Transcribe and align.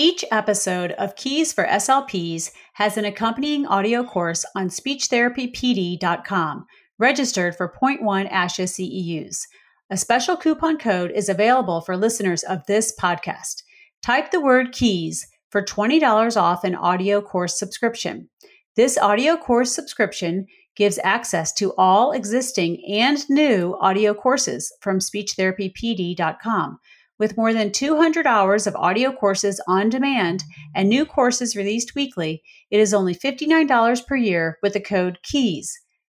Each 0.00 0.24
episode 0.32 0.92
of 0.92 1.14
Keys 1.14 1.52
for 1.52 1.66
SLPs 1.66 2.52
has 2.72 2.96
an 2.96 3.04
accompanying 3.04 3.66
audio 3.66 4.02
course 4.02 4.46
on 4.56 4.70
speechtherapypd.com, 4.70 6.64
registered 6.98 7.54
for 7.54 7.70
0.1 7.70 8.32
ASHA 8.32 8.64
CEUs. 8.64 9.42
A 9.90 9.98
special 9.98 10.38
coupon 10.38 10.78
code 10.78 11.10
is 11.10 11.28
available 11.28 11.82
for 11.82 11.98
listeners 11.98 12.42
of 12.44 12.64
this 12.64 12.94
podcast. 12.98 13.62
Type 14.02 14.30
the 14.30 14.40
word 14.40 14.72
keys 14.72 15.28
for 15.50 15.62
$20 15.62 16.34
off 16.34 16.64
an 16.64 16.76
audio 16.76 17.20
course 17.20 17.58
subscription. 17.58 18.30
This 18.76 18.96
audio 18.96 19.36
course 19.36 19.74
subscription 19.74 20.46
gives 20.76 20.98
access 21.04 21.52
to 21.56 21.74
all 21.76 22.12
existing 22.12 22.82
and 22.88 23.28
new 23.28 23.76
audio 23.82 24.14
courses 24.14 24.72
from 24.80 25.00
speechtherapypd.com. 25.00 26.78
With 27.20 27.36
more 27.36 27.52
than 27.52 27.70
200 27.70 28.26
hours 28.26 28.66
of 28.66 28.74
audio 28.76 29.12
courses 29.12 29.60
on 29.68 29.90
demand 29.90 30.42
and 30.74 30.88
new 30.88 31.04
courses 31.04 31.54
released 31.54 31.94
weekly, 31.94 32.42
it 32.70 32.80
is 32.80 32.94
only 32.94 33.14
$59 33.14 34.06
per 34.06 34.16
year 34.16 34.56
with 34.62 34.72
the 34.72 34.80
code 34.80 35.18
KEYS. 35.22 35.70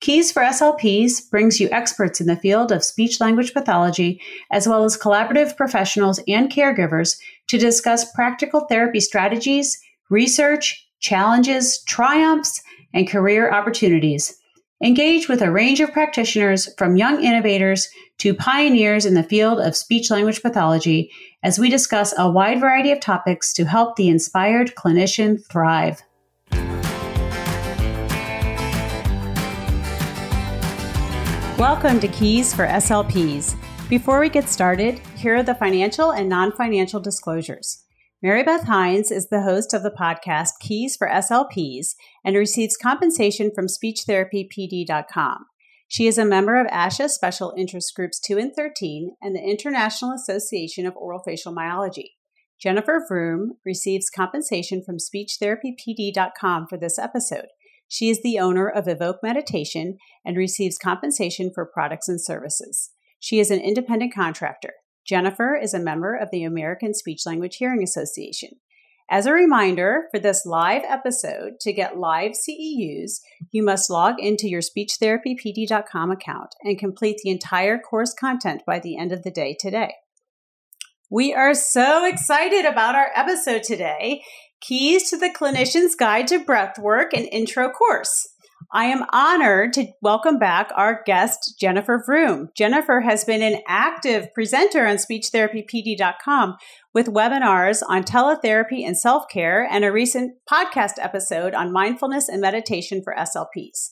Keys 0.00 0.30
for 0.30 0.42
SLPs 0.42 1.30
brings 1.30 1.58
you 1.58 1.68
experts 1.70 2.20
in 2.20 2.26
the 2.26 2.36
field 2.36 2.70
of 2.70 2.84
speech 2.84 3.20
language 3.20 3.54
pathology, 3.54 4.20
as 4.50 4.68
well 4.68 4.84
as 4.84 4.98
collaborative 4.98 5.56
professionals 5.56 6.20
and 6.28 6.52
caregivers 6.52 7.18
to 7.48 7.58
discuss 7.58 8.12
practical 8.12 8.60
therapy 8.68 9.00
strategies, 9.00 9.80
research, 10.10 10.86
challenges, 11.00 11.82
triumphs, 11.84 12.62
and 12.92 13.08
career 13.08 13.50
opportunities. 13.50 14.38
Engage 14.82 15.28
with 15.28 15.40
a 15.40 15.50
range 15.50 15.80
of 15.80 15.92
practitioners 15.92 16.72
from 16.76 16.96
young 16.96 17.22
innovators 17.22 17.88
to 18.18 18.34
pioneers 18.34 19.06
in 19.06 19.14
the 19.14 19.22
field 19.22 19.58
of 19.58 19.74
speech 19.74 20.10
language 20.10 20.42
pathology 20.42 21.10
as 21.42 21.58
we 21.58 21.70
discuss 21.70 22.12
a 22.18 22.30
wide 22.30 22.60
variety 22.60 22.92
of 22.92 23.00
topics 23.00 23.54
to 23.54 23.64
help 23.64 23.96
the 23.96 24.08
inspired 24.08 24.74
clinician 24.74 25.42
thrive. 25.46 26.02
Welcome 31.58 32.00
to 32.00 32.08
Keys 32.08 32.52
for 32.52 32.66
SLPs. 32.66 33.56
Before 33.88 34.20
we 34.20 34.28
get 34.28 34.46
started, 34.46 34.98
here 35.16 35.36
are 35.36 35.42
the 35.42 35.54
financial 35.54 36.10
and 36.10 36.28
non 36.28 36.52
financial 36.52 37.00
disclosures. 37.00 37.82
Mary 38.22 38.42
Beth 38.42 38.64
Hines 38.64 39.10
is 39.10 39.30
the 39.30 39.40
host 39.40 39.72
of 39.72 39.82
the 39.82 39.90
podcast 39.90 40.50
Keys 40.60 40.96
for 40.96 41.08
SLPs 41.08 41.94
and 42.22 42.36
receives 42.36 42.76
compensation 42.76 43.50
from 43.54 43.68
SpeechTherapyPD.com. 43.68 45.46
She 45.88 46.06
is 46.06 46.18
a 46.18 46.26
member 46.26 46.60
of 46.60 46.66
ASHA 46.66 47.08
Special 47.08 47.54
Interest 47.56 47.90
Groups 47.96 48.20
2 48.20 48.36
and 48.36 48.54
13 48.54 49.16
and 49.22 49.34
the 49.34 49.42
International 49.42 50.12
Association 50.12 50.84
of 50.84 50.92
Orofacial 50.92 51.54
Myology. 51.54 52.16
Jennifer 52.60 53.02
Vroom 53.08 53.54
receives 53.64 54.10
compensation 54.10 54.82
from 54.84 54.98
SpeechTherapyPD.com 54.98 56.66
for 56.66 56.76
this 56.76 56.98
episode. 56.98 57.46
She 57.88 58.10
is 58.10 58.22
the 58.22 58.38
owner 58.38 58.68
of 58.68 58.88
Evoke 58.88 59.18
Meditation 59.22 59.98
and 60.24 60.36
receives 60.36 60.78
compensation 60.78 61.50
for 61.54 61.64
products 61.64 62.08
and 62.08 62.20
services. 62.20 62.90
She 63.20 63.38
is 63.38 63.50
an 63.50 63.60
independent 63.60 64.14
contractor. 64.14 64.74
Jennifer 65.06 65.54
is 65.54 65.72
a 65.72 65.78
member 65.78 66.16
of 66.16 66.30
the 66.30 66.42
American 66.42 66.92
Speech 66.94 67.22
Language 67.26 67.56
Hearing 67.56 67.82
Association. 67.82 68.50
As 69.08 69.24
a 69.24 69.32
reminder, 69.32 70.08
for 70.10 70.18
this 70.18 70.44
live 70.44 70.82
episode, 70.84 71.60
to 71.60 71.72
get 71.72 71.96
live 71.96 72.32
CEUs, 72.32 73.20
you 73.52 73.62
must 73.62 73.88
log 73.88 74.18
into 74.18 74.48
your 74.48 74.62
speechtherapypd.com 74.62 76.10
account 76.10 76.56
and 76.62 76.76
complete 76.76 77.18
the 77.22 77.30
entire 77.30 77.78
course 77.78 78.12
content 78.12 78.62
by 78.66 78.80
the 78.80 78.98
end 78.98 79.12
of 79.12 79.22
the 79.22 79.30
day 79.30 79.56
today. 79.58 79.94
We 81.08 81.32
are 81.32 81.54
so 81.54 82.04
excited 82.04 82.64
about 82.64 82.96
our 82.96 83.10
episode 83.14 83.62
today. 83.62 84.24
Keys 84.60 85.10
to 85.10 85.16
the 85.16 85.30
Clinician's 85.30 85.94
Guide 85.94 86.26
to 86.28 86.38
Breathwork 86.38 87.08
and 87.12 87.28
Intro 87.30 87.70
course. 87.70 88.28
I 88.72 88.86
am 88.86 89.04
honored 89.12 89.74
to 89.74 89.92
welcome 90.02 90.38
back 90.38 90.70
our 90.74 91.02
guest, 91.04 91.54
Jennifer 91.60 92.02
Vroom. 92.04 92.48
Jennifer 92.56 93.00
has 93.00 93.24
been 93.24 93.42
an 93.42 93.60
active 93.68 94.32
presenter 94.34 94.86
on 94.86 94.96
speechtherapypd.com 94.96 96.56
with 96.92 97.06
webinars 97.06 97.82
on 97.86 98.02
teletherapy 98.02 98.84
and 98.84 98.96
self 98.96 99.28
care 99.30 99.68
and 99.70 99.84
a 99.84 99.92
recent 99.92 100.38
podcast 100.50 100.94
episode 100.98 101.54
on 101.54 101.72
mindfulness 101.72 102.28
and 102.28 102.40
meditation 102.40 103.02
for 103.04 103.14
SLPs. 103.14 103.90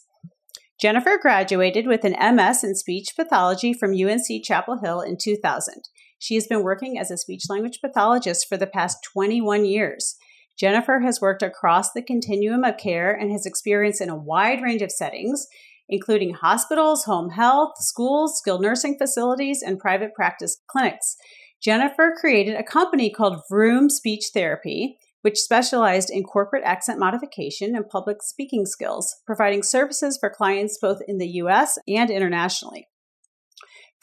Jennifer 0.80 1.18
graduated 1.20 1.86
with 1.86 2.04
an 2.04 2.16
MS 2.34 2.64
in 2.64 2.74
speech 2.74 3.10
pathology 3.14 3.74
from 3.74 3.92
UNC 3.92 4.42
Chapel 4.42 4.80
Hill 4.82 5.02
in 5.02 5.16
2000. 5.22 5.84
She 6.18 6.34
has 6.34 6.46
been 6.46 6.62
working 6.62 6.98
as 6.98 7.10
a 7.10 7.18
speech 7.18 7.44
language 7.48 7.78
pathologist 7.84 8.48
for 8.48 8.56
the 8.56 8.66
past 8.66 8.98
21 9.12 9.66
years. 9.66 10.16
Jennifer 10.58 11.00
has 11.00 11.20
worked 11.20 11.42
across 11.42 11.92
the 11.92 12.02
continuum 12.02 12.64
of 12.64 12.76
care 12.76 13.12
and 13.12 13.30
has 13.32 13.46
experience 13.46 14.00
in 14.00 14.08
a 14.08 14.16
wide 14.16 14.62
range 14.62 14.82
of 14.82 14.92
settings, 14.92 15.46
including 15.88 16.34
hospitals, 16.34 17.04
home 17.04 17.30
health, 17.30 17.72
schools, 17.78 18.38
skilled 18.38 18.62
nursing 18.62 18.96
facilities, 18.96 19.62
and 19.62 19.78
private 19.78 20.14
practice 20.14 20.60
clinics. 20.68 21.16
Jennifer 21.62 22.12
created 22.18 22.56
a 22.56 22.62
company 22.62 23.10
called 23.10 23.42
Vroom 23.50 23.88
Speech 23.88 24.26
Therapy, 24.32 24.96
which 25.22 25.38
specialized 25.38 26.10
in 26.10 26.22
corporate 26.22 26.62
accent 26.64 26.98
modification 26.98 27.74
and 27.74 27.88
public 27.88 28.22
speaking 28.22 28.66
skills, 28.66 29.16
providing 29.26 29.62
services 29.62 30.18
for 30.18 30.28
clients 30.28 30.78
both 30.80 31.00
in 31.08 31.18
the 31.18 31.28
US 31.28 31.78
and 31.88 32.10
internationally. 32.10 32.88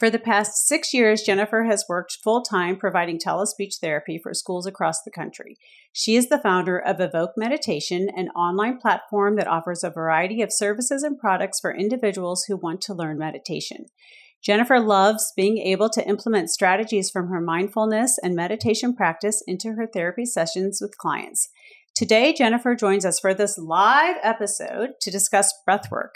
For 0.02 0.10
the 0.10 0.18
past 0.18 0.66
six 0.66 0.92
years, 0.92 1.22
Jennifer 1.22 1.62
has 1.62 1.84
worked 1.88 2.18
full 2.24 2.42
time 2.42 2.76
providing 2.76 3.20
telespeech 3.20 3.78
therapy 3.80 4.18
for 4.18 4.34
schools 4.34 4.66
across 4.66 5.00
the 5.00 5.12
country. 5.12 5.56
She 5.92 6.16
is 6.16 6.28
the 6.28 6.40
founder 6.40 6.76
of 6.76 6.98
Evoke 6.98 7.34
Meditation, 7.36 8.08
an 8.16 8.30
online 8.30 8.78
platform 8.78 9.36
that 9.36 9.46
offers 9.46 9.84
a 9.84 9.90
variety 9.90 10.42
of 10.42 10.52
services 10.52 11.04
and 11.04 11.16
products 11.16 11.60
for 11.60 11.72
individuals 11.72 12.46
who 12.48 12.56
want 12.56 12.80
to 12.80 12.94
learn 12.94 13.16
meditation. 13.16 13.84
Jennifer 14.44 14.80
loves 14.80 15.32
being 15.36 15.58
able 15.58 15.88
to 15.90 16.04
implement 16.04 16.50
strategies 16.50 17.08
from 17.08 17.28
her 17.28 17.40
mindfulness 17.40 18.18
and 18.24 18.34
meditation 18.34 18.96
practice 18.96 19.40
into 19.46 19.74
her 19.74 19.86
therapy 19.86 20.24
sessions 20.24 20.80
with 20.80 20.98
clients. 20.98 21.48
Today, 21.94 22.32
Jennifer 22.32 22.74
joins 22.74 23.06
us 23.06 23.20
for 23.20 23.34
this 23.34 23.56
live 23.56 24.16
episode 24.24 24.94
to 25.00 25.12
discuss 25.12 25.54
breathwork. 25.68 26.10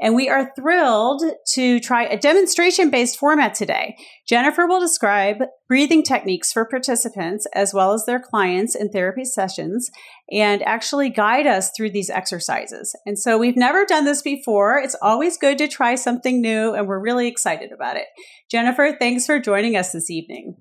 And 0.00 0.14
we 0.14 0.28
are 0.28 0.52
thrilled 0.54 1.22
to 1.54 1.80
try 1.80 2.04
a 2.04 2.18
demonstration 2.18 2.90
based 2.90 3.18
format 3.18 3.54
today. 3.54 3.96
Jennifer 4.28 4.66
will 4.66 4.80
describe 4.80 5.38
breathing 5.66 6.02
techniques 6.02 6.52
for 6.52 6.64
participants 6.64 7.46
as 7.54 7.74
well 7.74 7.92
as 7.92 8.06
their 8.06 8.20
clients 8.20 8.74
in 8.74 8.90
therapy 8.90 9.24
sessions 9.24 9.90
and 10.30 10.62
actually 10.62 11.10
guide 11.10 11.46
us 11.46 11.70
through 11.76 11.90
these 11.90 12.10
exercises. 12.10 12.94
And 13.06 13.18
so 13.18 13.38
we've 13.38 13.56
never 13.56 13.84
done 13.84 14.04
this 14.04 14.22
before. 14.22 14.78
It's 14.78 14.96
always 15.02 15.36
good 15.36 15.58
to 15.58 15.68
try 15.68 15.94
something 15.96 16.40
new, 16.40 16.74
and 16.74 16.86
we're 16.86 17.00
really 17.00 17.26
excited 17.26 17.72
about 17.72 17.96
it. 17.96 18.06
Jennifer, 18.50 18.94
thanks 18.98 19.26
for 19.26 19.40
joining 19.40 19.76
us 19.76 19.92
this 19.92 20.10
evening. 20.10 20.56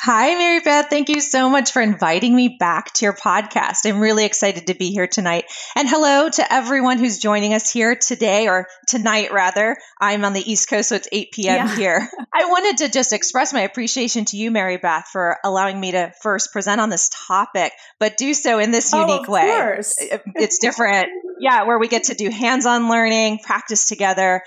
Hi, 0.00 0.32
Mary 0.36 0.60
Beth. 0.60 0.88
Thank 0.88 1.08
you 1.08 1.20
so 1.20 1.50
much 1.50 1.72
for 1.72 1.82
inviting 1.82 2.34
me 2.34 2.56
back 2.56 2.92
to 2.94 3.04
your 3.04 3.12
podcast. 3.12 3.78
I'm 3.84 3.98
really 3.98 4.24
excited 4.24 4.68
to 4.68 4.74
be 4.74 4.92
here 4.92 5.08
tonight. 5.08 5.46
And 5.74 5.88
hello 5.88 6.28
to 6.28 6.52
everyone 6.52 6.98
who's 6.98 7.18
joining 7.18 7.52
us 7.52 7.68
here 7.68 7.96
today 7.96 8.46
or 8.46 8.68
tonight, 8.86 9.32
rather. 9.32 9.76
I'm 10.00 10.24
on 10.24 10.34
the 10.34 10.50
East 10.52 10.68
Coast, 10.68 10.90
so 10.90 10.94
it's 10.94 11.08
8 11.10 11.32
p.m. 11.32 11.66
Yeah. 11.66 11.76
here. 11.76 12.08
I 12.32 12.44
wanted 12.44 12.84
to 12.84 12.92
just 12.92 13.12
express 13.12 13.52
my 13.52 13.62
appreciation 13.62 14.24
to 14.26 14.36
you, 14.36 14.52
Mary 14.52 14.76
Beth, 14.76 15.08
for 15.12 15.38
allowing 15.42 15.80
me 15.80 15.90
to 15.90 16.12
first 16.22 16.52
present 16.52 16.80
on 16.80 16.90
this 16.90 17.10
topic, 17.26 17.72
but 17.98 18.16
do 18.16 18.34
so 18.34 18.60
in 18.60 18.70
this 18.70 18.94
oh, 18.94 19.00
unique 19.00 19.28
way. 19.28 19.48
Course. 19.48 19.96
It's 19.98 20.58
different. 20.58 21.08
yeah, 21.40 21.64
where 21.64 21.78
we 21.78 21.88
get 21.88 22.04
to 22.04 22.14
do 22.14 22.30
hands 22.30 22.66
on 22.66 22.88
learning, 22.88 23.40
practice 23.40 23.86
together. 23.86 24.42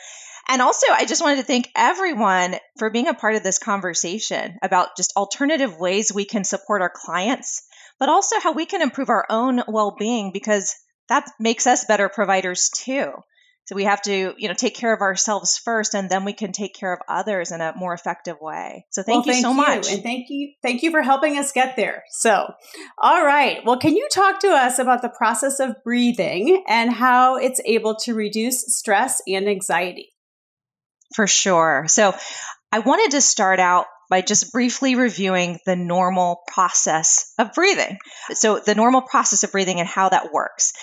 And 0.47 0.61
also, 0.61 0.87
I 0.91 1.05
just 1.05 1.21
wanted 1.21 1.37
to 1.37 1.43
thank 1.43 1.69
everyone 1.75 2.55
for 2.77 2.89
being 2.89 3.07
a 3.07 3.13
part 3.13 3.35
of 3.35 3.43
this 3.43 3.59
conversation 3.59 4.57
about 4.61 4.97
just 4.97 5.13
alternative 5.15 5.77
ways 5.77 6.11
we 6.13 6.25
can 6.25 6.43
support 6.43 6.81
our 6.81 6.91
clients, 6.93 7.63
but 7.99 8.09
also 8.09 8.39
how 8.39 8.53
we 8.53 8.65
can 8.65 8.81
improve 8.81 9.09
our 9.09 9.25
own 9.29 9.61
well 9.67 9.95
being 9.97 10.31
because 10.31 10.75
that 11.09 11.29
makes 11.39 11.67
us 11.67 11.85
better 11.85 12.09
providers 12.09 12.69
too. 12.69 13.11
So 13.65 13.75
we 13.75 13.83
have 13.83 14.01
to, 14.01 14.33
you 14.37 14.47
know, 14.47 14.53
take 14.53 14.75
care 14.75 14.93
of 14.93 15.01
ourselves 15.01 15.57
first 15.57 15.93
and 15.93 16.09
then 16.09 16.25
we 16.25 16.33
can 16.33 16.51
take 16.51 16.73
care 16.73 16.91
of 16.91 16.99
others 17.07 17.51
in 17.51 17.61
a 17.61 17.73
more 17.75 17.93
effective 17.93 18.37
way. 18.41 18.85
So 18.89 19.03
thank 19.03 19.25
well, 19.25 19.35
you 19.35 19.41
so 19.41 19.53
much. 19.53 19.89
And 19.91 20.03
thank 20.03 20.25
you 20.29 20.53
thank 20.61 20.83
you 20.83 20.91
for 20.91 21.01
helping 21.01 21.37
us 21.37 21.51
get 21.51 21.75
there. 21.75 22.03
So, 22.09 22.53
all 22.97 23.23
right. 23.23 23.59
Well, 23.63 23.77
can 23.77 23.95
you 23.95 24.09
talk 24.11 24.39
to 24.41 24.49
us 24.49 24.79
about 24.79 25.01
the 25.01 25.09
process 25.09 25.59
of 25.59 25.75
breathing 25.83 26.63
and 26.67 26.91
how 26.91 27.37
it's 27.37 27.61
able 27.65 27.95
to 27.97 28.13
reduce 28.13 28.65
stress 28.75 29.21
and 29.27 29.47
anxiety? 29.47 30.09
For 31.15 31.27
sure. 31.27 31.85
So, 31.87 32.13
I 32.73 32.79
wanted 32.79 33.11
to 33.11 33.21
start 33.21 33.59
out 33.59 33.85
by 34.09 34.21
just 34.21 34.51
briefly 34.51 34.95
reviewing 34.95 35.57
the 35.65 35.75
normal 35.75 36.41
process 36.47 37.33
of 37.39 37.53
breathing. 37.53 37.97
So, 38.33 38.59
the 38.59 38.75
normal 38.75 39.01
process 39.01 39.43
of 39.43 39.51
breathing 39.51 39.79
and 39.79 39.87
how 39.87 40.09
that 40.09 40.31
works. 40.33 40.73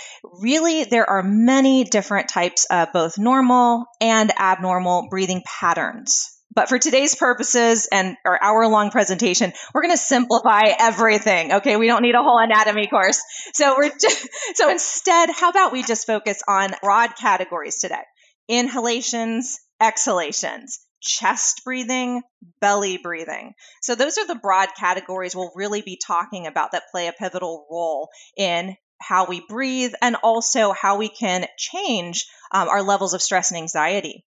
Really, 0.40 0.84
there 0.84 1.08
are 1.08 1.22
many 1.22 1.84
different 1.84 2.28
types 2.28 2.66
of 2.70 2.92
both 2.92 3.18
normal 3.18 3.86
and 4.00 4.32
abnormal 4.38 5.08
breathing 5.10 5.42
patterns. 5.60 6.30
But 6.54 6.68
for 6.68 6.78
today's 6.78 7.14
purposes 7.14 7.86
and 7.92 8.16
our 8.24 8.38
hour 8.42 8.66
long 8.66 8.90
presentation, 8.90 9.52
we're 9.72 9.82
going 9.82 9.94
to 9.94 9.98
simplify 9.98 10.62
everything. 10.80 11.52
Okay. 11.52 11.76
We 11.76 11.86
don't 11.86 12.02
need 12.02 12.14
a 12.14 12.22
whole 12.22 12.38
anatomy 12.38 12.86
course. 12.86 13.20
So 13.52 13.76
we're 13.76 13.90
just, 13.90 14.28
so 14.54 14.70
instead, 14.70 15.30
how 15.30 15.50
about 15.50 15.72
we 15.72 15.82
just 15.82 16.06
focus 16.06 16.42
on 16.48 16.70
broad 16.82 17.14
categories 17.16 17.78
today? 17.78 18.02
Inhalations, 18.48 19.58
exhalations 19.80 20.80
chest 21.00 21.62
breathing, 21.64 22.22
belly 22.60 22.98
breathing. 22.98 23.54
So, 23.82 23.94
those 23.94 24.18
are 24.18 24.26
the 24.26 24.34
broad 24.34 24.68
categories 24.76 25.34
we'll 25.34 25.52
really 25.54 25.82
be 25.82 25.96
talking 25.96 26.46
about 26.46 26.72
that 26.72 26.90
play 26.90 27.06
a 27.06 27.12
pivotal 27.12 27.66
role 27.70 28.10
in 28.36 28.76
how 29.00 29.26
we 29.26 29.44
breathe 29.48 29.92
and 30.02 30.16
also 30.16 30.72
how 30.72 30.96
we 30.98 31.08
can 31.08 31.46
change 31.56 32.26
um, 32.50 32.68
our 32.68 32.82
levels 32.82 33.14
of 33.14 33.22
stress 33.22 33.50
and 33.50 33.58
anxiety. 33.58 34.24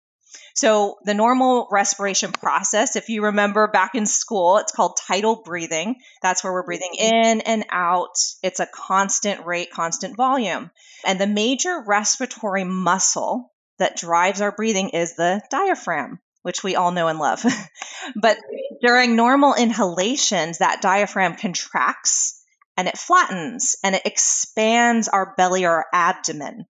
So, 0.54 0.98
the 1.04 1.14
normal 1.14 1.66
respiration 1.72 2.30
process, 2.30 2.94
if 2.94 3.08
you 3.08 3.24
remember 3.24 3.66
back 3.66 3.96
in 3.96 4.06
school, 4.06 4.58
it's 4.58 4.72
called 4.72 4.98
tidal 5.08 5.42
breathing. 5.42 5.96
That's 6.22 6.44
where 6.44 6.52
we're 6.52 6.62
breathing 6.62 6.94
in 6.96 7.40
and 7.40 7.64
out. 7.70 8.14
It's 8.42 8.60
a 8.60 8.66
constant 8.66 9.44
rate, 9.44 9.72
constant 9.72 10.16
volume. 10.16 10.70
And 11.04 11.20
the 11.20 11.26
major 11.26 11.82
respiratory 11.84 12.62
muscle 12.62 13.50
that 13.80 13.96
drives 13.96 14.40
our 14.40 14.52
breathing 14.52 14.90
is 14.90 15.16
the 15.16 15.42
diaphragm 15.50 16.20
which 16.42 16.62
we 16.62 16.76
all 16.76 16.90
know 16.90 17.08
and 17.08 17.18
love. 17.18 17.44
but 18.16 18.38
during 18.80 19.16
normal 19.16 19.54
inhalations, 19.54 20.58
that 20.58 20.80
diaphragm 20.80 21.36
contracts 21.36 22.42
and 22.76 22.88
it 22.88 22.96
flattens 22.96 23.76
and 23.84 23.94
it 23.94 24.06
expands 24.06 25.08
our 25.08 25.34
belly 25.36 25.64
or 25.64 25.70
our 25.70 25.86
abdomen. 25.92 26.66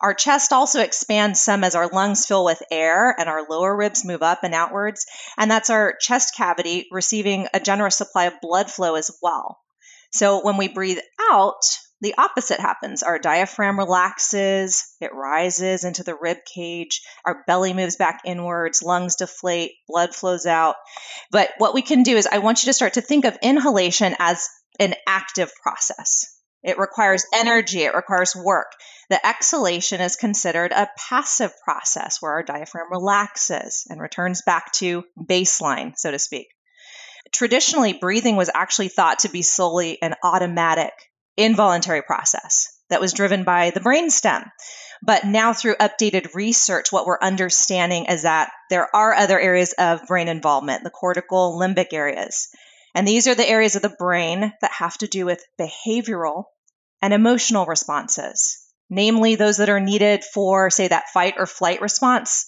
Our 0.00 0.14
chest 0.14 0.52
also 0.52 0.80
expands 0.80 1.42
some 1.42 1.64
as 1.64 1.74
our 1.74 1.88
lungs 1.88 2.26
fill 2.26 2.44
with 2.44 2.62
air 2.70 3.12
and 3.18 3.28
our 3.28 3.44
lower 3.48 3.76
ribs 3.76 4.04
move 4.04 4.22
up 4.22 4.44
and 4.44 4.54
outwards. 4.54 5.06
And 5.36 5.50
that's 5.50 5.70
our 5.70 5.96
chest 6.00 6.36
cavity 6.36 6.86
receiving 6.92 7.48
a 7.52 7.58
generous 7.58 7.96
supply 7.96 8.26
of 8.26 8.40
blood 8.40 8.70
flow 8.70 8.94
as 8.94 9.10
well. 9.20 9.58
So 10.12 10.40
when 10.44 10.56
we 10.56 10.68
breathe 10.68 11.00
out, 11.32 11.62
the 12.00 12.14
opposite 12.16 12.60
happens. 12.60 13.02
Our 13.02 13.18
diaphragm 13.18 13.78
relaxes, 13.78 14.94
it 15.00 15.12
rises 15.12 15.84
into 15.84 16.04
the 16.04 16.14
rib 16.14 16.38
cage, 16.44 17.02
our 17.24 17.42
belly 17.46 17.72
moves 17.72 17.96
back 17.96 18.20
inwards, 18.24 18.82
lungs 18.82 19.16
deflate, 19.16 19.72
blood 19.88 20.14
flows 20.14 20.46
out. 20.46 20.76
But 21.32 21.50
what 21.58 21.74
we 21.74 21.82
can 21.82 22.04
do 22.04 22.16
is, 22.16 22.28
I 22.30 22.38
want 22.38 22.62
you 22.62 22.68
to 22.68 22.74
start 22.74 22.94
to 22.94 23.00
think 23.00 23.24
of 23.24 23.38
inhalation 23.42 24.14
as 24.18 24.48
an 24.78 24.94
active 25.06 25.50
process. 25.62 26.26
It 26.62 26.78
requires 26.78 27.24
energy, 27.34 27.82
it 27.82 27.94
requires 27.94 28.34
work. 28.34 28.72
The 29.10 29.26
exhalation 29.26 30.00
is 30.00 30.16
considered 30.16 30.72
a 30.72 30.88
passive 31.08 31.52
process 31.64 32.18
where 32.20 32.32
our 32.32 32.42
diaphragm 32.42 32.90
relaxes 32.90 33.86
and 33.88 34.00
returns 34.00 34.42
back 34.42 34.72
to 34.74 35.04
baseline, 35.18 35.94
so 35.96 36.10
to 36.10 36.18
speak. 36.18 36.48
Traditionally, 37.32 37.92
breathing 37.92 38.36
was 38.36 38.50
actually 38.52 38.88
thought 38.88 39.20
to 39.20 39.28
be 39.28 39.42
solely 39.42 40.00
an 40.02 40.14
automatic 40.22 40.92
involuntary 41.38 42.02
process 42.02 42.68
that 42.90 43.00
was 43.00 43.12
driven 43.12 43.44
by 43.44 43.70
the 43.70 43.80
brainstem. 43.80 44.50
But 45.02 45.24
now, 45.24 45.52
through 45.52 45.76
updated 45.76 46.34
research, 46.34 46.90
what 46.90 47.06
we're 47.06 47.20
understanding 47.22 48.06
is 48.06 48.22
that 48.22 48.50
there 48.68 48.94
are 48.94 49.14
other 49.14 49.38
areas 49.38 49.72
of 49.78 50.06
brain 50.08 50.26
involvement, 50.28 50.82
the 50.82 50.90
cortical 50.90 51.58
limbic 51.58 51.92
areas. 51.92 52.48
And 52.94 53.06
these 53.06 53.28
are 53.28 53.34
the 53.34 53.48
areas 53.48 53.76
of 53.76 53.82
the 53.82 53.94
brain 53.96 54.52
that 54.60 54.72
have 54.72 54.98
to 54.98 55.06
do 55.06 55.24
with 55.24 55.44
behavioral 55.60 56.44
and 57.00 57.14
emotional 57.14 57.64
responses, 57.66 58.58
namely 58.90 59.36
those 59.36 59.58
that 59.58 59.68
are 59.68 59.78
needed 59.78 60.24
for, 60.24 60.68
say, 60.70 60.88
that 60.88 61.10
fight 61.14 61.34
or 61.38 61.46
flight 61.46 61.80
response. 61.80 62.46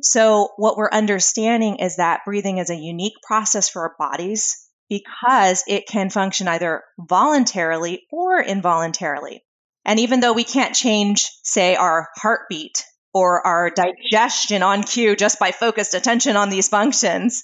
So, 0.00 0.48
what 0.56 0.76
we're 0.76 0.90
understanding 0.90 1.76
is 1.76 1.96
that 1.96 2.24
breathing 2.24 2.58
is 2.58 2.70
a 2.70 2.76
unique 2.76 3.20
process 3.26 3.68
for 3.68 3.82
our 3.82 3.94
bodies 3.98 4.67
because 4.88 5.64
it 5.68 5.86
can 5.86 6.10
function 6.10 6.48
either 6.48 6.82
voluntarily 6.98 8.06
or 8.10 8.42
involuntarily. 8.42 9.44
And 9.84 10.00
even 10.00 10.20
though 10.20 10.32
we 10.32 10.44
can't 10.44 10.74
change, 10.74 11.30
say, 11.42 11.76
our 11.76 12.08
heartbeat 12.16 12.84
or 13.14 13.46
our 13.46 13.70
digestion 13.70 14.62
on 14.62 14.82
cue 14.82 15.16
just 15.16 15.38
by 15.38 15.52
focused 15.52 15.94
attention 15.94 16.36
on 16.36 16.50
these 16.50 16.68
functions, 16.68 17.42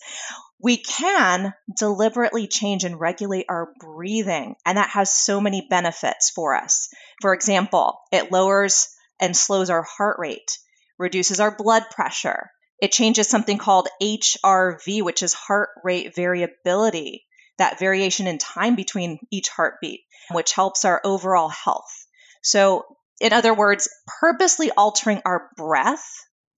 we 0.60 0.78
can 0.78 1.52
deliberately 1.78 2.46
change 2.46 2.84
and 2.84 2.98
regulate 2.98 3.46
our 3.48 3.72
breathing. 3.78 4.56
And 4.64 4.78
that 4.78 4.90
has 4.90 5.12
so 5.12 5.40
many 5.40 5.66
benefits 5.68 6.30
for 6.30 6.54
us. 6.54 6.88
For 7.20 7.34
example, 7.34 7.98
it 8.12 8.32
lowers 8.32 8.88
and 9.20 9.36
slows 9.36 9.70
our 9.70 9.82
heart 9.82 10.16
rate, 10.18 10.58
reduces 10.98 11.40
our 11.40 11.54
blood 11.54 11.84
pressure. 11.90 12.50
It 12.80 12.92
changes 12.92 13.28
something 13.28 13.58
called 13.58 13.88
HRV, 14.02 15.02
which 15.02 15.22
is 15.22 15.32
heart 15.32 15.70
rate 15.82 16.14
variability 16.14 17.24
that 17.58 17.78
variation 17.78 18.26
in 18.26 18.38
time 18.38 18.74
between 18.74 19.18
each 19.30 19.48
heartbeat, 19.48 20.00
which 20.30 20.52
helps 20.52 20.84
our 20.84 21.00
overall 21.04 21.48
health. 21.48 22.06
So, 22.42 22.84
in 23.20 23.32
other 23.32 23.54
words, 23.54 23.88
purposely 24.20 24.70
altering 24.70 25.22
our 25.24 25.48
breath, 25.56 26.04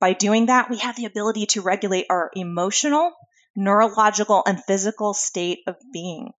by 0.01 0.13
doing 0.13 0.47
that, 0.47 0.69
we 0.71 0.79
have 0.79 0.97
the 0.97 1.07
ability 1.07 1.47
to 1.47 1.63
regulate 1.63 2.07
our 2.11 2.31
emotional, 2.35 3.13
neurological, 3.55 4.43
and 4.47 4.63
physical 4.63 5.15
state 5.15 5.61
of 5.67 5.77
being. 5.93 6.33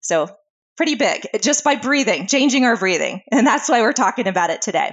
So, 0.00 0.28
pretty 0.76 0.94
big 0.94 1.26
just 1.42 1.64
by 1.64 1.76
breathing, 1.76 2.26
changing 2.26 2.64
our 2.64 2.76
breathing. 2.76 3.22
And 3.30 3.46
that's 3.46 3.68
why 3.68 3.82
we're 3.82 3.92
talking 3.92 4.26
about 4.26 4.50
it 4.50 4.62
today 4.62 4.92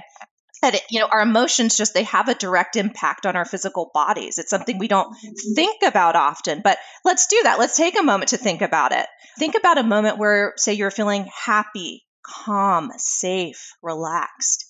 that 0.62 0.74
it, 0.74 0.82
you 0.90 1.00
know 1.00 1.08
our 1.10 1.20
emotions 1.20 1.76
just 1.76 1.94
they 1.94 2.04
have 2.04 2.28
a 2.28 2.34
direct 2.34 2.76
impact 2.76 3.26
on 3.26 3.36
our 3.36 3.44
physical 3.44 3.90
bodies. 3.92 4.38
It's 4.38 4.50
something 4.50 4.78
we 4.78 4.88
don't 4.88 5.08
mm-hmm. 5.08 5.54
think 5.54 5.82
about 5.82 6.16
often 6.16 6.60
but 6.62 6.78
let's 7.04 7.26
do 7.26 7.40
that. 7.44 7.58
Let's 7.58 7.76
take 7.76 7.98
a 7.98 8.02
moment 8.02 8.30
to 8.30 8.36
think 8.36 8.62
about 8.62 8.92
it. 8.92 9.06
Think 9.38 9.54
about 9.54 9.78
a 9.78 9.82
moment 9.82 10.18
where 10.18 10.54
say 10.56 10.74
you're 10.74 10.90
feeling 10.90 11.28
happy 11.44 12.04
calm 12.22 12.90
safe 12.96 13.72
relaxed. 13.82 14.66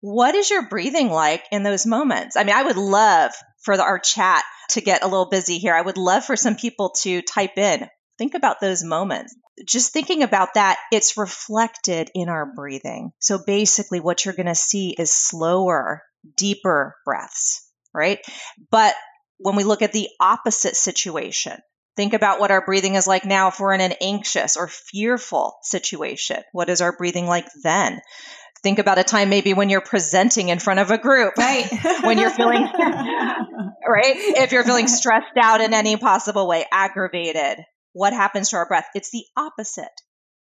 What 0.00 0.34
is 0.34 0.50
your 0.50 0.68
breathing 0.68 1.10
like 1.10 1.44
in 1.50 1.62
those 1.62 1.86
moments? 1.86 2.36
I 2.36 2.44
mean 2.44 2.56
i 2.56 2.62
would 2.62 2.76
love 2.76 3.32
for 3.62 3.76
the, 3.76 3.82
our 3.82 3.98
chat 3.98 4.42
to 4.70 4.80
get 4.80 5.02
a 5.02 5.08
little 5.08 5.28
busy 5.28 5.58
here. 5.58 5.74
I 5.74 5.82
would 5.82 5.98
love 5.98 6.24
for 6.24 6.36
some 6.36 6.56
people 6.56 6.90
to 7.02 7.22
type 7.22 7.58
in 7.58 7.88
think 8.20 8.34
about 8.34 8.60
those 8.60 8.84
moments 8.84 9.34
just 9.66 9.92
thinking 9.92 10.22
about 10.22 10.54
that, 10.54 10.78
it's 10.92 11.16
reflected 11.16 12.10
in 12.14 12.28
our 12.28 12.46
breathing. 12.46 13.12
So 13.18 13.38
basically, 13.44 14.00
what 14.00 14.24
you're 14.24 14.34
going 14.34 14.46
to 14.46 14.54
see 14.54 14.94
is 14.96 15.12
slower, 15.12 16.02
deeper 16.36 16.96
breaths, 17.04 17.68
right? 17.92 18.18
But 18.70 18.94
when 19.38 19.56
we 19.56 19.64
look 19.64 19.82
at 19.82 19.92
the 19.92 20.08
opposite 20.18 20.76
situation, 20.76 21.58
think 21.96 22.14
about 22.14 22.40
what 22.40 22.50
our 22.50 22.64
breathing 22.64 22.94
is 22.94 23.06
like 23.06 23.24
now 23.24 23.48
if 23.48 23.60
we're 23.60 23.74
in 23.74 23.80
an 23.80 23.94
anxious 24.00 24.56
or 24.56 24.68
fearful 24.68 25.56
situation. 25.62 26.42
What 26.52 26.70
is 26.70 26.80
our 26.80 26.96
breathing 26.96 27.26
like 27.26 27.46
then? 27.62 28.00
Think 28.62 28.78
about 28.78 28.98
a 28.98 29.04
time 29.04 29.30
maybe 29.30 29.54
when 29.54 29.70
you're 29.70 29.80
presenting 29.80 30.50
in 30.50 30.58
front 30.58 30.80
of 30.80 30.90
a 30.90 30.98
group, 30.98 31.34
right? 31.38 31.66
when 32.02 32.18
you're 32.18 32.30
feeling, 32.30 32.62
right? 33.88 34.14
If 34.16 34.52
you're 34.52 34.64
feeling 34.64 34.86
stressed 34.86 35.36
out 35.42 35.62
in 35.62 35.72
any 35.72 35.96
possible 35.96 36.46
way, 36.46 36.66
aggravated, 36.70 37.64
what 37.92 38.12
happens 38.12 38.50
to 38.50 38.56
our 38.56 38.66
breath? 38.66 38.86
It's 38.94 39.10
the 39.10 39.24
opposite. 39.36 39.88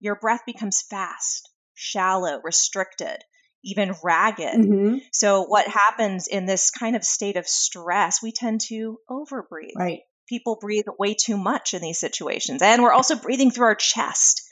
Your 0.00 0.16
breath 0.16 0.42
becomes 0.46 0.82
fast, 0.82 1.48
shallow, 1.74 2.40
restricted, 2.42 3.18
even 3.64 3.94
ragged. 4.02 4.60
Mm-hmm. 4.60 4.98
So, 5.12 5.44
what 5.44 5.66
happens 5.66 6.26
in 6.26 6.46
this 6.46 6.70
kind 6.70 6.96
of 6.96 7.04
state 7.04 7.36
of 7.36 7.46
stress, 7.46 8.22
we 8.22 8.32
tend 8.32 8.62
to 8.68 8.98
overbreathe. 9.10 9.76
Right. 9.76 10.00
People 10.28 10.58
breathe 10.60 10.86
way 10.98 11.14
too 11.14 11.36
much 11.36 11.72
in 11.72 11.82
these 11.82 12.00
situations. 12.00 12.60
And 12.60 12.82
we're 12.82 12.92
also 12.92 13.16
breathing 13.16 13.50
through 13.50 13.66
our 13.66 13.74
chest. 13.76 14.42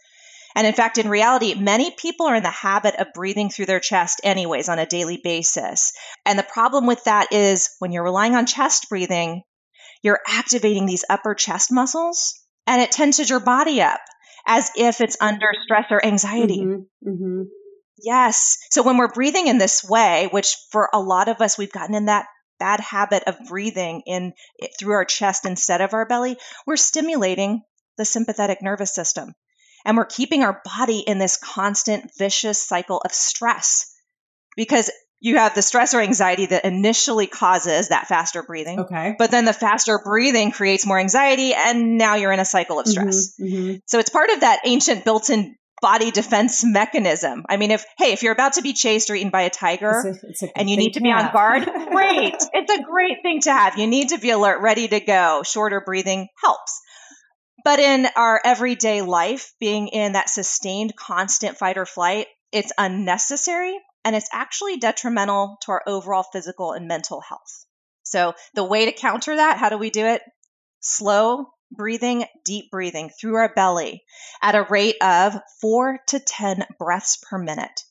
And 0.54 0.68
in 0.68 0.72
fact, 0.72 0.98
in 0.98 1.08
reality, 1.08 1.54
many 1.54 1.90
people 1.90 2.26
are 2.26 2.36
in 2.36 2.44
the 2.44 2.50
habit 2.50 2.94
of 2.94 3.12
breathing 3.12 3.50
through 3.50 3.66
their 3.66 3.80
chest 3.80 4.20
anyways 4.22 4.68
on 4.68 4.78
a 4.78 4.86
daily 4.86 5.16
basis. 5.22 5.92
And 6.24 6.38
the 6.38 6.44
problem 6.44 6.86
with 6.86 7.02
that 7.04 7.32
is 7.32 7.70
when 7.80 7.90
you're 7.90 8.04
relying 8.04 8.36
on 8.36 8.46
chest 8.46 8.88
breathing, 8.88 9.42
you're 10.02 10.20
activating 10.28 10.86
these 10.86 11.04
upper 11.10 11.34
chest 11.34 11.72
muscles 11.72 12.43
and 12.66 12.80
it 12.82 12.92
tenses 12.92 13.30
your 13.30 13.40
body 13.40 13.82
up. 13.82 14.00
as 14.46 14.70
if 14.76 15.00
it's 15.00 15.16
under 15.20 15.48
stress 15.64 15.86
or 15.90 16.04
anxiety. 16.04 16.60
Mm-hmm. 16.60 17.08
Mm-hmm. 17.08 17.42
Yes. 18.02 18.58
So 18.70 18.82
when 18.82 18.98
we're 18.98 19.12
breathing 19.12 19.46
in 19.46 19.58
this 19.58 19.84
way, 19.84 20.28
which 20.30 20.56
for 20.70 20.90
a 20.92 21.00
lot 21.00 21.28
of 21.28 21.40
us, 21.40 21.56
we've 21.56 21.72
gotten 21.72 21.94
in 21.94 22.06
that 22.06 22.26
bad 22.58 22.80
habit 22.80 23.24
of 23.26 23.36
breathing 23.48 24.02
in 24.06 24.32
through 24.78 24.94
our 24.94 25.04
chest 25.04 25.46
instead 25.46 25.80
of 25.80 25.94
our 25.94 26.06
belly, 26.06 26.36
we're 26.66 26.76
stimulating 26.76 27.62
the 27.96 28.04
sympathetic 28.04 28.58
nervous 28.62 28.94
system. 28.94 29.34
And 29.84 29.96
we're 29.96 30.06
keeping 30.06 30.42
our 30.42 30.60
body 30.64 30.98
in 31.00 31.18
this 31.18 31.36
constant 31.36 32.10
vicious 32.18 32.60
cycle 32.60 33.00
of 33.04 33.12
stress 33.12 33.90
because 34.56 34.90
you 35.24 35.38
have 35.38 35.54
the 35.54 35.62
stress 35.62 35.94
or 35.94 36.02
anxiety 36.02 36.44
that 36.44 36.66
initially 36.66 37.26
causes 37.26 37.88
that 37.88 38.08
faster 38.08 38.42
breathing. 38.42 38.80
Okay. 38.80 39.14
But 39.18 39.30
then 39.30 39.46
the 39.46 39.54
faster 39.54 39.98
breathing 40.04 40.50
creates 40.50 40.84
more 40.84 40.98
anxiety, 40.98 41.54
and 41.54 41.96
now 41.96 42.16
you're 42.16 42.30
in 42.30 42.40
a 42.40 42.44
cycle 42.44 42.78
of 42.78 42.86
stress. 42.86 43.34
Mm-hmm, 43.40 43.54
mm-hmm. 43.54 43.76
So 43.86 43.98
it's 43.98 44.10
part 44.10 44.28
of 44.28 44.40
that 44.40 44.60
ancient 44.66 45.02
built 45.02 45.30
in 45.30 45.56
body 45.80 46.10
defense 46.10 46.62
mechanism. 46.62 47.46
I 47.48 47.56
mean, 47.56 47.70
if, 47.70 47.86
hey, 47.96 48.12
if 48.12 48.22
you're 48.22 48.34
about 48.34 48.54
to 48.54 48.62
be 48.62 48.74
chased 48.74 49.08
or 49.08 49.14
eaten 49.14 49.30
by 49.30 49.42
a 49.42 49.50
tiger 49.50 50.04
it's 50.06 50.22
a, 50.22 50.28
it's 50.28 50.42
a 50.42 50.58
and 50.58 50.68
you 50.68 50.76
need 50.76 50.92
to 50.92 51.00
be 51.00 51.10
on 51.10 51.32
guard, 51.32 51.64
great. 51.90 52.34
It's 52.52 52.78
a 52.78 52.82
great 52.82 53.22
thing 53.22 53.40
to 53.42 53.52
have. 53.52 53.78
You 53.78 53.86
need 53.86 54.10
to 54.10 54.18
be 54.18 54.28
alert, 54.28 54.60
ready 54.60 54.88
to 54.88 55.00
go. 55.00 55.40
Shorter 55.42 55.80
breathing 55.80 56.28
helps. 56.42 56.82
But 57.64 57.78
in 57.78 58.06
our 58.14 58.42
everyday 58.44 59.00
life, 59.00 59.54
being 59.58 59.88
in 59.88 60.12
that 60.12 60.28
sustained, 60.28 60.94
constant 60.94 61.56
fight 61.56 61.78
or 61.78 61.86
flight, 61.86 62.26
it's 62.52 62.72
unnecessary 62.76 63.74
and 64.04 64.14
it's 64.14 64.28
actually 64.32 64.78
detrimental 64.78 65.56
to 65.62 65.72
our 65.72 65.82
overall 65.86 66.22
physical 66.22 66.72
and 66.72 66.86
mental 66.86 67.20
health. 67.20 67.66
So, 68.02 68.34
the 68.54 68.64
way 68.64 68.84
to 68.84 68.92
counter 68.92 69.36
that, 69.36 69.58
how 69.58 69.70
do 69.70 69.78
we 69.78 69.90
do 69.90 70.04
it? 70.04 70.22
Slow 70.80 71.48
breathing, 71.70 72.24
deep 72.44 72.70
breathing 72.70 73.10
through 73.10 73.36
our 73.36 73.52
belly 73.54 74.02
at 74.42 74.54
a 74.54 74.66
rate 74.68 74.96
of 75.02 75.36
four 75.60 75.98
to 76.08 76.20
10 76.20 76.66
breaths 76.78 77.18
per 77.28 77.38
minute. 77.38 77.82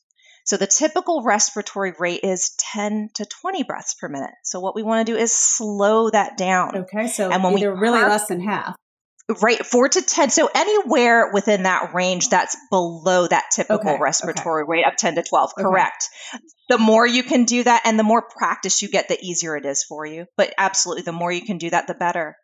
So 0.44 0.58
the 0.58 0.66
typical 0.66 1.22
respiratory 1.22 1.94
rate 1.98 2.20
is 2.22 2.54
10 2.58 3.10
to 3.14 3.24
20 3.24 3.62
breaths 3.62 3.94
per 3.94 4.08
minute. 4.08 4.34
So 4.42 4.60
what 4.60 4.74
we 4.74 4.82
want 4.82 5.06
to 5.06 5.12
do 5.12 5.18
is 5.18 5.32
slow 5.32 6.10
that 6.10 6.36
down. 6.36 6.76
Okay, 6.76 7.08
so 7.08 7.30
and 7.30 7.42
when 7.42 7.56
either 7.58 7.72
we 7.74 7.80
really 7.80 8.02
less 8.02 8.26
than 8.26 8.40
half. 8.40 8.76
Right, 9.40 9.64
four 9.64 9.88
to 9.88 10.02
10. 10.02 10.28
So 10.30 10.50
anywhere 10.54 11.30
within 11.32 11.62
that 11.62 11.94
range 11.94 12.28
that's 12.28 12.56
below 12.70 13.26
that 13.26 13.44
typical 13.50 13.92
okay, 13.92 13.98
respiratory 13.98 14.64
okay. 14.64 14.70
rate 14.70 14.86
of 14.86 14.96
10 14.96 15.14
to 15.14 15.22
12. 15.22 15.52
Okay. 15.52 15.62
Correct. 15.62 16.10
The 16.68 16.76
more 16.76 17.06
you 17.06 17.22
can 17.22 17.44
do 17.44 17.62
that 17.62 17.82
and 17.86 17.98
the 17.98 18.02
more 18.02 18.20
practice 18.20 18.82
you 18.82 18.88
get, 18.90 19.08
the 19.08 19.18
easier 19.22 19.56
it 19.56 19.64
is 19.64 19.82
for 19.82 20.04
you. 20.04 20.26
But 20.36 20.52
absolutely, 20.58 21.04
the 21.04 21.12
more 21.12 21.32
you 21.32 21.40
can 21.40 21.56
do 21.56 21.70
that, 21.70 21.86
the 21.86 21.94
better. 21.94 22.36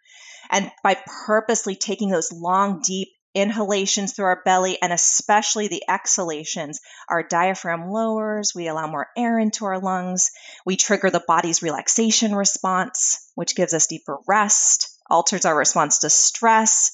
And 0.50 0.72
by 0.82 0.96
purposely 1.26 1.76
taking 1.76 2.08
those 2.08 2.32
long, 2.32 2.80
deep 2.82 3.08
inhalations 3.34 4.12
through 4.12 4.24
our 4.24 4.42
belly 4.44 4.78
and 4.82 4.92
especially 4.92 5.68
the 5.68 5.82
exhalations, 5.88 6.80
our 7.08 7.22
diaphragm 7.22 7.90
lowers, 7.90 8.52
we 8.54 8.68
allow 8.68 8.86
more 8.86 9.08
air 9.16 9.38
into 9.38 9.66
our 9.66 9.78
lungs, 9.78 10.30
we 10.64 10.76
trigger 10.76 11.10
the 11.10 11.22
body's 11.26 11.62
relaxation 11.62 12.34
response, 12.34 13.30
which 13.34 13.54
gives 13.54 13.74
us 13.74 13.86
deeper 13.86 14.18
rest, 14.26 14.88
alters 15.10 15.44
our 15.44 15.56
response 15.56 15.98
to 16.00 16.10
stress. 16.10 16.90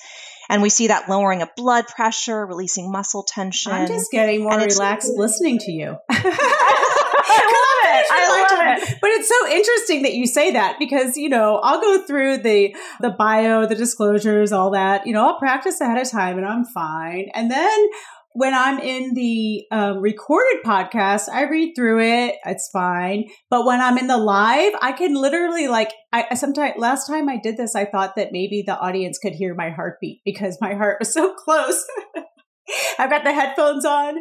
And 0.49 0.63
we 0.63 0.69
see 0.69 0.89
that 0.89 1.09
lowering 1.09 1.43
of 1.43 1.55
blood 1.57 1.87
pressure, 1.89 2.47
releasing 2.47 2.91
muscle 2.91 3.25
tension. 3.25 3.73
I'm 3.73 3.89
just 3.89 4.13
getting 4.13 4.43
more 4.45 4.57
relaxed 4.59 5.11
listening 5.17 5.59
to 5.59 5.73
you. 5.73 5.97
I 6.09 7.39
love 7.39 8.01
it. 8.01 8.07
I 8.11 8.79
love 8.79 8.79
it. 8.83 8.99
But 9.01 9.11
it's 9.11 9.29
so 9.29 9.49
interesting 9.49 10.03
that 10.03 10.15
you 10.15 10.27
say 10.27 10.53
that 10.53 10.79
because, 10.79 11.17
you 11.17 11.29
know, 11.29 11.57
I'll 11.57 11.81
go 11.81 12.03
through 12.07 12.39
the 12.39 12.77
the 13.01 13.11
bio, 13.11 13.67
the 13.67 13.75
disclosures, 13.75 14.53
all 14.53 14.71
that. 14.71 15.07
You 15.07 15.13
know, 15.13 15.27
I'll 15.27 15.39
practice 15.39 15.81
ahead 15.81 16.01
of 16.01 16.09
time 16.11 16.39
and 16.39 16.47
I'm 16.47 16.65
fine. 16.65 17.31
And 17.35 17.51
then 17.51 17.89
when 18.37 18.53
I'm 18.53 18.79
in 18.79 19.15
the 19.15 19.65
um, 19.73 19.99
recorded 19.99 20.63
podcast, 20.63 21.31
I 21.33 21.45
read 21.45 21.73
through 21.75 22.01
it. 22.01 22.35
It's 22.45 22.69
fine. 22.71 23.25
But 23.49 23.65
when 23.65 23.81
I'm 23.81 23.97
in 23.97 24.09
the 24.09 24.19
live, 24.19 24.75
I 24.83 24.93
can 24.93 25.15
literally 25.15 25.69
like, 25.69 25.91
I 26.13 26.35
sometimes, 26.35 26.75
last 26.77 27.07
time 27.07 27.31
I 27.31 27.39
did 27.43 27.57
this, 27.57 27.75
I 27.75 27.87
thought 27.87 28.15
that 28.17 28.33
maybe 28.33 28.63
the 28.67 28.79
audience 28.79 29.19
could 29.19 29.33
hear 29.33 29.55
my 29.55 29.71
heartbeat 29.71 30.21
because 30.23 30.59
my 30.61 30.75
heart 30.75 30.99
was 31.01 31.13
so 31.15 31.35
close. 31.35 31.83
I've 32.99 33.09
got 33.09 33.25
the 33.25 33.33
headphones 33.33 33.87
on. 33.87 34.17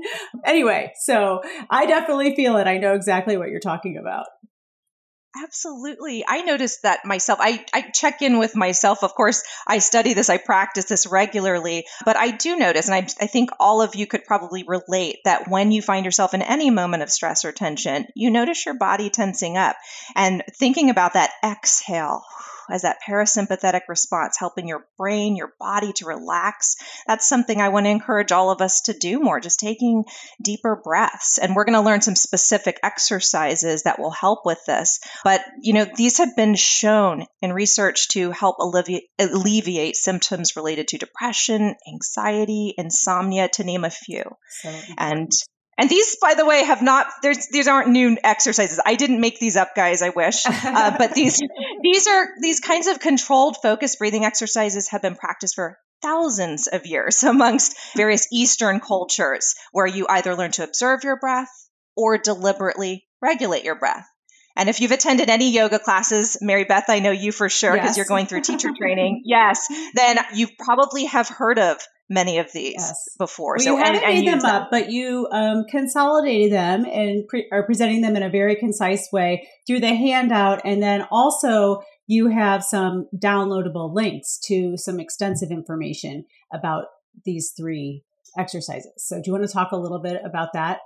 Anyway, 0.46 0.94
so 1.02 1.42
I 1.70 1.86
definitely 1.86 2.36
feel 2.36 2.56
it. 2.56 2.68
I 2.68 2.78
know 2.78 2.94
exactly 2.94 3.36
what 3.36 3.50
you're 3.50 3.60
talking 3.60 3.98
about. 3.98 4.28
Absolutely. 5.44 6.24
I 6.26 6.42
noticed 6.42 6.84
that 6.84 7.04
myself. 7.06 7.40
I, 7.42 7.66
I 7.74 7.82
check 7.82 8.22
in 8.22 8.38
with 8.38 8.56
myself. 8.56 9.04
Of 9.04 9.16
course, 9.16 9.44
I 9.68 9.80
study 9.80 10.14
this, 10.14 10.30
I 10.30 10.38
practice 10.38 10.86
this 10.86 11.08
regularly, 11.08 11.86
but 12.06 12.16
I 12.16 12.32
do 12.32 12.56
notice, 12.56 12.88
and 12.88 12.96
I, 12.96 13.08
I 13.22 13.28
think 13.28 13.50
all 13.60 13.82
of 13.82 13.96
you 13.96 14.08
could 14.08 14.24
probably 14.24 14.64
relate 14.64 15.18
that 15.26 15.50
when 15.50 15.72
you 15.72 15.82
find 15.82 16.06
yourself 16.06 16.34
in 16.34 16.42
any 16.42 16.70
moment 16.70 17.04
of 17.04 17.12
stress 17.12 17.44
or 17.44 17.52
tension, 17.52 18.08
you 18.16 18.32
notice 18.32 18.66
your 18.66 18.76
body 18.76 19.10
tensing 19.10 19.58
up 19.58 19.76
and 20.16 20.42
thinking 20.58 20.90
about 20.90 21.14
that 21.14 21.32
exhale 21.44 22.24
as 22.70 22.84
that 22.84 22.98
parasympathetic 23.08 23.82
response, 23.88 24.38
helping 24.38 24.68
your 24.68 24.88
brain, 24.98 25.36
your 25.36 25.54
body 25.60 25.94
to 25.94 26.06
relax. 26.06 26.76
That's 27.08 27.28
something 27.28 27.60
I 27.60 27.70
want 27.70 27.86
to 27.86 27.92
encourage 27.92 28.32
all 28.32 28.52
of 28.52 28.62
us 28.62 28.82
to 28.82 28.94
do 28.94 29.20
more, 29.20 29.40
just 29.40 29.60
taking 29.60 30.06
deeper 30.42 30.76
breaths. 30.76 31.38
And 31.38 31.56
we're 31.56 31.66
going 31.66 31.78
to 31.78 31.86
learn 31.86 32.02
some 32.02 32.16
specific 32.16 32.80
exercises 32.84 33.84
that 33.84 34.00
will 34.00 34.12
help 34.12 34.46
with 34.46 34.60
this. 34.66 35.00
But, 35.24 35.44
you 35.62 35.74
know, 35.74 35.86
these 35.96 36.18
have 36.18 36.36
been 36.36 36.56
shown 36.56 37.26
in 37.42 37.54
research 37.54 38.10
to 38.10 38.32
help 38.32 38.58
alleviate, 38.60 39.04
alleviate 39.20 39.96
symptoms 39.96 40.56
related 40.56 40.90
to 40.90 40.98
depression, 40.98 41.76
anxiety, 41.88 42.74
insomnia, 42.78 43.50
to 43.50 43.64
name 43.64 43.84
a 43.84 43.90
few. 43.90 44.24
So 44.62 44.76
and 44.98 45.32
and 45.78 45.90
these, 45.90 46.16
by 46.22 46.36
the 46.36 46.46
way, 46.46 46.64
have 46.64 46.82
not. 46.82 47.08
There's 47.22 47.48
these 47.48 47.68
aren't 47.68 47.90
new 47.90 48.18
exercises. 48.24 48.80
I 48.86 48.96
didn't 48.96 49.20
make 49.20 49.40
these 49.40 49.58
up, 49.58 49.76
guys. 49.76 50.02
I 50.02 50.10
wish, 50.10 50.46
uh, 50.48 50.98
but 50.98 51.14
these 51.14 51.42
these 51.84 52.08
are 52.08 52.28
these 52.42 52.62
kinds 52.62 52.88
of 52.88 53.00
controlled, 53.00 53.58
focused 53.62 54.00
breathing 54.00 54.24
exercises 54.24 54.90
have 54.90 55.02
been 55.02 55.16
practiced 55.16 55.56
for 55.56 55.78
thousands 56.02 56.68
of 56.68 56.86
years 56.86 57.24
amongst 57.24 57.76
various 57.96 58.28
Eastern 58.32 58.80
cultures, 58.80 59.56
where 59.72 59.88
you 59.88 60.06
either 60.10 60.36
learn 60.36 60.52
to 60.52 60.64
observe 60.64 61.04
your 61.04 61.18
breath 61.18 61.52
or 61.98 62.18
deliberately 62.18 63.06
regulate 63.22 63.64
your 63.64 63.76
breath. 63.76 64.08
And 64.58 64.70
if 64.70 64.80
you've 64.80 64.92
attended 64.92 65.30
any 65.30 65.52
yoga 65.52 65.80
classes, 65.80 66.38
Mary 66.40 66.64
Beth, 66.64 66.86
I 66.88 67.00
know 67.00 67.12
you 67.12 67.34
for 67.34 67.50
sure 67.50 67.74
because 67.74 67.90
yes. 67.90 67.98
you're 67.98 68.06
going 68.06 68.28
through 68.28 68.42
teacher 68.42 68.70
training. 68.78 69.24
Yes, 69.26 69.68
then 69.94 70.18
you 70.34 70.48
probably 70.58 71.06
have 71.06 71.28
heard 71.28 71.60
of 71.60 71.78
many 72.10 72.38
of 72.38 72.52
these 72.54 72.76
yes. 72.78 73.10
before. 73.18 73.56
Well, 73.58 73.66
so 73.66 73.78
you 73.78 73.84
haven't 73.84 74.04
and, 74.04 74.14
made 74.14 74.28
them, 74.28 74.40
them 74.40 74.50
up, 74.50 74.70
but 74.72 74.92
you 74.92 75.28
um, 75.32 75.66
consolidated 75.70 76.52
them 76.52 76.86
and 76.86 77.28
pre- 77.28 77.48
are 77.52 77.66
presenting 77.66 78.02
them 78.02 78.16
in 78.16 78.24
a 78.24 78.30
very 78.30 78.56
concise 78.56 79.12
way 79.12 79.48
through 79.66 79.80
the 79.80 79.96
handout, 79.96 80.62
and 80.66 80.82
then 80.82 81.06
also 81.10 81.82
you 82.08 82.28
have 82.28 82.64
some 82.64 83.08
downloadable 83.16 83.94
links 83.94 84.38
to 84.46 84.78
some 84.78 85.00
extensive 85.00 85.50
information 85.50 86.26
about 86.54 86.86
these 87.24 87.52
three 87.58 88.04
exercises. 88.38 88.92
So, 88.98 89.18
do 89.18 89.24
you 89.26 89.34
want 89.34 89.46
to 89.46 89.52
talk 89.52 89.72
a 89.72 89.78
little 89.78 90.00
bit 90.00 90.22
about 90.24 90.54
that? 90.54 90.80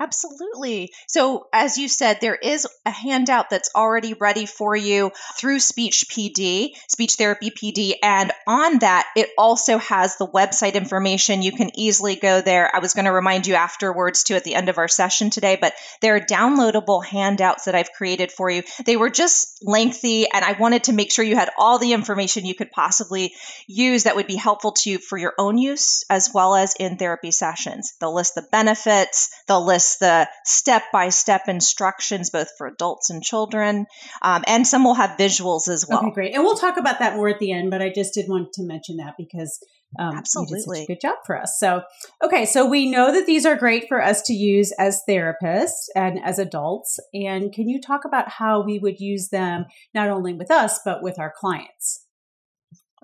Absolutely. 0.00 0.92
So, 1.08 1.48
as 1.52 1.76
you 1.76 1.88
said, 1.88 2.18
there 2.20 2.36
is 2.36 2.68
a 2.86 2.90
handout 2.90 3.50
that's 3.50 3.70
already 3.74 4.14
ready 4.14 4.46
for 4.46 4.76
you 4.76 5.10
through 5.36 5.58
Speech 5.58 6.06
PD, 6.08 6.70
Speech 6.86 7.14
Therapy 7.14 7.50
PD. 7.50 7.94
And 8.00 8.30
on 8.46 8.78
that, 8.78 9.08
it 9.16 9.30
also 9.36 9.78
has 9.78 10.16
the 10.16 10.28
website 10.28 10.74
information. 10.74 11.42
You 11.42 11.50
can 11.50 11.76
easily 11.76 12.14
go 12.14 12.40
there. 12.40 12.70
I 12.72 12.78
was 12.78 12.94
going 12.94 13.06
to 13.06 13.12
remind 13.12 13.48
you 13.48 13.54
afterwards, 13.54 14.22
too, 14.22 14.34
at 14.34 14.44
the 14.44 14.54
end 14.54 14.68
of 14.68 14.78
our 14.78 14.86
session 14.86 15.30
today, 15.30 15.58
but 15.60 15.74
there 16.00 16.14
are 16.14 16.20
downloadable 16.20 17.04
handouts 17.04 17.64
that 17.64 17.74
I've 17.74 17.90
created 17.90 18.30
for 18.30 18.48
you. 18.48 18.62
They 18.84 18.96
were 18.96 19.10
just 19.10 19.64
lengthy, 19.64 20.30
and 20.32 20.44
I 20.44 20.52
wanted 20.52 20.84
to 20.84 20.92
make 20.92 21.10
sure 21.10 21.24
you 21.24 21.34
had 21.34 21.50
all 21.58 21.80
the 21.80 21.92
information 21.92 22.46
you 22.46 22.54
could 22.54 22.70
possibly 22.70 23.34
use 23.66 24.04
that 24.04 24.14
would 24.14 24.28
be 24.28 24.36
helpful 24.36 24.72
to 24.72 24.90
you 24.90 24.98
for 24.98 25.18
your 25.18 25.34
own 25.38 25.58
use 25.58 26.04
as 26.08 26.30
well 26.32 26.54
as 26.54 26.76
in 26.78 26.98
therapy 26.98 27.32
sessions. 27.32 27.94
They'll 28.00 28.14
list 28.14 28.36
the 28.36 28.42
benefits, 28.42 29.30
they'll 29.48 29.66
list 29.66 29.87
the 29.96 30.28
step 30.44 30.84
by 30.92 31.08
step 31.08 31.48
instructions, 31.48 32.30
both 32.30 32.48
for 32.56 32.66
adults 32.66 33.10
and 33.10 33.22
children. 33.22 33.86
Um, 34.22 34.44
and 34.46 34.66
some 34.66 34.84
will 34.84 34.94
have 34.94 35.18
visuals 35.18 35.68
as 35.68 35.86
well. 35.88 36.00
Okay, 36.00 36.10
great. 36.10 36.34
And 36.34 36.44
we'll 36.44 36.56
talk 36.56 36.76
about 36.76 36.98
that 37.00 37.16
more 37.16 37.28
at 37.28 37.38
the 37.38 37.52
end, 37.52 37.70
but 37.70 37.82
I 37.82 37.90
just 37.92 38.14
did 38.14 38.28
want 38.28 38.52
to 38.54 38.62
mention 38.62 38.98
that 38.98 39.14
because 39.16 39.58
um, 39.98 40.16
Absolutely. 40.16 40.58
you 40.58 40.64
did 40.64 40.64
such 40.64 40.84
a 40.84 40.86
good 40.86 41.00
job 41.00 41.16
for 41.26 41.40
us. 41.40 41.56
So, 41.58 41.82
okay, 42.22 42.44
so 42.44 42.68
we 42.68 42.90
know 42.90 43.12
that 43.12 43.26
these 43.26 43.46
are 43.46 43.56
great 43.56 43.88
for 43.88 44.02
us 44.02 44.22
to 44.22 44.34
use 44.34 44.72
as 44.78 45.02
therapists 45.08 45.88
and 45.96 46.22
as 46.22 46.38
adults. 46.38 47.00
And 47.14 47.52
can 47.52 47.68
you 47.68 47.80
talk 47.80 48.04
about 48.04 48.28
how 48.28 48.62
we 48.62 48.78
would 48.78 49.00
use 49.00 49.28
them 49.30 49.66
not 49.94 50.10
only 50.10 50.34
with 50.34 50.50
us, 50.50 50.80
but 50.84 51.02
with 51.02 51.18
our 51.18 51.32
clients? 51.34 52.04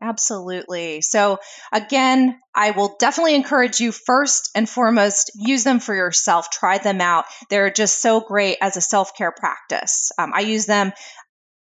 Absolutely. 0.00 1.00
So, 1.00 1.38
again, 1.72 2.40
I 2.54 2.72
will 2.72 2.96
definitely 2.98 3.34
encourage 3.34 3.80
you 3.80 3.92
first 3.92 4.50
and 4.54 4.68
foremost, 4.68 5.30
use 5.34 5.64
them 5.64 5.80
for 5.80 5.94
yourself. 5.94 6.50
Try 6.50 6.78
them 6.78 7.00
out. 7.00 7.24
They're 7.48 7.70
just 7.70 8.02
so 8.02 8.20
great 8.20 8.58
as 8.60 8.76
a 8.76 8.80
self 8.80 9.16
care 9.16 9.32
practice. 9.32 10.10
Um, 10.18 10.32
I 10.34 10.40
use 10.40 10.66
them 10.66 10.92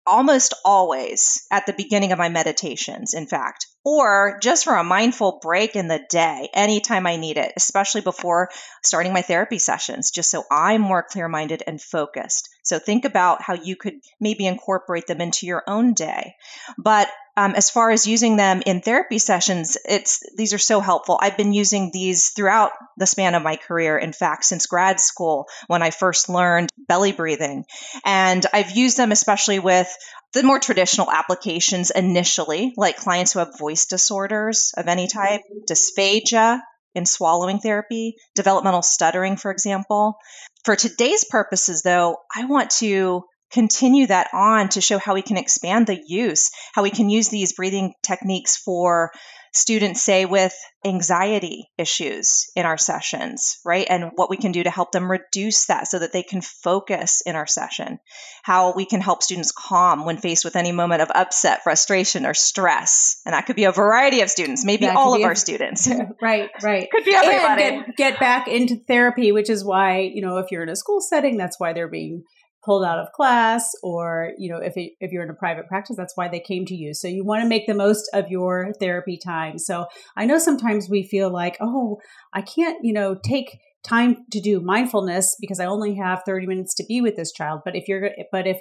almost 0.08 0.54
always 0.66 1.46
at 1.52 1.66
the 1.66 1.74
beginning 1.74 2.12
of 2.12 2.18
my 2.18 2.30
meditations, 2.30 3.14
in 3.14 3.28
fact, 3.28 3.68
or 3.86 4.40
just 4.42 4.64
for 4.64 4.76
a 4.76 4.84
mindful 4.84 5.40
break 5.42 5.76
in 5.76 5.88
the 5.88 6.02
day, 6.10 6.50
anytime 6.54 7.06
I 7.06 7.16
need 7.16 7.38
it, 7.38 7.54
especially 7.56 8.02
before 8.02 8.50
starting 8.84 9.14
my 9.14 9.22
therapy 9.22 9.60
sessions, 9.60 10.12
just 10.12 10.32
so 10.32 10.44
I'm 10.52 10.82
more 10.82 11.04
clear 11.08 11.28
minded 11.28 11.64
and 11.66 11.82
focused. 11.82 12.50
So 12.64 12.80
think 12.80 13.06
about 13.06 13.42
how 13.42 13.54
you 13.54 13.76
could 13.76 13.96
maybe 14.20 14.46
incorporate 14.48 15.08
them 15.08 15.22
into 15.22 15.46
your 15.46 15.64
own 15.68 15.94
day. 15.94 16.36
But 16.78 17.10
um, 17.39 17.55
as 17.55 17.69
far 17.69 17.89
as 17.89 18.05
using 18.05 18.36
them 18.36 18.62
in 18.65 18.81
therapy 18.81 19.17
sessions, 19.17 19.77
it's 19.86 20.19
these 20.36 20.53
are 20.53 20.58
so 20.58 20.81
helpful. 20.81 21.17
I've 21.22 21.38
been 21.38 21.53
using 21.53 21.89
these 21.93 22.31
throughout 22.31 22.72
the 22.98 23.05
span 23.05 23.34
of 23.34 23.43
my 23.43 23.55
career. 23.55 23.98
In 23.98 24.12
fact, 24.12 24.43
since 24.43 24.65
grad 24.65 25.00
school, 25.00 25.48
when 25.67 25.81
I 25.81 25.91
first 25.91 26.27
learned 26.27 26.69
belly 26.77 27.13
breathing, 27.13 27.63
and 28.03 28.46
I've 28.51 28.72
used 28.72 28.98
them 28.98 29.13
especially 29.13 29.60
with 29.60 29.88
the 30.34 30.43
more 30.43 30.60
traditional 30.60 31.10
applications 31.10 31.91
initially, 31.91 32.74
like 32.75 32.98
clients 32.98 33.31
who 33.31 33.39
have 33.39 33.58
voice 33.58 33.86
disorders 33.86 34.74
of 34.75 34.89
any 34.89 35.08
type, 35.08 35.39
dysphagia 35.65 36.60
in 36.93 37.05
swallowing 37.05 37.60
therapy, 37.60 38.17
developmental 38.36 38.81
stuttering, 38.81 39.38
for 39.38 39.50
example. 39.50 40.17
For 40.65 40.75
today's 40.75 41.24
purposes, 41.24 41.84
though, 41.84 42.17
I 42.36 42.46
want 42.46 42.72
to 42.81 43.24
continue 43.51 44.08
that 44.08 44.29
on 44.34 44.70
to 44.70 44.82
show 44.82 44.98
how 44.98 45.13
we 45.13 45.22
can 45.22 45.38
expand 45.38 45.88
the 45.88 46.00
use, 46.06 46.51
how 46.74 46.84
we 46.84 46.91
can 46.91 47.10
use 47.10 47.29
these 47.29 47.53
breathing 47.53 47.94
techniques 48.03 48.58
for 48.58 49.12
students 49.53 50.01
say 50.01 50.25
with 50.25 50.53
anxiety 50.86 51.70
issues 51.77 52.50
in 52.56 52.65
our 52.65 52.77
sessions, 52.77 53.60
right? 53.65 53.86
And 53.89 54.12
what 54.15 54.29
we 54.29 54.38
can 54.38 54.51
do 54.51 54.63
to 54.63 54.70
help 54.70 54.91
them 54.91 55.10
reduce 55.10 55.65
that 55.65 55.88
so 55.88 56.00
that 56.00 56.13
they 56.13 56.24
can 56.24 56.41
focus 56.41 57.22
in 57.25 57.36
our 57.36 57.48
session. 57.48 58.00
How 58.44 58.74
we 58.74 58.86
can 58.86 59.01
help 59.01 59.24
students 59.24 59.51
calm 59.51 60.06
when 60.06 60.18
faced 60.18 60.46
with 60.46 60.56
any 60.56 60.72
moment 60.72 61.01
of 61.01 61.10
upset, 61.13 61.63
frustration, 61.63 62.25
or 62.25 62.34
stress. 62.34 63.22
And 63.25 63.34
that 63.34 63.46
could 63.46 63.56
be 63.56 63.65
a 63.65 63.72
variety 63.72 64.22
of 64.22 64.29
students, 64.29 64.63
maybe 64.63 64.86
that 64.86 64.96
all 64.96 65.15
of 65.15 65.22
a, 65.22 65.25
our 65.25 65.36
students. 65.36 65.89
Right, 66.22 66.50
right. 66.62 66.89
could 66.91 67.06
be 67.06 67.13
everybody. 67.13 67.63
And 67.63 67.86
get, 67.86 67.96
get 67.96 68.20
back 68.20 68.48
into 68.48 68.75
therapy, 68.75 69.32
which 69.32 69.50
is 69.50 69.63
why, 69.63 70.00
you 70.00 70.22
know, 70.22 70.38
if 70.38 70.51
you're 70.51 70.63
in 70.63 70.70
a 70.70 70.75
school 70.75 71.01
setting, 71.01 71.38
that's 71.38 71.60
why 71.60 71.74
they're 71.74 71.88
being 71.88 72.24
pulled 72.63 72.84
out 72.84 73.00
of 73.00 73.12
class 73.13 73.72
or 73.84 74.32
you 74.38 74.51
know 74.51 74.60
if, 74.60 74.75
it, 74.75 74.94
if 75.00 75.12
you're 75.12 75.24
in 75.24 75.30
a 75.30 75.36
private 75.36 75.68
practice 75.68 75.96
that's 75.96 76.16
why 76.16 76.28
they 76.28 76.39
came 76.39 76.66
to 76.66 76.75
you. 76.75 76.94
So 76.94 77.08
you 77.08 77.24
want 77.24 77.44
to 77.44 77.50
make 77.50 77.68
the 77.68 77.74
most 77.74 78.10
of 78.13 78.30
your 78.30 78.74
therapy 78.80 79.18
time. 79.18 79.58
So 79.58 79.86
i 80.18 80.25
know 80.25 80.38
sometimes 80.38 80.89
we 80.89 81.04
feel 81.04 81.32
like 81.32 81.58
oh 81.62 82.00
i 82.34 82.42
can't 82.42 82.78
you 82.84 82.94
know 82.94 83.16
take 83.16 83.58
time 83.84 84.25
to 84.32 84.42
do 84.42 84.60
mindfulness 84.60 85.38
because 85.39 85.60
i 85.60 85.66
only 85.66 85.96
have 85.96 86.22
30 86.25 86.48
minutes 86.48 86.75
to 86.75 86.86
be 86.88 87.01
with 87.01 87.16
this 87.16 87.32
child. 87.32 87.62
But 87.63 87.75
if 87.75 87.88
you're 87.88 88.12
but 88.32 88.48
if 88.48 88.60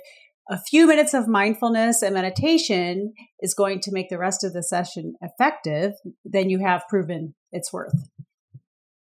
a 0.51 0.59
few 0.59 0.87
minutes 0.87 1.13
of 1.13 1.29
mindfulness 1.29 2.01
and 2.01 2.15
meditation 2.15 3.13
is 3.41 3.53
going 3.53 3.81
to 3.81 3.93
make 3.93 4.09
the 4.09 4.17
rest 4.19 4.45
of 4.45 4.53
the 4.53 4.63
session 4.63 5.15
effective 5.21 5.93
then 6.25 6.49
you 6.49 6.61
have 6.61 6.83
proven 6.89 7.35
its 7.53 7.73
worth 7.73 8.09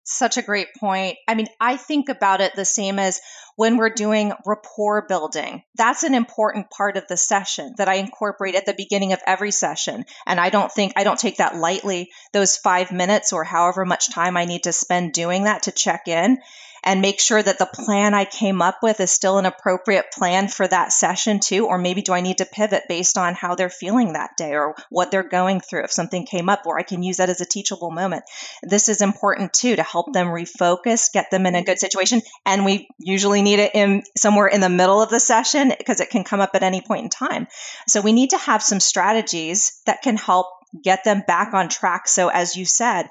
such 0.04 0.36
a 0.36 0.42
great 0.42 0.68
point. 0.78 1.16
I 1.28 1.34
mean, 1.34 1.46
I 1.60 1.76
think 1.76 2.08
about 2.08 2.40
it 2.40 2.54
the 2.54 2.64
same 2.64 2.98
as 2.98 3.20
when 3.56 3.76
we're 3.76 3.90
doing 3.90 4.32
rapport 4.46 5.06
building. 5.06 5.62
That's 5.74 6.02
an 6.02 6.14
important 6.14 6.70
part 6.70 6.96
of 6.96 7.06
the 7.08 7.16
session 7.16 7.74
that 7.78 7.88
I 7.88 7.94
incorporate 7.94 8.54
at 8.54 8.66
the 8.66 8.74
beginning 8.74 9.12
of 9.12 9.20
every 9.26 9.50
session. 9.50 10.04
And 10.26 10.40
I 10.40 10.50
don't 10.50 10.72
think, 10.72 10.94
I 10.96 11.04
don't 11.04 11.18
take 11.18 11.36
that 11.36 11.56
lightly, 11.56 12.10
those 12.32 12.56
five 12.56 12.92
minutes 12.92 13.32
or 13.32 13.44
however 13.44 13.84
much 13.84 14.10
time 14.10 14.36
I 14.36 14.46
need 14.46 14.64
to 14.64 14.72
spend 14.72 15.12
doing 15.12 15.44
that 15.44 15.64
to 15.64 15.72
check 15.72 16.08
in 16.08 16.38
and 16.84 17.00
make 17.00 17.20
sure 17.20 17.42
that 17.42 17.58
the 17.58 17.66
plan 17.66 18.14
I 18.14 18.24
came 18.24 18.60
up 18.60 18.78
with 18.82 19.00
is 19.00 19.10
still 19.10 19.38
an 19.38 19.46
appropriate 19.46 20.12
plan 20.12 20.48
for 20.48 20.66
that 20.66 20.92
session 20.92 21.40
too. 21.40 21.66
Or 21.66 21.78
maybe 21.78 22.02
do 22.02 22.12
I 22.12 22.20
need 22.20 22.38
to 22.38 22.44
pivot 22.44 22.84
based 22.88 23.18
on 23.18 23.34
how 23.34 23.54
they're 23.54 23.70
feeling 23.70 24.12
that 24.14 24.36
day 24.36 24.54
or 24.54 24.74
what 24.90 25.10
they're 25.10 25.22
going 25.22 25.60
through 25.60 25.84
if 25.84 25.92
something 25.92 26.26
came 26.26 26.48
up, 26.48 26.66
or 26.66 26.78
I 26.78 26.82
can 26.82 27.02
use 27.02 27.18
that 27.18 27.30
as 27.30 27.40
a 27.40 27.46
teachable 27.46 27.90
moment. 27.90 28.24
This 28.62 28.88
is 28.88 29.00
important 29.00 29.52
too 29.52 29.76
to 29.76 29.82
help 29.82 30.12
them 30.12 30.28
refocus, 30.28 31.12
get 31.12 31.30
them 31.30 31.46
in 31.46 31.54
a 31.54 31.64
good 31.64 31.78
situation. 31.78 32.22
And 32.44 32.64
we 32.64 32.88
usually 32.98 33.42
need 33.42 33.58
it 33.58 33.74
in 33.74 34.02
somewhere 34.16 34.48
in 34.48 34.60
the 34.60 34.68
middle 34.68 35.02
of 35.02 35.10
the 35.10 35.20
session 35.20 35.72
because 35.76 36.00
it 36.00 36.10
can 36.10 36.24
come 36.24 36.40
up 36.40 36.50
at 36.54 36.62
any 36.62 36.80
point 36.80 37.04
in 37.04 37.10
time. 37.10 37.46
So 37.86 38.00
we 38.00 38.12
need 38.12 38.30
to 38.30 38.38
have 38.38 38.62
some 38.62 38.80
strategies 38.80 39.80
that 39.86 40.02
can 40.02 40.16
help 40.16 40.46
get 40.80 41.04
them 41.04 41.22
back 41.26 41.54
on 41.54 41.68
track. 41.68 42.08
So, 42.08 42.28
as 42.28 42.56
you 42.56 42.64
said, 42.64 43.08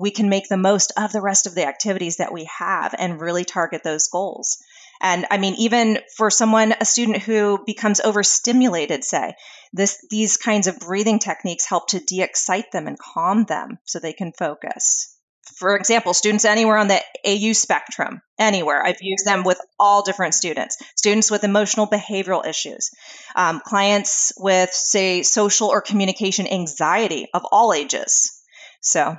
we 0.00 0.10
can 0.10 0.30
make 0.30 0.48
the 0.48 0.56
most 0.56 0.92
of 0.96 1.12
the 1.12 1.20
rest 1.20 1.46
of 1.46 1.54
the 1.54 1.66
activities 1.66 2.16
that 2.16 2.32
we 2.32 2.48
have 2.58 2.94
and 2.98 3.20
really 3.20 3.44
target 3.44 3.82
those 3.84 4.08
goals. 4.08 4.56
And 5.02 5.26
I 5.30 5.36
mean, 5.36 5.54
even 5.58 5.98
for 6.16 6.30
someone, 6.30 6.74
a 6.78 6.84
student 6.86 7.22
who 7.22 7.62
becomes 7.66 8.00
overstimulated, 8.00 9.04
say, 9.04 9.34
this, 9.72 10.04
these 10.10 10.38
kinds 10.38 10.66
of 10.66 10.78
breathing 10.78 11.18
techniques 11.18 11.66
help 11.66 11.88
to 11.88 12.00
de 12.00 12.22
excite 12.22 12.72
them 12.72 12.86
and 12.86 12.98
calm 12.98 13.44
them 13.44 13.78
so 13.84 13.98
they 13.98 14.14
can 14.14 14.32
focus. 14.32 15.16
For 15.56 15.76
example, 15.76 16.14
students 16.14 16.46
anywhere 16.46 16.78
on 16.78 16.88
the 16.88 17.00
AU 17.26 17.52
spectrum, 17.52 18.22
anywhere, 18.38 18.82
I've 18.82 19.02
used 19.02 19.26
them 19.26 19.42
with 19.42 19.60
all 19.78 20.02
different 20.02 20.34
students. 20.34 20.78
Students 20.96 21.30
with 21.30 21.44
emotional 21.44 21.86
behavioral 21.86 22.46
issues, 22.46 22.90
um, 23.36 23.60
clients 23.62 24.32
with, 24.38 24.70
say, 24.72 25.22
social 25.22 25.68
or 25.68 25.82
communication 25.82 26.46
anxiety 26.46 27.28
of 27.34 27.44
all 27.52 27.74
ages. 27.74 28.40
So 28.80 29.18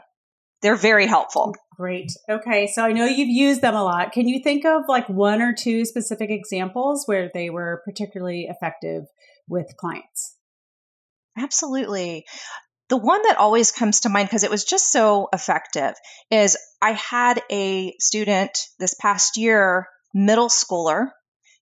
they're 0.62 0.76
very 0.76 1.08
helpful. 1.08 1.56
Great. 1.76 2.12
Okay. 2.30 2.68
So 2.68 2.84
I 2.84 2.92
know 2.92 3.06
you've 3.06 3.30
used 3.30 3.62
them 3.62 3.76
a 3.76 3.84
lot. 3.84 4.12
Can 4.12 4.28
you 4.28 4.42
think 4.44 4.66
of 4.66 4.84
like 4.88 5.10
one 5.10 5.42
or 5.42 5.54
two 5.54 5.86
specific 5.86 6.30
examples 6.30 7.04
where 7.08 7.32
they 7.34 7.50
were 7.50 7.82
particularly 7.86 8.48
effective 8.50 9.06
with 9.48 9.66
clients? 9.78 10.36
Absolutely. 11.38 12.26
The 12.90 12.98
one 12.98 13.22
that 13.24 13.38
always 13.38 13.72
comes 13.72 14.02
to 14.02 14.10
mind 14.10 14.28
because 14.28 14.44
it 14.44 14.52
was 14.52 14.66
just 14.66 14.92
so 14.92 15.30
effective 15.34 15.94
is 16.30 16.58
I 16.82 16.92
had 16.92 17.42
a 17.50 17.96
student 18.00 18.60
this 18.80 18.94
past 18.94 19.38
year, 19.38 19.88
middle 20.14 20.50
schooler. 20.50 21.08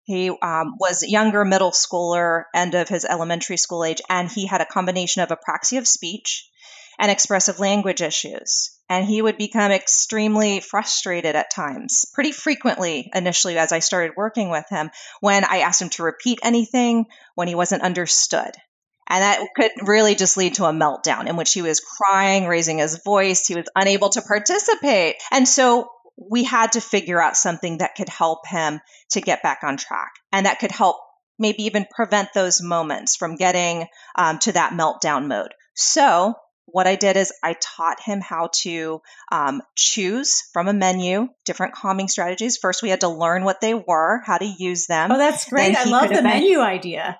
He 0.03 0.29
um, 0.29 0.73
was 0.79 1.03
younger 1.07 1.45
middle 1.45 1.71
schooler, 1.71 2.45
end 2.55 2.73
of 2.73 2.89
his 2.89 3.05
elementary 3.05 3.57
school 3.57 3.85
age, 3.85 4.01
and 4.09 4.29
he 4.29 4.47
had 4.47 4.61
a 4.61 4.65
combination 4.65 5.21
of 5.21 5.29
apraxia 5.29 5.77
of 5.77 5.87
speech 5.87 6.49
and 6.97 7.11
expressive 7.11 7.59
language 7.59 8.01
issues. 8.01 8.71
And 8.89 9.05
he 9.05 9.21
would 9.21 9.37
become 9.37 9.71
extremely 9.71 10.59
frustrated 10.59 11.35
at 11.35 11.51
times, 11.53 12.05
pretty 12.13 12.31
frequently 12.31 13.09
initially 13.13 13.57
as 13.57 13.71
I 13.71 13.79
started 13.79 14.17
working 14.17 14.49
with 14.49 14.65
him, 14.69 14.89
when 15.19 15.45
I 15.45 15.59
asked 15.59 15.81
him 15.81 15.89
to 15.91 16.03
repeat 16.03 16.39
anything, 16.41 17.05
when 17.35 17.47
he 17.47 17.55
wasn't 17.55 17.83
understood. 17.83 18.51
And 19.07 19.23
that 19.23 19.47
could 19.55 19.71
really 19.87 20.15
just 20.15 20.37
lead 20.37 20.55
to 20.55 20.65
a 20.65 20.71
meltdown 20.71 21.27
in 21.27 21.35
which 21.35 21.53
he 21.53 21.61
was 21.61 21.79
crying, 21.79 22.45
raising 22.45 22.77
his 22.79 23.01
voice. 23.03 23.45
He 23.47 23.55
was 23.55 23.67
unable 23.75 24.09
to 24.09 24.21
participate. 24.21 25.15
And 25.31 25.47
so 25.47 25.89
we 26.29 26.43
had 26.43 26.73
to 26.73 26.81
figure 26.81 27.21
out 27.21 27.37
something 27.37 27.79
that 27.79 27.95
could 27.95 28.09
help 28.09 28.47
him 28.47 28.79
to 29.11 29.21
get 29.21 29.41
back 29.41 29.59
on 29.63 29.77
track 29.77 30.11
and 30.31 30.45
that 30.45 30.59
could 30.59 30.71
help 30.71 30.97
maybe 31.39 31.63
even 31.63 31.87
prevent 31.89 32.29
those 32.33 32.61
moments 32.61 33.15
from 33.15 33.35
getting 33.35 33.87
um, 34.15 34.37
to 34.39 34.51
that 34.51 34.73
meltdown 34.73 35.27
mode. 35.27 35.53
So 35.73 36.35
what 36.71 36.87
I 36.87 36.95
did 36.95 37.17
is 37.17 37.31
I 37.43 37.55
taught 37.59 38.01
him 38.01 38.21
how 38.21 38.49
to 38.61 39.01
um, 39.31 39.61
choose 39.75 40.43
from 40.53 40.67
a 40.67 40.73
menu 40.73 41.27
different 41.45 41.73
calming 41.73 42.07
strategies. 42.07 42.57
First, 42.57 42.83
we 42.83 42.89
had 42.89 43.01
to 43.01 43.09
learn 43.09 43.43
what 43.43 43.61
they 43.61 43.73
were, 43.73 44.21
how 44.25 44.37
to 44.37 44.45
use 44.45 44.87
them. 44.87 45.11
Oh, 45.11 45.17
that's 45.17 45.49
great. 45.49 45.75
I 45.75 45.85
love 45.85 46.09
the 46.09 46.21
menu 46.21 46.59
idea. 46.59 47.17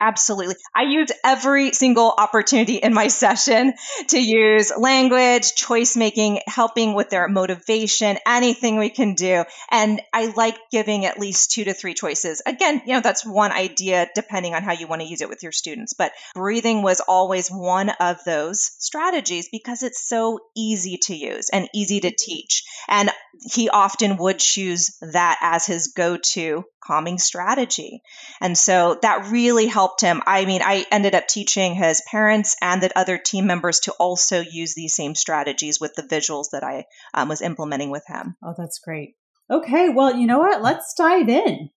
Absolutely. 0.00 0.56
I 0.74 0.82
use 0.82 1.10
every 1.24 1.72
single 1.72 2.12
opportunity 2.16 2.76
in 2.76 2.92
my 2.92 3.08
session 3.08 3.72
to 4.08 4.18
use 4.20 4.72
language, 4.76 5.54
choice 5.54 5.96
making, 5.96 6.40
helping 6.46 6.94
with 6.94 7.10
their 7.10 7.28
motivation, 7.28 8.18
anything 8.26 8.78
we 8.78 8.90
can 8.90 9.14
do. 9.14 9.44
And 9.70 10.00
I 10.12 10.32
like 10.36 10.58
giving 10.70 11.06
at 11.06 11.18
least 11.18 11.52
two 11.52 11.64
to 11.64 11.74
three 11.74 11.94
choices. 11.94 12.42
Again, 12.44 12.82
you 12.86 12.94
know, 12.94 13.00
that's 13.00 13.24
one 13.24 13.52
idea 13.52 14.08
depending 14.14 14.54
on 14.54 14.62
how 14.62 14.72
you 14.72 14.86
want 14.86 15.02
to 15.02 15.08
use 15.08 15.20
it 15.20 15.28
with 15.28 15.42
your 15.42 15.52
students. 15.52 15.92
But 15.94 16.12
breathing 16.34 16.82
was 16.82 17.00
always 17.00 17.48
one 17.48 17.90
of 17.90 18.18
those 18.24 18.72
strategies 18.78 19.48
because 19.50 19.82
it's 19.82 20.06
so 20.06 20.40
easy 20.56 20.98
to 21.04 21.14
use 21.14 21.50
and 21.50 21.68
easy 21.72 22.00
to 22.00 22.10
teach. 22.10 22.64
And 22.88 23.10
he 23.52 23.68
often 23.68 24.16
would 24.16 24.38
choose 24.38 24.96
that 25.00 25.38
as 25.40 25.66
his 25.66 25.88
go 25.88 26.16
to 26.16 26.64
calming 26.84 27.18
strategy. 27.18 28.02
And 28.40 28.56
so 28.56 28.98
that 29.02 29.30
really 29.30 29.66
helped 29.66 29.83
him. 30.00 30.22
I 30.26 30.44
mean, 30.44 30.62
I 30.62 30.84
ended 30.90 31.14
up 31.14 31.28
teaching 31.28 31.74
his 31.74 32.02
parents 32.10 32.56
and 32.60 32.82
the 32.82 32.96
other 32.98 33.18
team 33.18 33.46
members 33.46 33.80
to 33.80 33.92
also 33.92 34.40
use 34.40 34.74
these 34.74 34.94
same 34.94 35.14
strategies 35.14 35.80
with 35.80 35.94
the 35.94 36.02
visuals 36.02 36.50
that 36.52 36.64
I 36.64 36.84
um, 37.12 37.28
was 37.28 37.42
implementing 37.42 37.90
with 37.90 38.04
him. 38.06 38.36
Oh, 38.42 38.54
that's 38.56 38.78
great. 38.78 39.14
Okay, 39.50 39.90
well, 39.90 40.16
you 40.16 40.26
know 40.26 40.38
what? 40.38 40.62
Let's 40.62 40.94
dive 40.94 41.28
in. 41.28 41.70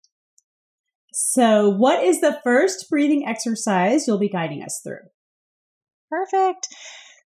So, 1.14 1.70
what 1.70 2.04
is 2.04 2.22
the 2.22 2.40
first 2.44 2.90
breathing 2.90 3.28
exercise 3.28 4.08
you'll 4.08 4.20
be 4.20 4.30
guiding 4.30 4.64
us 4.64 4.82
through? 4.84 5.00
Perfect. 6.10 6.68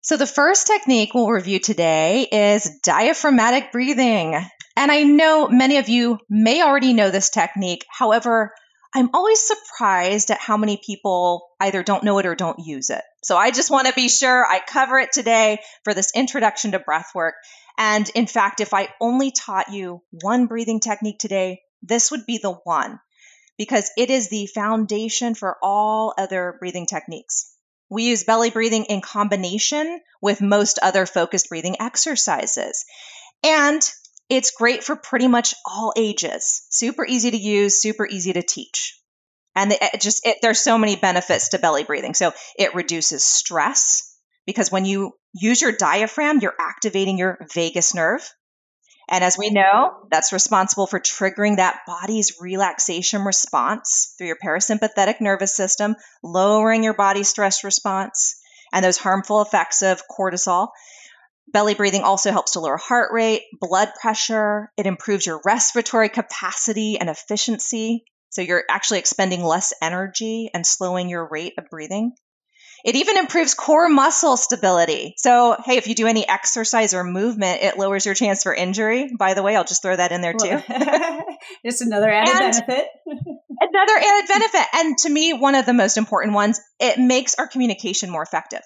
So, 0.02 0.18
the 0.18 0.26
first 0.26 0.66
technique 0.66 1.14
we'll 1.14 1.30
review 1.30 1.60
today 1.60 2.28
is 2.32 2.80
diaphragmatic 2.84 3.72
breathing. 3.72 4.42
And 4.78 4.92
I 4.92 5.04
know 5.04 5.48
many 5.50 5.78
of 5.78 5.90
you 5.90 6.20
may 6.30 6.62
already 6.64 6.94
know 6.94 7.12
this 7.12 7.30
technique. 7.30 7.86
However, 7.90 8.54
I'm 8.94 9.10
always 9.14 9.40
surprised 9.40 10.32
at 10.32 10.40
how 10.40 10.58
many 10.58 10.78
people 10.78 11.48
either 11.60 11.82
don't 11.82 12.04
know 12.04 12.18
it 12.20 12.26
or 12.26 12.36
don't 12.36 12.60
use 12.60 12.90
it. 12.90 13.02
So 13.24 13.38
I 13.38 13.52
just 13.52 13.72
want 13.72 13.88
to 13.88 13.94
be 13.94 14.10
sure 14.10 14.46
I 14.46 14.60
cover 14.60 15.00
it 15.00 15.12
today 15.14 15.60
for 15.84 15.94
this 15.94 16.12
introduction 16.14 16.72
to 16.72 16.80
breath 16.80 17.12
work. 17.16 17.36
And 17.78 18.10
in 18.16 18.28
fact, 18.28 18.60
if 18.60 18.74
I 18.74 18.90
only 19.00 19.32
taught 19.32 19.72
you 19.72 20.02
one 20.22 20.48
breathing 20.48 20.82
technique 20.82 21.20
today, 21.20 21.62
this 21.82 22.12
would 22.12 22.26
be 22.26 22.38
the 22.38 22.52
one 22.52 23.00
because 23.58 23.92
it 23.98 24.10
is 24.10 24.30
the 24.30 24.48
foundation 24.48 25.36
for 25.36 25.58
all 25.64 26.14
other 26.18 26.58
breathing 26.60 26.86
techniques. 26.86 27.56
We 27.90 28.04
use 28.04 28.24
belly 28.24 28.50
breathing 28.50 28.86
in 28.86 29.02
combination 29.02 30.02
with 30.22 30.42
most 30.42 30.80
other 30.82 31.06
focused 31.06 31.50
breathing 31.50 31.76
exercises. 31.80 32.86
And 33.44 33.82
it's 34.32 34.52
great 34.52 34.82
for 34.82 34.96
pretty 34.96 35.28
much 35.28 35.54
all 35.66 35.92
ages. 35.98 36.66
Super 36.70 37.06
easy 37.06 37.32
to 37.32 37.38
use, 37.38 37.82
super 37.82 38.08
easy 38.08 38.32
to 38.32 38.42
teach. 38.42 38.98
And 39.58 39.74
it 39.74 40.00
just 40.00 40.26
it, 40.26 40.38
there's 40.42 40.64
so 40.64 40.78
many 40.78 40.96
benefits 40.96 41.50
to 41.50 41.60
belly 41.60 41.84
breathing. 41.84 42.14
So 42.14 42.32
it 42.58 42.74
reduces 42.74 43.26
stress 43.26 44.18
because 44.46 44.72
when 44.72 44.86
you 44.86 45.12
use 45.34 45.62
your 45.62 45.74
diaphragm, 45.74 46.40
you're 46.40 46.56
activating 46.58 47.18
your 47.18 47.46
vagus 47.54 47.94
nerve. 47.94 48.28
And 49.10 49.22
as 49.22 49.38
we 49.38 49.50
know, 49.50 50.08
that's 50.10 50.32
responsible 50.32 50.88
for 50.88 51.02
triggering 51.02 51.58
that 51.58 51.82
body's 51.86 52.38
relaxation 52.40 53.24
response 53.24 54.16
through 54.18 54.28
your 54.28 54.38
parasympathetic 54.42 55.20
nervous 55.20 55.54
system, 55.54 55.98
lowering 56.24 56.86
your 56.86 56.94
body's 56.94 57.28
stress 57.28 57.66
response 57.66 58.40
and 58.72 58.86
those 58.86 58.98
harmful 58.98 59.42
effects 59.42 59.82
of 59.82 60.02
cortisol. 60.10 60.70
Belly 61.52 61.74
breathing 61.74 62.04
also 62.04 62.32
helps 62.32 62.54
to 62.54 62.60
lower 62.60 62.78
heart 62.78 63.12
rate, 63.12 63.44
blood 63.60 63.90
pressure. 64.00 64.72
It 64.78 64.86
improves 64.86 65.26
your 65.26 65.42
respiratory 65.46 66.10
capacity 66.10 66.98
and 67.00 67.10
efficiency. 67.10 68.06
So 68.30 68.42
you're 68.42 68.64
actually 68.70 69.00
expending 69.00 69.44
less 69.44 69.74
energy 69.82 70.50
and 70.54 70.66
slowing 70.66 71.10
your 71.10 71.28
rate 71.30 71.54
of 71.58 71.70
breathing. 71.70 72.14
It 72.84 72.96
even 72.96 73.18
improves 73.18 73.54
core 73.54 73.90
muscle 73.90 74.38
stability. 74.38 75.14
So, 75.18 75.56
hey, 75.66 75.78
if 75.78 75.88
you 75.88 75.94
do 75.94 76.08
any 76.08 76.28
exercise 76.28 76.94
or 76.94 77.04
movement, 77.04 77.62
it 77.62 77.78
lowers 77.78 78.06
your 78.06 78.16
chance 78.16 78.44
for 78.44 78.56
injury. 78.56 79.12
By 79.18 79.36
the 79.36 79.44
way, 79.44 79.56
I'll 79.56 79.64
just 79.64 79.84
throw 79.84 79.96
that 79.96 80.12
in 80.12 80.22
there 80.22 80.34
too. 80.34 80.60
just 81.66 81.82
another 81.82 82.10
added 82.10 82.34
and 82.34 82.54
benefit. 82.54 82.88
another 83.60 83.98
added 83.98 84.28
benefit. 84.28 84.68
And 84.74 84.98
to 85.00 85.10
me, 85.10 85.34
one 85.34 85.56
of 85.56 85.66
the 85.66 85.74
most 85.74 85.98
important 85.98 86.34
ones, 86.34 86.60
it 86.80 86.98
makes 86.98 87.36
our 87.36 87.48
communication 87.48 88.10
more 88.10 88.24
effective. 88.24 88.62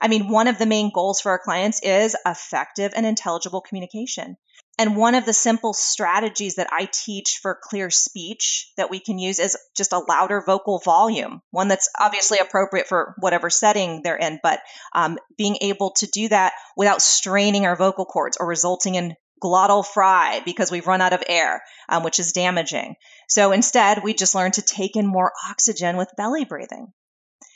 I 0.00 0.08
mean, 0.08 0.28
one 0.28 0.48
of 0.48 0.58
the 0.58 0.66
main 0.66 0.90
goals 0.92 1.20
for 1.20 1.30
our 1.30 1.38
clients 1.38 1.80
is 1.82 2.16
effective 2.26 2.92
and 2.96 3.04
intelligible 3.04 3.60
communication. 3.60 4.36
And 4.78 4.96
one 4.96 5.14
of 5.14 5.26
the 5.26 5.34
simple 5.34 5.74
strategies 5.74 6.54
that 6.54 6.68
I 6.72 6.88
teach 6.90 7.40
for 7.42 7.58
clear 7.62 7.90
speech 7.90 8.72
that 8.78 8.88
we 8.88 8.98
can 8.98 9.18
use 9.18 9.38
is 9.38 9.58
just 9.76 9.92
a 9.92 9.98
louder 9.98 10.42
vocal 10.46 10.78
volume, 10.78 11.42
one 11.50 11.68
that's 11.68 11.90
obviously 11.98 12.38
appropriate 12.38 12.86
for 12.86 13.14
whatever 13.18 13.50
setting 13.50 14.00
they're 14.02 14.16
in, 14.16 14.40
but 14.42 14.60
um, 14.94 15.18
being 15.36 15.58
able 15.60 15.90
to 15.98 16.06
do 16.06 16.28
that 16.28 16.54
without 16.78 17.02
straining 17.02 17.66
our 17.66 17.76
vocal 17.76 18.06
cords 18.06 18.38
or 18.40 18.46
resulting 18.46 18.94
in 18.94 19.16
glottal 19.42 19.84
fry 19.84 20.40
because 20.46 20.70
we've 20.70 20.86
run 20.86 21.02
out 21.02 21.12
of 21.12 21.22
air, 21.28 21.62
um, 21.90 22.02
which 22.02 22.18
is 22.18 22.32
damaging. 22.32 22.94
So 23.28 23.52
instead, 23.52 24.02
we 24.02 24.14
just 24.14 24.34
learn 24.34 24.52
to 24.52 24.62
take 24.62 24.96
in 24.96 25.06
more 25.06 25.32
oxygen 25.50 25.98
with 25.98 26.08
belly 26.16 26.46
breathing. 26.46 26.88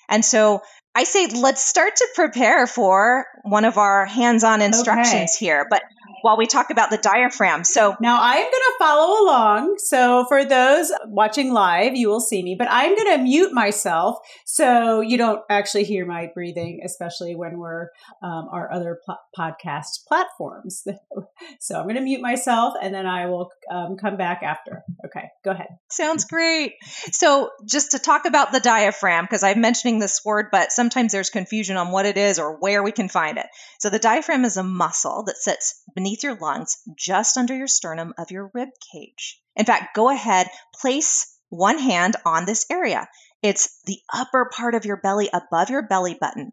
And 0.09 0.25
so 0.25 0.61
I 0.95 1.05
say 1.05 1.27
let's 1.27 1.63
start 1.63 1.97
to 1.97 2.09
prepare 2.15 2.67
for 2.67 3.27
one 3.43 3.65
of 3.65 3.79
our 3.79 4.07
hands 4.07 4.45
on 4.45 4.63
instructions 4.63 5.37
okay. 5.37 5.47
here. 5.47 5.67
But 5.69 5.83
while 6.25 6.39
we 6.39 6.47
talk 6.47 6.71
about 6.71 6.89
the 6.89 6.97
diaphragm. 6.97 7.65
So 7.65 7.95
now 8.01 8.19
I'm 8.19 8.41
going 8.41 8.51
to 8.51 8.75
follow 8.79 9.25
along. 9.25 9.75
So 9.77 10.25
for 10.27 10.43
those 10.43 10.91
watching 11.05 11.53
live, 11.53 11.97
you 11.97 12.09
will 12.09 12.23
see 12.23 12.43
me, 12.43 12.57
but 12.59 12.67
I'm 12.71 12.97
going 12.97 13.19
to 13.19 13.23
mute 13.23 13.53
myself 13.53 14.17
so 14.47 15.03
you 15.03 15.19
don't 15.19 15.43
actually 15.51 15.85
hear 15.85 16.07
my 16.07 16.31
breathing, 16.33 16.81
especially 16.83 17.37
when 17.37 17.59
we're 17.59 17.89
um, 18.23 18.49
our 18.51 18.73
other 18.73 18.99
pl- 19.05 19.19
podcast 19.39 20.07
platforms. 20.09 20.87
so 21.61 21.79
I'm 21.79 21.85
going 21.85 21.97
to 21.97 22.01
mute 22.01 22.23
myself 22.23 22.73
and 22.81 22.95
then 22.95 23.05
I 23.05 23.27
will 23.27 23.51
um, 23.71 23.99
come 23.99 24.17
back 24.17 24.43
after. 24.43 24.83
Okay, 25.05 25.29
go 25.45 25.51
ahead. 25.51 25.69
Sounds 25.91 26.25
great. 26.25 26.73
So 27.13 27.51
just 27.69 27.91
to 27.91 27.99
talk 27.99 28.25
about 28.25 28.51
the 28.51 28.61
diaphragm, 28.61 29.27
because 29.27 29.43
I'm 29.43 29.61
mentioning 29.61 29.99
this 29.99 30.25
word, 30.25 30.47
but 30.51 30.73
sometimes 30.85 31.13
there's 31.13 31.31
confusion 31.31 31.79
on 31.79 31.93
what 31.93 32.05
it 32.05 32.19
is 32.19 32.39
or 32.39 32.59
where 32.59 32.83
we 32.83 32.93
can 32.93 33.09
find 33.09 33.39
it. 33.39 33.47
So 33.79 33.89
the 33.89 33.99
diaphragm 33.99 34.45
is 34.45 34.59
a 34.59 34.63
muscle 34.63 35.23
that 35.25 35.39
sits 35.39 35.83
beneath 35.95 36.23
your 36.23 36.37
lungs, 36.37 36.77
just 36.95 37.39
under 37.39 37.57
your 37.57 37.69
sternum 37.69 38.13
of 38.19 38.31
your 38.31 38.51
rib 38.53 38.69
cage. 38.93 39.41
In 39.57 39.65
fact, 39.65 39.97
go 39.97 40.11
ahead, 40.11 40.51
place 40.75 41.39
one 41.49 41.79
hand 41.79 42.17
on 42.27 42.45
this 42.45 42.67
area. 42.71 43.09
It's 43.43 43.81
the 43.87 43.99
upper 44.13 44.51
part 44.55 44.75
of 44.75 44.85
your 44.85 44.99
belly 44.99 45.31
above 45.33 45.71
your 45.71 45.81
belly 45.81 46.19
button. 46.21 46.53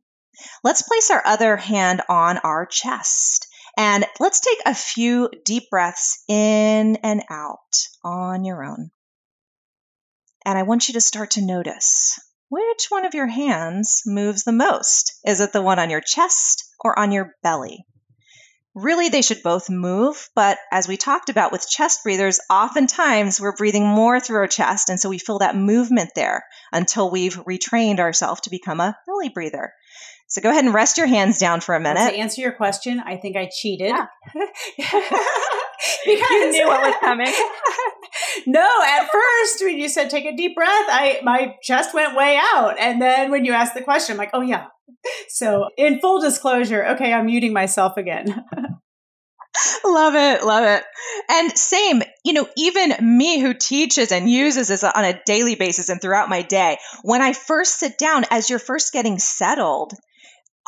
Let's 0.64 0.82
place 0.82 1.12
our 1.12 1.22
other 1.26 1.58
hand 1.58 2.02
on 2.08 2.38
our 2.38 2.66
chest. 2.66 3.48
And 3.76 4.06
let's 4.22 4.40
take 4.40 4.60
a 4.66 4.74
few 4.74 5.30
deep 5.44 5.70
breaths 5.70 6.24
in 6.30 6.96
and 7.04 7.22
out 7.30 7.88
on 8.02 8.46
your 8.46 8.64
own. 8.64 8.92
And 10.46 10.58
I 10.58 10.64
want 10.64 10.88
you 10.88 10.94
to 10.94 11.02
start 11.02 11.32
to 11.32 11.46
notice 11.46 12.18
which 12.52 12.88
one 12.90 13.06
of 13.06 13.14
your 13.14 13.28
hands 13.28 14.04
moves 14.06 14.44
the 14.44 14.52
most. 14.52 15.14
Is 15.26 15.40
it 15.40 15.54
the 15.54 15.62
one 15.62 15.80
on 15.80 15.90
your 15.90 16.02
chest 16.02 16.66
or 16.82 17.00
on 17.00 17.14
your 17.14 17.34
belly? 17.42 17.86
Really, 18.76 19.08
they 19.08 19.22
should 19.22 19.42
both 19.42 19.70
move, 19.70 20.30
but 20.36 20.58
as 20.70 20.86
we 20.86 20.98
talked 20.98 21.30
about 21.30 21.54
with 21.54 21.70
chest 21.70 22.04
breathers, 22.04 22.42
oftentimes 22.50 23.40
we're 23.40 23.56
breathing 23.56 23.88
more 23.88 24.20
through 24.20 24.40
our 24.40 24.48
chest, 24.48 24.90
and 24.90 25.00
so 25.00 25.08
we 25.08 25.18
feel 25.18 25.40
that 25.40 25.56
movement 25.56 26.10
there 26.14 26.44
until 26.74 27.10
we've 27.10 27.38
retrained 27.46 28.00
ourselves 28.00 28.42
to 28.42 28.50
become 28.50 28.82
a 28.82 28.98
belly 29.08 29.30
breather. 29.30 29.72
So 30.32 30.42
go 30.42 30.50
ahead 30.50 30.66
and 30.66 30.74
rest 30.74 30.98
your 30.98 31.08
hands 31.08 31.38
down 31.38 31.62
for 31.62 31.76
a 31.76 31.80
minute. 31.80 32.10
To 32.10 32.18
answer 32.18 32.42
your 32.42 32.54
question, 32.54 33.00
I 33.00 33.18
think 33.18 33.38
I 33.38 33.50
cheated. 33.54 33.90
Yeah. 33.90 34.08
because 36.06 36.30
you 36.32 36.52
knew 36.52 36.68
what 36.68 36.82
was 36.82 36.96
coming. 37.02 37.32
no, 38.48 38.68
at 38.88 39.10
first 39.12 39.62
when 39.62 39.78
you 39.78 39.90
said 39.90 40.10
take 40.10 40.26
a 40.26 40.36
deep 40.36 40.56
breath, 40.56 40.70
I 40.70 41.20
my 41.24 41.56
chest 41.62 41.94
went 41.94 42.16
way 42.16 42.40
out, 42.54 42.80
and 42.80 43.02
then 43.02 43.30
when 43.30 43.46
you 43.46 43.54
asked 43.54 43.74
the 43.74 43.82
question, 43.82 44.14
I'm 44.14 44.18
like, 44.18 44.32
oh 44.34 44.42
yeah, 44.42 44.68
so, 45.30 45.70
in 45.78 46.00
full 46.00 46.22
disclosure, 46.22 46.86
okay, 46.90 47.14
I'm 47.14 47.26
muting 47.26 47.54
myself 47.54 47.98
again. 47.98 48.28
love 49.84 50.16
it, 50.16 50.44
love 50.46 50.64
it. 50.64 50.84
And 51.30 51.58
same, 51.58 52.04
you 52.24 52.34
know, 52.34 52.48
even 52.58 52.94
me 53.02 53.40
who 53.40 53.54
teaches 53.54 54.12
and 54.12 54.30
uses 54.30 54.68
this 54.68 54.84
on 54.84 55.04
a 55.04 55.20
daily 55.26 55.56
basis 55.56 55.90
and 55.90 56.02
throughout 56.02 56.30
my 56.30 56.42
day, 56.42 56.78
when 57.04 57.22
I 57.22 57.34
first 57.34 57.80
sit 57.80 57.98
down, 57.98 58.26
as 58.30 58.50
you're 58.50 58.60
first 58.60 58.94
getting 58.94 59.20
settled, 59.20 59.94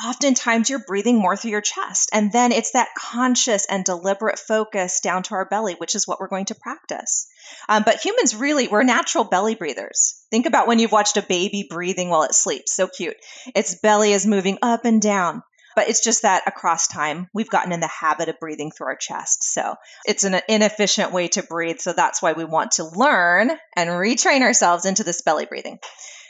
oftentimes 0.01 0.69
you're 0.69 0.83
breathing 0.85 1.17
more 1.17 1.35
through 1.35 1.51
your 1.51 1.61
chest. 1.61 2.09
And 2.13 2.31
then 2.31 2.51
it's 2.51 2.71
that 2.71 2.89
conscious 2.97 3.65
and 3.69 3.85
deliberate 3.85 4.39
focus 4.39 4.99
down 5.01 5.23
to 5.23 5.35
our 5.35 5.45
belly, 5.45 5.75
which 5.75 5.95
is 5.95 6.07
what 6.07 6.19
we're 6.19 6.27
going 6.27 6.45
to 6.45 6.55
practice. 6.55 7.27
Um, 7.69 7.83
but 7.83 7.99
humans 7.99 8.35
really, 8.35 8.67
we're 8.67 8.83
natural 8.83 9.23
belly 9.23 9.55
breathers. 9.55 10.15
Think 10.31 10.45
about 10.45 10.67
when 10.67 10.79
you've 10.79 10.91
watched 10.91 11.17
a 11.17 11.21
baby 11.21 11.67
breathing 11.69 12.09
while 12.09 12.23
it 12.23 12.33
sleeps. 12.33 12.75
So 12.75 12.87
cute. 12.87 13.17
Its 13.55 13.75
belly 13.75 14.13
is 14.13 14.25
moving 14.25 14.57
up 14.61 14.85
and 14.85 15.01
down. 15.01 15.43
But 15.75 15.89
it's 15.89 16.03
just 16.03 16.21
that 16.21 16.43
across 16.45 16.87
time, 16.87 17.29
we've 17.33 17.49
gotten 17.49 17.71
in 17.71 17.79
the 17.79 17.87
habit 17.87 18.29
of 18.29 18.39
breathing 18.39 18.71
through 18.71 18.87
our 18.87 18.95
chest. 18.95 19.43
So 19.43 19.75
it's 20.05 20.23
an 20.23 20.39
inefficient 20.47 21.11
way 21.11 21.29
to 21.29 21.41
breathe. 21.41 21.79
So 21.79 21.93
that's 21.93 22.21
why 22.21 22.33
we 22.33 22.45
want 22.45 22.73
to 22.73 22.83
learn 22.83 23.49
and 23.75 23.89
retrain 23.89 24.41
ourselves 24.41 24.85
into 24.85 25.03
this 25.03 25.21
belly 25.21 25.45
breathing. 25.45 25.79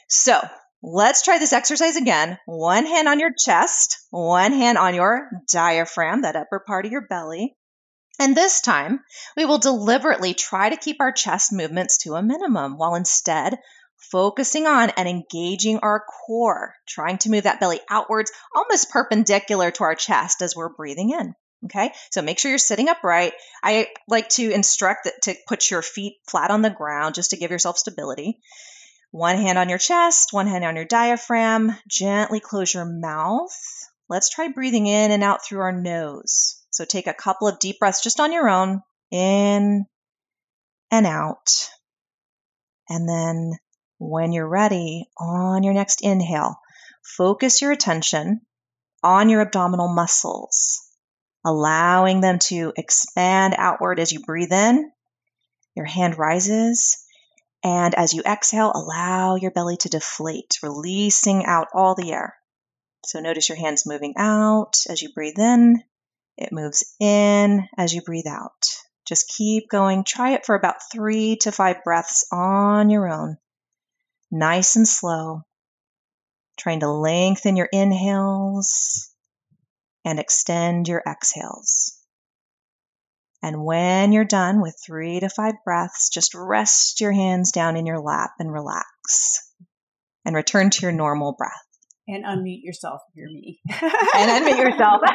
So 0.07 0.39
Let's 0.85 1.21
try 1.21 1.37
this 1.37 1.53
exercise 1.53 1.95
again. 1.95 2.37
One 2.45 2.85
hand 2.85 3.07
on 3.07 3.17
your 3.17 3.31
chest, 3.33 3.99
one 4.09 4.51
hand 4.51 4.77
on 4.77 4.93
your 4.93 5.29
diaphragm, 5.49 6.23
that 6.23 6.35
upper 6.35 6.59
part 6.59 6.85
of 6.85 6.91
your 6.91 7.07
belly. 7.07 7.55
And 8.19 8.35
this 8.35 8.59
time, 8.59 8.99
we 9.37 9.45
will 9.45 9.59
deliberately 9.59 10.33
try 10.33 10.69
to 10.69 10.75
keep 10.75 10.97
our 10.99 11.13
chest 11.13 11.53
movements 11.53 11.99
to 11.99 12.15
a 12.15 12.21
minimum 12.21 12.77
while 12.77 12.95
instead 12.95 13.57
focusing 14.11 14.67
on 14.67 14.89
and 14.91 15.07
engaging 15.07 15.79
our 15.79 16.03
core, 16.27 16.75
trying 16.85 17.17
to 17.19 17.29
move 17.29 17.45
that 17.45 17.61
belly 17.61 17.79
outwards, 17.89 18.33
almost 18.53 18.91
perpendicular 18.91 19.71
to 19.71 19.85
our 19.85 19.95
chest 19.95 20.41
as 20.41 20.53
we're 20.53 20.75
breathing 20.75 21.11
in. 21.11 21.33
Okay, 21.65 21.93
so 22.11 22.21
make 22.21 22.39
sure 22.39 22.51
you're 22.51 22.57
sitting 22.57 22.89
upright. 22.89 23.31
I 23.63 23.87
like 24.09 24.27
to 24.29 24.51
instruct 24.51 25.05
that 25.05 25.21
to 25.23 25.35
put 25.47 25.71
your 25.71 25.81
feet 25.81 26.17
flat 26.27 26.51
on 26.51 26.61
the 26.61 26.69
ground 26.69 27.15
just 27.15 27.29
to 27.29 27.37
give 27.37 27.51
yourself 27.51 27.77
stability. 27.77 28.41
One 29.13 29.37
hand 29.37 29.59
on 29.59 29.69
your 29.69 29.77
chest, 29.77 30.33
one 30.33 30.47
hand 30.47 30.65
on 30.65 30.75
your 30.75 30.85
diaphragm. 30.85 31.77
Gently 31.87 32.39
close 32.39 32.73
your 32.73 32.83
mouth. 32.83 33.55
Let's 34.09 34.31
try 34.31 34.47
breathing 34.47 34.87
in 34.87 35.11
and 35.11 35.23
out 35.23 35.45
through 35.45 35.59
our 35.59 35.71
nose. 35.71 36.59
So 36.71 36.83
take 36.83 37.05
a 37.05 37.13
couple 37.13 37.47
of 37.47 37.59
deep 37.59 37.77
breaths 37.77 38.01
just 38.01 38.19
on 38.19 38.31
your 38.31 38.49
own, 38.49 38.81
in 39.11 39.85
and 40.89 41.05
out. 41.05 41.69
And 42.89 43.07
then 43.07 43.51
when 43.99 44.31
you're 44.31 44.49
ready, 44.49 45.11
on 45.19 45.61
your 45.61 45.75
next 45.75 46.01
inhale, 46.01 46.59
focus 47.03 47.61
your 47.61 47.71
attention 47.71 48.41
on 49.03 49.29
your 49.29 49.41
abdominal 49.41 49.93
muscles, 49.93 50.81
allowing 51.45 52.21
them 52.21 52.39
to 52.39 52.73
expand 52.77 53.53
outward 53.59 53.99
as 53.99 54.11
you 54.11 54.21
breathe 54.21 54.51
in. 54.51 54.91
Your 55.75 55.85
hand 55.85 56.17
rises 56.17 57.02
And 57.63 57.95
as 57.95 58.13
you 58.13 58.21
exhale, 58.23 58.71
allow 58.75 59.35
your 59.35 59.51
belly 59.51 59.77
to 59.77 59.89
deflate, 59.89 60.57
releasing 60.61 61.45
out 61.45 61.69
all 61.73 61.95
the 61.95 62.11
air. 62.11 62.35
So 63.05 63.19
notice 63.19 63.47
your 63.47 63.57
hands 63.57 63.85
moving 63.85 64.15
out 64.17 64.79
as 64.89 65.01
you 65.01 65.13
breathe 65.13 65.39
in. 65.39 65.81
It 66.37 66.51
moves 66.51 66.83
in 66.99 67.67
as 67.77 67.93
you 67.93 68.01
breathe 68.01 68.27
out. 68.27 68.65
Just 69.05 69.27
keep 69.29 69.69
going. 69.69 70.03
Try 70.03 70.31
it 70.31 70.45
for 70.45 70.55
about 70.55 70.89
three 70.91 71.37
to 71.37 71.51
five 71.51 71.83
breaths 71.83 72.25
on 72.31 72.89
your 72.89 73.09
own. 73.09 73.37
Nice 74.31 74.75
and 74.75 74.87
slow. 74.87 75.43
Trying 76.57 76.81
to 76.81 76.89
lengthen 76.89 77.55
your 77.55 77.69
inhales 77.71 79.09
and 80.05 80.19
extend 80.19 80.87
your 80.87 81.03
exhales. 81.07 81.97
And 83.43 83.63
when 83.65 84.13
you're 84.13 84.23
done 84.23 84.61
with 84.61 84.79
three 84.83 85.19
to 85.19 85.27
five 85.27 85.55
breaths, 85.65 86.09
just 86.09 86.33
rest 86.33 87.01
your 87.01 87.11
hands 87.11 87.51
down 87.51 87.75
in 87.75 87.85
your 87.85 87.99
lap 87.99 88.31
and 88.39 88.51
relax 88.51 89.45
and 90.23 90.33
return 90.33 90.69
to 90.69 90.81
your 90.81 90.93
normal 90.93 91.33
breath. 91.37 91.51
And 92.07 92.23
unmute 92.23 92.63
yourself 92.63 93.01
if 93.09 93.17
you're 93.17 93.27
me. 93.27 93.59
and 93.69 94.45
unmute 94.45 94.57
yourself. 94.57 95.01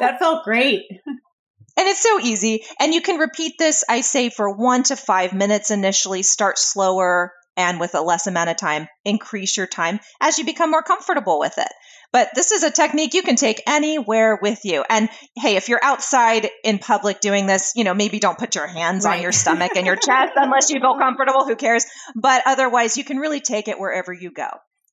that 0.00 0.16
felt 0.18 0.44
great. 0.44 0.84
And 1.06 1.88
it's 1.88 2.02
so 2.02 2.18
easy. 2.20 2.64
And 2.78 2.94
you 2.94 3.02
can 3.02 3.18
repeat 3.18 3.54
this, 3.58 3.84
I 3.86 4.00
say, 4.00 4.30
for 4.30 4.50
one 4.50 4.82
to 4.84 4.96
five 4.96 5.34
minutes 5.34 5.70
initially. 5.70 6.22
Start 6.22 6.58
slower 6.58 7.34
and 7.56 7.78
with 7.78 7.94
a 7.94 8.00
less 8.00 8.26
amount 8.26 8.48
of 8.48 8.56
time, 8.56 8.88
increase 9.04 9.56
your 9.58 9.66
time 9.66 10.00
as 10.20 10.38
you 10.38 10.46
become 10.46 10.70
more 10.70 10.82
comfortable 10.82 11.38
with 11.38 11.58
it. 11.58 11.68
But 12.12 12.30
this 12.34 12.50
is 12.50 12.62
a 12.64 12.70
technique 12.70 13.14
you 13.14 13.22
can 13.22 13.36
take 13.36 13.62
anywhere 13.66 14.38
with 14.42 14.64
you. 14.64 14.84
And 14.88 15.08
hey, 15.36 15.56
if 15.56 15.68
you're 15.68 15.82
outside 15.82 16.48
in 16.64 16.78
public 16.78 17.20
doing 17.20 17.46
this, 17.46 17.72
you 17.76 17.84
know, 17.84 17.94
maybe 17.94 18.18
don't 18.18 18.38
put 18.38 18.56
your 18.56 18.66
hands 18.66 19.04
right. 19.04 19.16
on 19.16 19.22
your 19.22 19.32
stomach 19.32 19.72
and 19.76 19.86
your 19.86 19.96
chest 19.96 20.32
unless 20.36 20.70
you 20.70 20.80
feel 20.80 20.98
comfortable. 20.98 21.46
Who 21.46 21.56
cares? 21.56 21.86
But 22.16 22.42
otherwise, 22.46 22.96
you 22.96 23.04
can 23.04 23.18
really 23.18 23.40
take 23.40 23.68
it 23.68 23.78
wherever 23.78 24.12
you 24.12 24.32
go. 24.32 24.48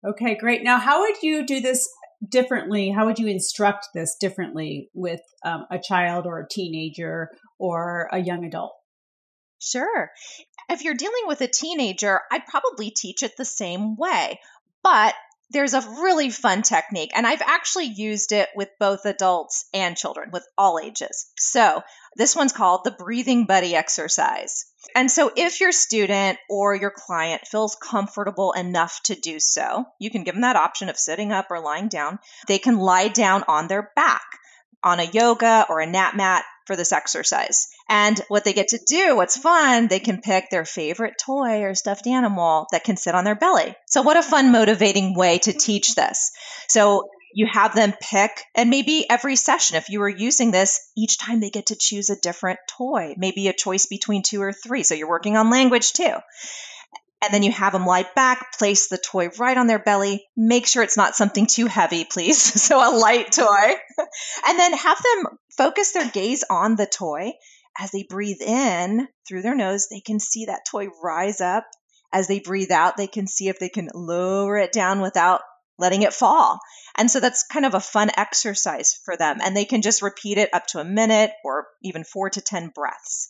Okay, 0.08 0.36
great. 0.36 0.63
Now, 0.63 0.77
how 0.80 1.01
would 1.01 1.15
you 1.23 1.45
do 1.45 1.60
this 1.60 1.89
differently? 2.27 2.89
How 2.89 3.06
would 3.06 3.19
you 3.19 3.27
instruct 3.27 3.88
this 3.93 4.15
differently 4.19 4.89
with 4.93 5.21
um, 5.43 5.65
a 5.71 5.80
child 5.80 6.27
or 6.27 6.39
a 6.39 6.47
teenager 6.47 7.30
or 7.58 8.10
a 8.12 8.19
young 8.19 8.45
adult? 8.45 8.73
Sure. 9.60 10.12
If 10.69 10.84
you're 10.84 10.93
dealing 10.93 11.23
with 11.25 11.41
a 11.41 11.47
teenager, 11.47 12.19
I'd 12.32 12.45
probably 12.45 12.91
teach 12.91 13.23
it 13.23 13.38
the 13.38 13.45
same 13.45 13.95
way. 13.95 14.39
But 14.84 15.15
there's 15.49 15.73
a 15.73 15.81
really 15.81 16.29
fun 16.29 16.62
technique, 16.62 17.12
and 17.15 17.25
I've 17.25 17.41
actually 17.41 17.86
used 17.86 18.31
it 18.31 18.49
with 18.55 18.69
both 18.79 19.05
adults 19.05 19.65
and 19.73 19.95
children, 19.95 20.29
with 20.31 20.45
all 20.57 20.79
ages. 20.79 21.31
So, 21.38 21.83
this 22.15 22.36
one's 22.36 22.51
called 22.51 22.83
the 22.83 22.91
breathing 22.91 23.45
buddy 23.45 23.75
exercise. 23.75 24.65
And 24.95 25.10
so, 25.10 25.31
if 25.36 25.62
your 25.62 25.71
student 25.71 26.38
or 26.49 26.75
your 26.75 26.91
client 26.91 27.47
feels 27.47 27.75
comfortable 27.75 28.51
enough 28.53 28.99
to 29.05 29.15
do 29.15 29.39
so, 29.39 29.86
you 29.99 30.10
can 30.10 30.23
give 30.23 30.36
them 30.36 30.41
that 30.41 30.55
option 30.55 30.89
of 30.89 30.97
sitting 30.97 31.31
up 31.31 31.47
or 31.49 31.62
lying 31.62 31.88
down. 31.88 32.19
They 32.47 32.60
can 32.60 32.77
lie 32.77 33.07
down 33.07 33.43
on 33.47 33.67
their 33.67 33.91
back 33.95 34.25
on 34.83 34.99
a 34.99 35.03
yoga 35.03 35.65
or 35.69 35.79
a 35.79 35.88
nap 35.88 36.15
mat 36.15 36.43
for 36.67 36.75
this 36.75 36.91
exercise. 36.91 37.69
And 37.89 38.21
what 38.27 38.43
they 38.43 38.53
get 38.53 38.69
to 38.69 38.80
do, 38.86 39.15
what's 39.15 39.38
fun, 39.38 39.88
they 39.88 39.99
can 39.99 40.21
pick 40.21 40.49
their 40.49 40.65
favorite 40.65 41.15
toy 41.17 41.63
or 41.63 41.73
stuffed 41.73 42.06
animal 42.06 42.67
that 42.71 42.84
can 42.84 42.97
sit 42.97 43.15
on 43.15 43.23
their 43.23 43.36
belly. 43.36 43.73
So, 43.88 44.01
what 44.01 44.17
a 44.17 44.21
fun, 44.21 44.51
motivating 44.51 45.15
way 45.15 45.39
to 45.39 45.53
teach 45.53 45.95
this. 45.95 46.32
So, 46.67 47.10
you 47.34 47.47
have 47.47 47.75
them 47.75 47.93
pick, 47.99 48.32
and 48.56 48.69
maybe 48.69 49.06
every 49.10 49.36
session, 49.36 49.77
if 49.77 49.89
you 49.89 49.99
were 49.99 50.10
using 50.10 50.51
this, 50.51 50.80
each 50.97 51.17
time 51.17 51.39
they 51.39 51.49
get 51.49 51.67
to 51.67 51.75
choose 51.75 52.10
a 52.10 52.19
different 52.19 52.60
toy, 52.67 53.15
maybe 53.17 53.47
a 53.47 53.53
choice 53.53 53.86
between 53.86 54.23
two 54.23 54.41
or 54.41 54.53
three. 54.53 54.84
So, 54.84 54.95
you're 54.95 55.10
working 55.10 55.38
on 55.38 55.49
language 55.49 55.93
too. 55.93 56.13
And 57.23 57.34
then 57.34 57.41
you 57.41 57.51
have 57.51 57.73
them 57.73 57.86
lie 57.86 58.06
back, 58.15 58.58
place 58.60 58.89
the 58.89 58.97
toy 58.97 59.30
right 59.39 59.58
on 59.58 59.65
their 59.65 59.80
belly. 59.80 60.27
Make 60.36 60.67
sure 60.67 60.84
it's 60.84 60.97
not 60.97 61.15
something 61.15 61.47
too 61.47 61.65
heavy, 61.65 62.06
please. 62.06 62.38
so 62.62 62.77
a 62.77 62.93
light 62.95 63.32
toy. 63.32 63.45
and 64.47 64.60
then 64.60 64.73
have 64.73 65.01
them 65.01 65.38
focus 65.58 65.91
their 65.91 66.10
gaze 66.10 66.43
on 66.50 66.76
the 66.76 66.86
toy. 66.86 67.34
As 67.80 67.91
they 67.91 68.04
breathe 68.04 68.41
in 68.41 69.08
through 69.28 69.41
their 69.41 69.56
nose, 69.56 69.88
they 69.89 70.00
can 70.00 70.20
see 70.20 70.46
that 70.46 70.65
toy 70.70 70.88
rise 71.04 71.41
up. 71.41 71.65
As 72.13 72.28
they 72.28 72.39
breathe 72.39 72.72
out, 72.72 72.98
they 72.98 73.08
can 73.08 73.28
see 73.28 73.50
if 73.50 73.60
they 73.60 73.70
can 73.70 73.89
lower 73.93 74.58
it 74.58 74.72
down 74.72 75.02
without 75.02 75.41
letting 75.78 76.02
it 76.02 76.13
fall. 76.13 76.60
And 76.98 77.12
so 77.12 77.20
that's 77.20 77.43
kind 77.43 77.65
of 77.65 77.74
a 77.74 77.80
fun 77.80 78.10
exercise 78.17 79.00
for 79.06 79.15
them. 79.15 79.38
And 79.43 79.56
they 79.56 79.65
can 79.65 79.82
just 79.82 80.02
repeat 80.02 80.38
it 80.38 80.50
up 80.54 80.65
to 80.67 80.80
a 80.80 80.86
minute 80.86 81.32
or 81.43 81.67
even 81.84 82.04
four 82.04 82.30
to 82.32 82.41
10 82.41 82.72
breaths. 82.74 83.30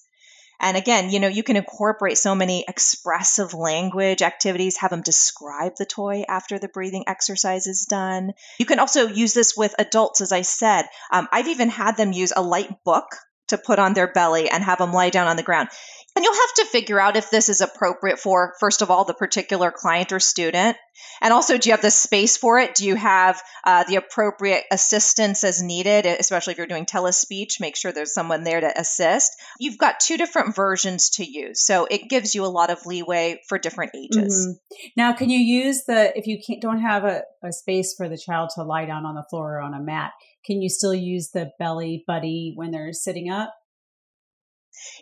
And 0.59 0.75
again, 0.75 1.09
you 1.09 1.19
know, 1.19 1.27
you 1.27 1.43
can 1.43 1.55
incorporate 1.55 2.17
so 2.17 2.33
many 2.33 2.65
expressive 2.67 3.53
language 3.53 4.21
activities, 4.21 4.77
have 4.77 4.91
them 4.91 5.01
describe 5.01 5.75
the 5.77 5.85
toy 5.85 6.23
after 6.27 6.57
the 6.57 6.67
breathing 6.67 7.03
exercise 7.07 7.67
is 7.67 7.85
done. 7.85 8.33
You 8.57 8.65
can 8.65 8.79
also 8.79 9.07
use 9.07 9.33
this 9.33 9.55
with 9.55 9.75
adults, 9.77 10.21
as 10.21 10.31
I 10.31 10.41
said. 10.41 10.85
Um, 11.11 11.27
I've 11.31 11.47
even 11.47 11.69
had 11.69 11.97
them 11.97 12.11
use 12.11 12.33
a 12.35 12.41
light 12.41 12.83
book 12.83 13.07
to 13.47 13.57
put 13.57 13.79
on 13.79 13.93
their 13.93 14.11
belly 14.11 14.49
and 14.49 14.63
have 14.63 14.79
them 14.79 14.93
lie 14.93 15.09
down 15.09 15.27
on 15.27 15.37
the 15.37 15.43
ground. 15.43 15.69
And 16.15 16.23
you'll 16.23 16.33
have 16.33 16.55
to 16.55 16.65
figure 16.65 16.99
out 16.99 17.15
if 17.15 17.29
this 17.29 17.47
is 17.47 17.61
appropriate 17.61 18.17
for, 18.17 18.55
first 18.59 18.81
of 18.81 18.89
all, 18.89 19.05
the 19.05 19.13
particular 19.13 19.71
client 19.71 20.11
or 20.11 20.19
student. 20.19 20.75
And 21.21 21.31
also, 21.31 21.59
do 21.59 21.69
you 21.69 21.73
have 21.73 21.83
the 21.83 21.91
space 21.91 22.37
for 22.37 22.57
it? 22.57 22.73
Do 22.73 22.87
you 22.87 22.95
have 22.95 23.39
uh, 23.63 23.83
the 23.83 23.97
appropriate 23.97 24.63
assistance 24.71 25.43
as 25.43 25.61
needed, 25.61 26.07
especially 26.07 26.53
if 26.53 26.57
you're 26.57 26.65
doing 26.65 26.87
telespeech? 26.87 27.59
Make 27.59 27.75
sure 27.75 27.91
there's 27.91 28.15
someone 28.15 28.43
there 28.43 28.59
to 28.59 28.79
assist. 28.79 29.31
You've 29.59 29.77
got 29.77 29.99
two 29.99 30.17
different 30.17 30.55
versions 30.55 31.11
to 31.11 31.23
use. 31.23 31.63
So 31.63 31.85
it 31.85 32.09
gives 32.09 32.33
you 32.33 32.45
a 32.45 32.47
lot 32.47 32.71
of 32.71 32.83
leeway 32.87 33.41
for 33.47 33.59
different 33.59 33.91
ages. 33.95 34.47
Mm-hmm. 34.47 34.87
Now, 34.95 35.13
can 35.13 35.29
you 35.29 35.37
use 35.37 35.85
the, 35.85 36.17
if 36.17 36.25
you 36.25 36.39
don't 36.59 36.81
have 36.81 37.03
a, 37.03 37.23
a 37.43 37.51
space 37.51 37.93
for 37.95 38.09
the 38.09 38.17
child 38.17 38.49
to 38.55 38.63
lie 38.63 38.85
down 38.85 39.05
on 39.05 39.13
the 39.13 39.25
floor 39.29 39.57
or 39.57 39.61
on 39.61 39.75
a 39.75 39.79
mat, 39.79 40.13
can 40.47 40.61
you 40.61 40.69
still 40.69 40.95
use 40.95 41.31
the 41.31 41.51
belly 41.59 42.05
buddy 42.07 42.53
when 42.55 42.71
they're 42.71 42.93
sitting 42.93 43.29
up? 43.29 43.53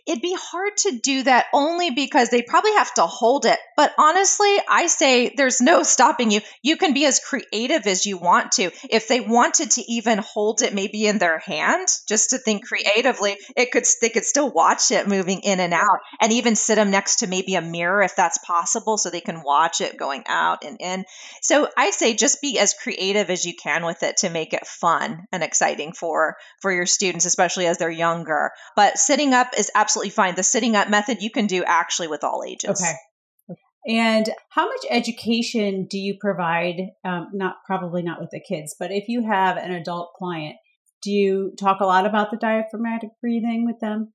It'd 0.05 0.21
be 0.21 0.35
hard 0.39 0.77
to 0.77 0.99
do 0.99 1.23
that 1.23 1.45
only 1.53 1.91
because 1.91 2.29
they 2.29 2.41
probably 2.41 2.73
have 2.73 2.93
to 2.95 3.03
hold 3.03 3.45
it. 3.45 3.57
But 3.75 3.93
honestly, 3.97 4.55
I 4.69 4.87
say 4.87 5.33
there's 5.35 5.61
no 5.61 5.83
stopping 5.83 6.31
you. 6.31 6.41
You 6.61 6.77
can 6.77 6.93
be 6.93 7.05
as 7.05 7.19
creative 7.19 7.87
as 7.87 8.05
you 8.05 8.17
want 8.17 8.53
to. 8.53 8.71
If 8.89 9.07
they 9.07 9.19
wanted 9.19 9.71
to 9.71 9.91
even 9.91 10.19
hold 10.19 10.61
it 10.61 10.73
maybe 10.73 11.05
in 11.05 11.17
their 11.17 11.39
hand, 11.39 11.87
just 12.07 12.31
to 12.31 12.37
think 12.37 12.67
creatively, 12.67 13.37
it 13.55 13.71
could 13.71 13.85
they 14.01 14.09
could 14.09 14.25
still 14.25 14.49
watch 14.49 14.91
it 14.91 15.07
moving 15.07 15.41
in 15.41 15.59
and 15.59 15.73
out 15.73 15.99
and 16.21 16.31
even 16.31 16.55
sit 16.55 16.75
them 16.75 16.91
next 16.91 17.17
to 17.17 17.27
maybe 17.27 17.55
a 17.55 17.61
mirror 17.61 18.01
if 18.01 18.15
that's 18.15 18.37
possible 18.39 18.97
so 18.97 19.09
they 19.09 19.21
can 19.21 19.43
watch 19.43 19.81
it 19.81 19.97
going 19.97 20.23
out 20.27 20.63
and 20.63 20.77
in. 20.79 21.05
So 21.41 21.67
I 21.77 21.91
say 21.91 22.15
just 22.15 22.41
be 22.41 22.59
as 22.59 22.73
creative 22.73 23.29
as 23.29 23.45
you 23.45 23.53
can 23.55 23.85
with 23.85 24.03
it 24.03 24.17
to 24.17 24.29
make 24.29 24.53
it 24.53 24.65
fun 24.65 25.25
and 25.31 25.43
exciting 25.43 25.93
for 25.93 26.37
for 26.61 26.71
your 26.71 26.85
students 26.85 27.25
especially 27.25 27.67
as 27.67 27.77
they're 27.77 27.89
younger. 27.89 28.51
But 28.75 28.97
sitting 28.97 29.33
up 29.33 29.57
is 29.57 29.64
absolutely 29.73 30.11
fine. 30.11 30.35
The 30.35 30.43
sitting 30.43 30.75
up 30.75 30.89
method 30.89 31.21
you 31.21 31.29
can 31.29 31.47
do 31.47 31.63
actually 31.65 32.07
with 32.07 32.23
all 32.23 32.43
ages. 32.45 32.81
Okay. 32.81 33.57
And 33.87 34.27
how 34.49 34.65
much 34.65 34.81
education 34.89 35.85
do 35.87 35.99
you 35.99 36.17
provide? 36.19 36.81
Um, 37.03 37.29
not 37.33 37.57
probably 37.67 38.01
not 38.01 38.19
with 38.19 38.31
the 38.31 38.41
kids, 38.41 38.75
but 38.79 38.91
if 38.91 39.07
you 39.07 39.27
have 39.27 39.57
an 39.57 39.71
adult 39.71 40.13
client, 40.17 40.55
do 41.03 41.11
you 41.11 41.53
talk 41.59 41.81
a 41.81 41.85
lot 41.85 42.07
about 42.07 42.31
the 42.31 42.37
diaphragmatic 42.37 43.11
breathing 43.21 43.65
with 43.65 43.79
them? 43.79 44.13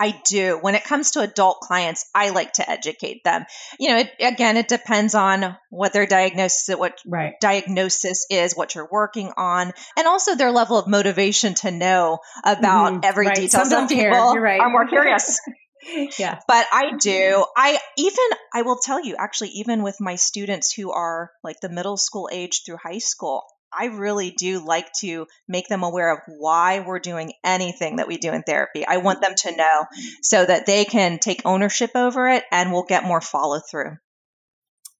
I 0.00 0.20
do. 0.26 0.58
When 0.60 0.74
it 0.74 0.84
comes 0.84 1.12
to 1.12 1.20
adult 1.20 1.60
clients, 1.60 2.08
I 2.14 2.30
like 2.30 2.54
to 2.54 2.68
educate 2.68 3.22
them. 3.22 3.44
You 3.78 3.90
know, 3.90 3.98
it, 3.98 4.10
again, 4.18 4.56
it 4.56 4.66
depends 4.66 5.14
on 5.14 5.56
what 5.68 5.92
their 5.92 6.06
diagnosis, 6.06 6.74
what 6.74 6.98
right. 7.06 7.34
diagnosis 7.40 8.26
is, 8.30 8.56
what 8.56 8.74
you're 8.74 8.88
working 8.90 9.30
on, 9.36 9.72
and 9.96 10.06
also 10.06 10.34
their 10.34 10.50
level 10.50 10.78
of 10.78 10.88
motivation 10.88 11.54
to 11.56 11.70
know 11.70 12.18
about 12.44 12.92
mm-hmm. 12.94 13.04
every 13.04 13.26
right. 13.26 13.36
detail. 13.36 13.66
Some, 13.66 13.68
Some 13.68 13.88
people 13.88 14.36
right. 14.38 14.58
are 14.58 14.70
more 14.70 14.86
curious. 14.86 15.38
yeah. 16.18 16.40
But 16.46 16.66
I 16.72 16.96
do. 16.98 17.44
I 17.56 17.78
even 17.96 18.24
I 18.54 18.62
will 18.62 18.78
tell 18.78 19.04
you 19.04 19.16
actually 19.18 19.50
even 19.50 19.82
with 19.82 19.96
my 20.00 20.16
students 20.16 20.72
who 20.72 20.92
are 20.92 21.30
like 21.42 21.60
the 21.60 21.68
middle 21.68 21.96
school 21.96 22.28
age 22.30 22.62
through 22.64 22.78
high 22.82 22.98
school, 22.98 23.42
I 23.72 23.86
really 23.86 24.30
do 24.30 24.64
like 24.64 24.92
to 25.00 25.26
make 25.48 25.68
them 25.68 25.82
aware 25.82 26.12
of 26.12 26.20
why 26.26 26.80
we're 26.80 26.98
doing 26.98 27.32
anything 27.44 27.96
that 27.96 28.08
we 28.08 28.18
do 28.18 28.32
in 28.32 28.42
therapy. 28.42 28.84
I 28.86 28.98
want 28.98 29.20
them 29.20 29.34
to 29.36 29.56
know 29.56 29.86
so 30.22 30.44
that 30.44 30.66
they 30.66 30.84
can 30.84 31.18
take 31.18 31.42
ownership 31.44 31.92
over 31.94 32.28
it 32.28 32.44
and 32.50 32.72
we'll 32.72 32.84
get 32.84 33.04
more 33.04 33.20
follow 33.20 33.60
through. 33.60 33.96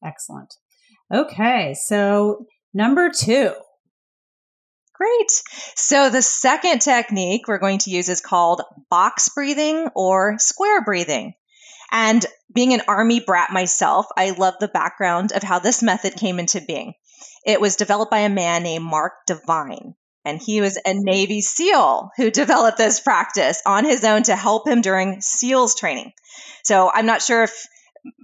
Excellent. 0.05 0.55
Okay, 1.13 1.75
so 1.75 2.47
number 2.73 3.11
two. 3.11 3.53
Great. 4.95 5.31
So 5.77 6.11
the 6.11 6.23
second 6.23 6.81
technique 6.81 7.49
we're 7.49 7.59
going 7.59 7.79
to 7.81 7.91
use 7.91 8.09
is 8.09 8.21
called 8.21 8.63
box 8.91 9.31
breathing 9.31 9.89
or 9.95 10.39
square 10.39 10.85
breathing. 10.85 11.33
And 11.91 12.25
being 12.55 12.75
an 12.75 12.83
army 12.87 13.21
brat 13.21 13.51
myself, 13.51 14.07
I 14.17 14.31
love 14.31 14.55
the 14.61 14.69
background 14.69 15.33
of 15.33 15.43
how 15.43 15.59
this 15.59 15.83
method 15.83 16.15
came 16.17 16.39
into 16.39 16.61
being. 16.61 16.95
It 17.45 17.61
was 17.61 17.77
developed 17.77 18.11
by 18.11 18.21
a 18.21 18.29
man 18.29 18.63
named 18.63 18.85
Mark 18.85 19.13
Divine. 19.27 19.95
And 20.25 20.41
he 20.41 20.61
was 20.61 20.79
a 20.85 20.93
Navy 20.95 21.41
SEAL 21.41 22.11
who 22.17 22.31
developed 22.31 22.79
this 22.79 23.01
practice 23.01 23.63
on 23.65 23.85
his 23.85 24.05
own 24.05 24.25
to 24.25 24.37
help 24.37 24.69
him 24.69 24.81
during 24.81 25.21
SEALs 25.21 25.75
training. 25.75 26.13
So 26.63 26.91
I'm 26.93 27.07
not 27.07 27.23
sure 27.23 27.45
if 27.45 27.67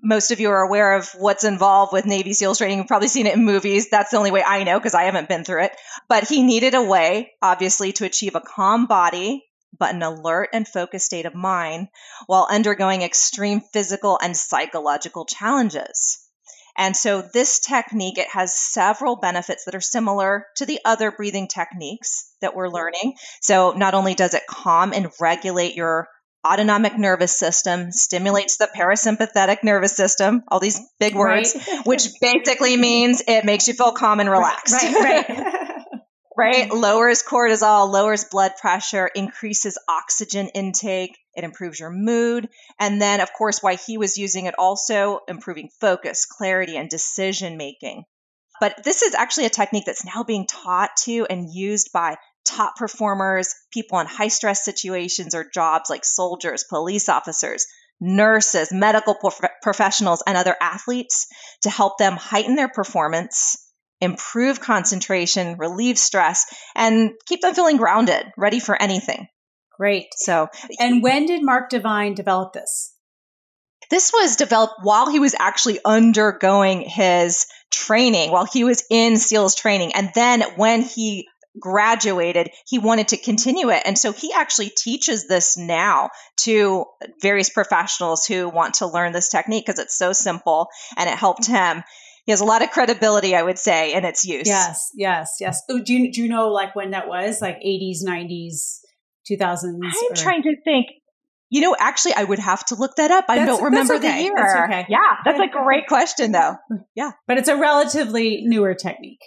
most 0.03 0.31
of 0.31 0.41
you 0.41 0.51
are 0.51 0.63
aware 0.63 0.95
of 0.95 1.11
what's 1.19 1.45
involved 1.45 1.93
with 1.93 2.07
Navy 2.07 2.33
SEALs 2.33 2.59
training. 2.59 2.79
You've 2.79 2.87
probably 2.87 3.09
seen 3.09 3.27
it 3.27 3.35
in 3.35 3.45
movies. 3.45 3.91
That's 3.91 4.11
the 4.11 4.17
only 4.17 4.31
way 4.31 4.43
I 4.43 4.65
know 4.65 4.79
because 4.79 4.95
I 4.95 5.05
haven't 5.05 5.29
been 5.29 5.45
through 5.45 5.65
it. 5.65 5.77
But 6.09 6.29
he 6.29 6.43
needed 6.43 6.75
a 6.75 6.83
way, 6.83 7.33
obviously, 7.43 7.93
to 7.95 8.05
achieve 8.05 8.35
a 8.35 8.41
calm 8.41 8.87
body, 8.87 9.45
but 9.79 9.95
an 9.95 10.03
alert 10.03 10.51
and 10.53 10.67
focused 10.67 11.07
state 11.07 11.27
of 11.27 11.35
mind 11.35 11.89
while 12.27 12.47
undergoing 12.49 13.03
extreme 13.03 13.61
physical 13.61 14.19
and 14.23 14.37
psychological 14.37 15.27
challenges. 15.27 16.26
And 16.77 16.97
so 16.97 17.23
this 17.23 17.61
technique, 17.61 18.19
it 18.19 18.29
has 18.31 18.57
several 18.57 19.17
benefits 19.17 19.65
that 19.65 19.75
are 19.75 19.81
similar 19.81 20.47
to 20.57 20.67
the 20.67 20.81
other 20.85 21.11
breathing 21.11 21.49
techniques 21.49 22.33
that 22.41 22.55
we're 22.55 22.67
mm-hmm. 22.67 22.77
learning. 22.77 23.15
So 23.41 23.73
not 23.73 23.95
only 23.95 24.15
does 24.15 24.35
it 24.35 24.43
calm 24.49 24.93
and 24.93 25.09
regulate 25.21 25.75
your 25.75 26.09
autonomic 26.47 26.97
nervous 26.97 27.37
system, 27.37 27.91
stimulates 27.91 28.57
the 28.59 28.69
parasympathetic 28.75 29.65
nervous 29.65 29.97
system, 29.97 30.43
all 30.49 30.61
these 30.61 30.81
big 31.01 31.15
words, 31.15 31.55
right. 31.57 31.87
which 31.87 32.09
basically 32.21 32.77
means 32.77 33.23
it 33.27 33.45
makes 33.45 33.67
you 33.67 33.75
feel 33.75 33.93
calm 33.93 34.21
and 34.21 34.31
relaxed. 34.31 34.75
Right, 34.75 34.95
right. 34.95 35.29
right? 35.29 35.55
Mm-hmm. 36.37 36.77
Lowers 36.77 37.23
cortisol, 37.23 37.91
lowers 37.91 38.25
blood 38.25 38.53
pressure, 38.61 39.07
increases 39.07 39.79
oxygen 39.89 40.49
intake, 40.49 41.17
it 41.35 41.45
improves 41.45 41.81
your 41.81 41.91
mood. 41.91 42.49
And 42.79 43.01
then, 43.01 43.21
of 43.21 43.33
course, 43.33 43.63
why 43.63 43.75
he 43.77 43.99
was 43.99 44.19
using 44.19 44.47
it 44.47 44.55
also 44.59 45.21
improving 45.29 45.71
focus, 45.81 46.27
clarity, 46.27 46.77
and 46.77 46.89
decision 46.89 47.57
making. 47.57 48.05
But 48.61 48.85
this 48.85 49.03
is 49.03 49.15
actually 49.15 49.47
a 49.47 49.51
technique 49.51 49.85
that's 49.87 50.05
now 50.05 50.23
being 50.25 50.47
taught 50.47 50.91
to 51.05 51.27
and 51.29 51.53
used 51.53 51.93
by 51.93 52.17
top 52.47 52.77
performers, 52.77 53.55
people 53.73 53.99
in 53.99 54.07
high 54.07 54.29
stress 54.29 54.65
situations 54.65 55.35
or 55.35 55.49
jobs 55.53 55.91
like 55.91 56.05
soldiers, 56.05 56.65
police 56.65 57.09
officers, 57.09 57.67
nurses, 58.01 58.73
medical 58.73 59.15
prof- 59.15 59.51
professionals, 59.63 60.23
and 60.27 60.37
other 60.37 60.57
athletes 60.61 61.27
to 61.63 61.71
help 61.71 61.99
them 61.99 62.15
heighten 62.15 62.55
their 62.55 62.69
performance, 62.69 63.57
improve 64.01 64.61
concentration, 64.61 65.57
relieve 65.59 65.99
stress, 65.99 66.47
and 66.75 67.13
keep 67.27 67.41
them 67.41 67.55
feeling 67.55 67.77
grounded, 67.77 68.27
ready 68.37 68.61
for 68.61 68.81
anything. 68.81 69.27
Great. 69.79 70.07
So, 70.17 70.49
and 70.79 71.03
when 71.03 71.27
did 71.27 71.45
Mark 71.45 71.69
Divine 71.69 72.15
develop 72.15 72.53
this? 72.53 72.95
This 73.91 74.13
was 74.13 74.37
developed 74.37 74.75
while 74.83 75.11
he 75.11 75.21
was 75.21 75.37
actually 75.39 75.79
undergoing 75.85 76.81
his 76.81 77.47
training, 77.71 78.31
while 78.33 78.47
he 78.47 78.65
was 78.65 78.83
in 78.91 79.17
SEALs 79.17 79.55
training. 79.55 79.93
And 79.95 80.11
then 80.15 80.43
when 80.57 80.83
he 80.83 81.29
graduated, 81.61 82.51
he 82.67 82.79
wanted 82.79 83.09
to 83.09 83.17
continue 83.17 83.71
it. 83.71 83.83
And 83.85 83.99
so 83.99 84.13
he 84.13 84.33
actually 84.33 84.71
teaches 84.71 85.27
this 85.27 85.57
now 85.57 86.11
to 86.39 86.85
various 87.23 87.51
professionals 87.51 88.27
who 88.27 88.49
want 88.49 88.75
to 88.75 88.87
learn 88.87 89.13
this 89.13 89.29
technique 89.29 89.67
because 89.67 89.81
it's 89.81 89.97
so 89.97 90.13
simple 90.13 90.69
and 90.97 91.09
it 91.09 91.17
helped 91.17 91.47
him. 91.47 91.83
He 92.27 92.33
has 92.33 92.41
a 92.41 92.45
lot 92.45 92.63
of 92.63 92.71
credibility, 92.73 93.37
I 93.37 93.43
would 93.43 93.59
say, 93.59 93.95
in 93.95 94.05
its 94.05 94.25
use. 94.25 94.49
Yes, 94.49 94.91
yes, 94.95 95.37
yes. 95.41 95.63
Oh, 95.71 95.81
do 95.81 95.93
you 95.93 96.13
do 96.13 96.23
you 96.23 96.29
know 96.29 96.49
like 96.49 96.75
when 96.75 96.91
that 96.91 97.07
was? 97.07 97.41
Like 97.41 97.59
eighties, 97.63 98.03
nineties, 98.03 98.81
two 99.27 99.37
thousands? 99.37 99.81
I'm 99.83 100.13
or? 100.13 100.17
trying 100.17 100.43
to 100.43 100.57
think. 100.65 100.87
You 101.49 101.61
know, 101.61 101.77
actually, 101.79 102.15
I 102.15 102.25
would 102.25 102.41
have 102.41 102.65
to 102.67 102.75
look 102.75 102.97
that 102.97 103.13
up. 103.13 103.27
I 103.29 103.37
that's, 103.37 103.49
don't 103.49 103.63
remember 103.63 103.95
okay. 103.95 104.17
the 104.17 104.23
year. 104.25 104.33
That's 104.37 104.55
okay. 104.65 104.87
Yeah, 104.89 104.99
that's 105.25 105.39
a 105.39 105.47
great 105.47 105.87
question, 105.87 106.33
though. 106.33 106.57
Yeah, 106.97 107.13
but 107.29 107.39
it's 107.39 107.49
a 107.49 107.57
relatively 107.57 108.43
newer 108.43 108.75
technique. 108.75 109.23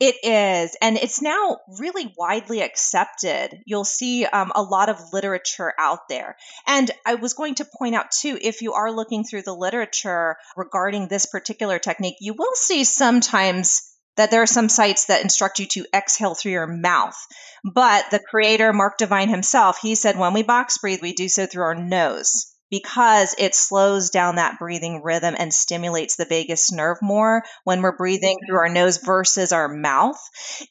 It 0.00 0.16
is, 0.24 0.76
and 0.80 0.96
it's 0.96 1.20
now 1.20 1.58
really 1.78 2.14
widely 2.16 2.62
accepted. 2.62 3.60
You'll 3.66 3.84
see 3.84 4.24
um, 4.24 4.50
a 4.54 4.62
lot 4.62 4.88
of 4.88 5.12
literature 5.12 5.74
out 5.78 6.08
there. 6.08 6.38
And 6.66 6.90
I 7.04 7.16
was 7.16 7.34
going 7.34 7.56
to 7.56 7.66
point 7.66 7.94
out, 7.94 8.10
too, 8.10 8.38
if 8.40 8.62
you 8.62 8.72
are 8.72 8.90
looking 8.90 9.24
through 9.24 9.42
the 9.42 9.54
literature 9.54 10.36
regarding 10.56 11.08
this 11.08 11.26
particular 11.26 11.78
technique, 11.78 12.16
you 12.18 12.32
will 12.32 12.54
see 12.54 12.84
sometimes 12.84 13.82
that 14.16 14.30
there 14.30 14.40
are 14.40 14.46
some 14.46 14.70
sites 14.70 15.04
that 15.06 15.22
instruct 15.22 15.58
you 15.58 15.66
to 15.66 15.84
exhale 15.94 16.34
through 16.34 16.52
your 16.52 16.66
mouth. 16.66 17.16
But 17.62 18.06
the 18.10 18.20
creator, 18.20 18.72
Mark 18.72 18.96
Divine 18.96 19.28
himself, 19.28 19.80
he 19.82 19.94
said 19.94 20.18
when 20.18 20.32
we 20.32 20.42
box 20.42 20.78
breathe, 20.78 21.02
we 21.02 21.12
do 21.12 21.28
so 21.28 21.44
through 21.44 21.64
our 21.64 21.74
nose 21.74 22.49
because 22.70 23.34
it 23.38 23.54
slows 23.54 24.10
down 24.10 24.36
that 24.36 24.58
breathing 24.58 25.02
rhythm 25.02 25.34
and 25.38 25.52
stimulates 25.52 26.16
the 26.16 26.24
vagus 26.24 26.72
nerve 26.72 26.98
more 27.02 27.42
when 27.64 27.82
we're 27.82 27.96
breathing 27.96 28.38
through 28.46 28.58
our 28.58 28.68
nose 28.68 28.98
versus 28.98 29.52
our 29.52 29.68
mouth. 29.68 30.18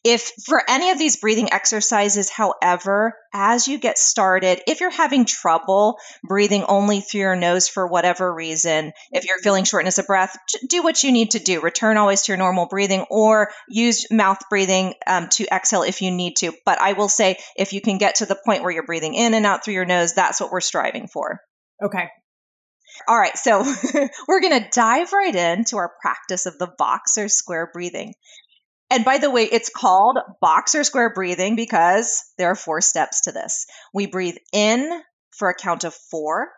If 0.04 0.32
for 0.46 0.62
any 0.68 0.92
of 0.92 0.98
these 0.98 1.18
breathing 1.18 1.52
exercises, 1.52 2.30
however, 2.30 3.16
as 3.34 3.68
you 3.68 3.78
get 3.78 3.98
started, 3.98 4.62
if 4.68 4.80
you're 4.80 4.90
having 4.90 5.26
trouble 5.26 5.98
breathing 6.24 6.64
only 6.68 7.02
through 7.02 7.22
your 7.22 7.36
nose 7.36 7.68
for 7.68 7.88
whatever 7.88 8.34
reason, 8.34 8.94
if 9.12 9.26
you're 9.26 9.40
feeling 9.40 9.66
shortness 9.66 9.98
of 9.98 10.08
breath, 10.08 10.36
do 10.68 10.82
what 10.82 11.04
you 11.04 11.12
need 11.12 11.32
to 11.32 11.40
do. 11.40 11.62
Return 11.62 11.98
always 11.98 12.24
to 12.24 12.32
your 12.32 12.38
normal 12.38 12.68
breathing 12.68 13.06
or 13.10 13.52
use 13.68 14.10
mouth 14.12 14.40
breathing 14.50 14.94
um, 15.06 15.28
to 15.30 15.46
exhale 15.52 15.84
if 15.84 16.02
you 16.02 16.12
need 16.12 16.38
to. 16.38 16.54
But 16.66 16.82
I 16.82 16.94
will 16.94 17.10
say, 17.10 17.38
if 17.56 17.74
you 17.74 17.82
can 17.82 17.98
get 17.98 18.16
to 18.16 18.26
the 18.26 18.40
point 18.46 18.64
where 18.64 18.72
you're 18.72 18.86
breathing 18.86 19.16
in 19.16 19.34
and 19.34 19.46
out 19.46 19.64
through 19.64 19.76
your 19.76 19.86
nose, 19.86 20.14
that's 20.14 20.40
what 20.40 20.52
we're 20.52 20.62
striving 20.62 21.08
for. 21.08 21.42
Okay. 21.82 22.10
All 23.08 23.18
right, 23.18 23.38
so 23.38 23.63
we're 24.28 24.42
going 24.42 24.62
to 24.62 24.70
dive 24.72 25.13
right 25.13 25.36
into 25.36 25.78
our 25.78 25.94
practice 26.02 26.46
of 26.46 26.58
the 26.58 26.72
box 26.78 27.18
or 27.18 27.30
square 27.30 27.70
breathing. 27.72 28.13
And 28.92 29.06
by 29.06 29.20
the 29.20 29.30
way, 29.30 29.44
it's 29.44 29.70
called 29.70 30.18
box 30.42 30.74
or 30.76 30.84
square 30.84 31.13
breathing 31.13 31.56
because 31.56 32.24
there 32.38 32.50
are 32.50 32.56
four 32.56 32.82
steps 32.82 33.22
to 33.22 33.32
this. 33.32 33.68
We 33.94 34.08
breathe 34.08 34.38
in 34.52 35.02
for 35.38 35.50
a 35.50 35.56
count 35.56 35.84
of 35.84 35.94
four, 35.94 36.50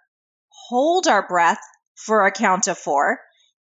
hold 0.48 1.08
our 1.08 1.28
breath 1.28 1.62
for 1.96 2.26
a 2.26 2.32
count 2.32 2.68
of 2.68 2.78
four, 2.78 3.20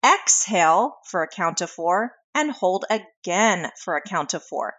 exhale 0.05 0.98
for 1.11 1.22
a 1.22 1.28
count 1.28 1.62
of 1.62 1.70
four, 1.70 2.12
and 2.35 2.50
hold 2.50 2.85
again 2.90 3.70
for 3.83 3.96
a 3.96 4.02
count 4.02 4.35
of 4.35 4.44
four. 4.44 4.74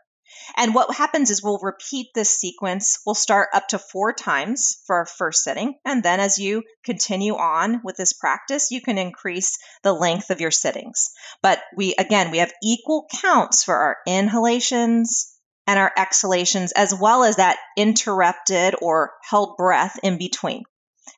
And 0.55 0.75
what 0.75 0.95
happens 0.95 1.29
is 1.29 1.43
we'll 1.43 1.59
repeat 1.59 2.07
this 2.13 2.29
sequence. 2.29 2.99
We'll 3.05 3.15
start 3.15 3.49
up 3.53 3.67
to 3.69 3.79
four 3.79 4.13
times 4.13 4.81
for 4.85 4.97
our 4.97 5.05
first 5.05 5.43
sitting. 5.43 5.75
And 5.85 6.03
then 6.03 6.19
as 6.19 6.37
you 6.37 6.63
continue 6.83 7.35
on 7.35 7.81
with 7.83 7.97
this 7.97 8.13
practice, 8.13 8.71
you 8.71 8.81
can 8.81 8.97
increase 8.97 9.57
the 9.83 9.93
length 9.93 10.29
of 10.29 10.41
your 10.41 10.51
sittings. 10.51 11.11
But 11.41 11.61
we, 11.75 11.95
again, 11.97 12.31
we 12.31 12.39
have 12.39 12.53
equal 12.61 13.07
counts 13.21 13.63
for 13.63 13.75
our 13.75 13.97
inhalations 14.07 15.29
and 15.65 15.79
our 15.79 15.91
exhalations, 15.97 16.71
as 16.73 16.93
well 16.93 17.23
as 17.23 17.37
that 17.37 17.57
interrupted 17.77 18.75
or 18.81 19.11
held 19.27 19.55
breath 19.57 19.97
in 20.03 20.17
between. 20.17 20.63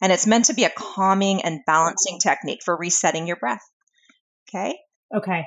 And 0.02 0.12
it's 0.12 0.28
meant 0.28 0.46
to 0.46 0.54
be 0.54 0.66
a 0.66 0.70
calming 0.70 1.42
and 1.42 1.62
balancing 1.66 2.20
technique 2.20 2.62
for 2.64 2.76
resetting 2.76 3.28
your 3.28 3.38
breath. 3.38 3.64
Okay. 4.50 4.78
Okay. 5.16 5.46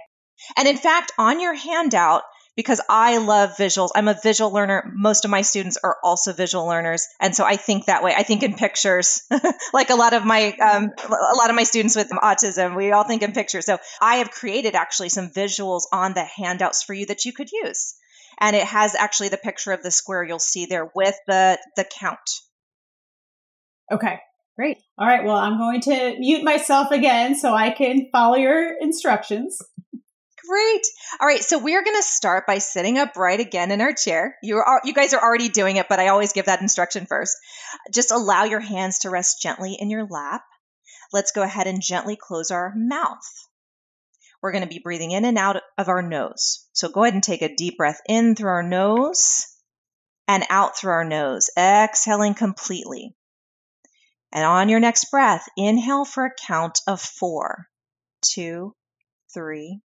And 0.57 0.69
in 0.69 0.77
fact, 0.77 1.13
on 1.19 1.41
your 1.41 1.55
handout, 1.55 2.23
because 2.59 2.81
I 2.89 3.19
love 3.19 3.51
visuals. 3.57 3.91
I'm 3.95 4.09
a 4.09 4.19
visual 4.21 4.51
learner. 4.51 4.93
Most 4.93 5.25
of 5.25 5.31
my 5.31 5.43
students 5.43 5.79
are 5.85 5.97
also 6.03 6.33
visual 6.33 6.67
learners, 6.67 7.07
and 7.21 7.33
so 7.33 7.45
I 7.45 7.55
think 7.55 7.85
that 7.85 8.03
way. 8.03 8.13
I 8.17 8.25
think 8.25 8.43
in 8.43 8.55
pictures, 8.55 9.23
like 9.73 9.91
a 9.91 9.95
lot 9.95 10.13
of 10.13 10.25
my 10.25 10.49
um, 10.55 10.91
a 11.09 11.37
lot 11.37 11.51
of 11.51 11.55
my 11.55 11.63
students 11.63 11.95
with 11.95 12.11
autism. 12.11 12.77
We 12.77 12.91
all 12.91 13.05
think 13.05 13.23
in 13.23 13.31
pictures. 13.31 13.65
So 13.65 13.79
I 14.03 14.17
have 14.17 14.33
created 14.33 14.75
actually 14.75 15.11
some 15.11 15.31
visuals 15.31 15.83
on 15.93 16.15
the 16.15 16.25
handouts 16.25 16.83
for 16.83 16.95
you 16.95 17.07
that 17.07 17.25
you 17.25 17.33
could 17.33 17.53
use, 17.53 17.95
and 18.41 18.57
it 18.57 18.65
has 18.65 18.97
actually 18.97 19.29
the 19.29 19.37
picture 19.37 19.71
of 19.71 19.85
the 19.85 19.93
square 19.93 20.25
you'll 20.25 20.41
see 20.41 20.67
there 20.67 20.91
with 20.97 21.15
the 21.29 21.61
the 21.77 21.85
count. 21.85 22.29
Okay. 23.93 24.19
Great. 24.57 24.79
All 24.99 25.07
right. 25.07 25.25
Well, 25.25 25.37
I'm 25.37 25.59
going 25.59 25.81
to 25.83 26.19
mute 26.19 26.43
myself 26.43 26.91
again 26.91 27.37
so 27.37 27.55
I 27.55 27.71
can 27.71 28.09
follow 28.11 28.35
your 28.35 28.75
instructions. 28.81 29.63
Great. 30.49 30.87
All 31.21 31.29
right, 31.29 31.43
so 31.43 31.59
we're 31.59 31.85
going 31.85 31.97
to 31.97 32.03
start 32.03 32.47
by 32.47 32.57
sitting 32.57 32.97
upright 32.97 33.41
again 33.41 33.71
in 33.71 33.83
our 33.83 33.93
chair. 33.93 34.37
You 34.43 34.57
are 34.57 34.81
you 34.83 34.95
guys 34.95 35.13
are 35.13 35.23
already 35.23 35.51
doing 35.51 35.77
it, 35.77 35.91
but 35.91 36.01
I 36.01 36.09
always 36.09 36.33
give 36.33 36.47
that 36.47 36.63
instruction 36.63 37.05
first. 37.05 37.37
Just 37.93 38.13
allow 38.13 38.45
your 38.45 38.61
hands 38.61 39.01
to 39.01 39.11
rest 39.11 39.43
gently 39.43 39.77
in 39.79 39.91
your 39.91 40.07
lap. 40.07 40.43
Let's 41.13 41.33
go 41.33 41.43
ahead 41.43 41.67
and 41.67 41.83
gently 41.83 42.17
close 42.17 42.51
our 42.51 42.73
mouth. 42.75 43.29
We're 44.41 44.53
going 44.53 44.65
to 44.65 44.71
be 44.71 44.79
breathing 44.79 45.11
in 45.11 45.27
and 45.27 45.37
out 45.37 45.61
of 45.77 45.89
our 45.89 46.01
nose. 46.01 46.67
So 46.73 46.89
go 46.89 47.03
ahead 47.03 47.13
and 47.13 47.23
take 47.23 47.43
a 47.43 47.55
deep 47.55 47.77
breath 47.77 48.01
in 48.09 48.35
through 48.35 48.51
our 48.51 48.63
nose 48.63 49.47
and 50.27 50.45
out 50.49 50.79
through 50.79 50.93
our 50.93 51.05
nose, 51.05 51.51
exhaling 51.59 52.33
completely. 52.33 53.15
And 54.33 54.45
on 54.45 54.71
your 54.71 54.81
next 54.81 55.11
breath, 55.11 55.47
inhale 55.59 56.07
for 56.07 56.25
a 56.25 56.35
count 56.47 56.81
of 56.87 57.03
four, 57.03 57.67
two, 58.23 58.75
three, 59.35 59.83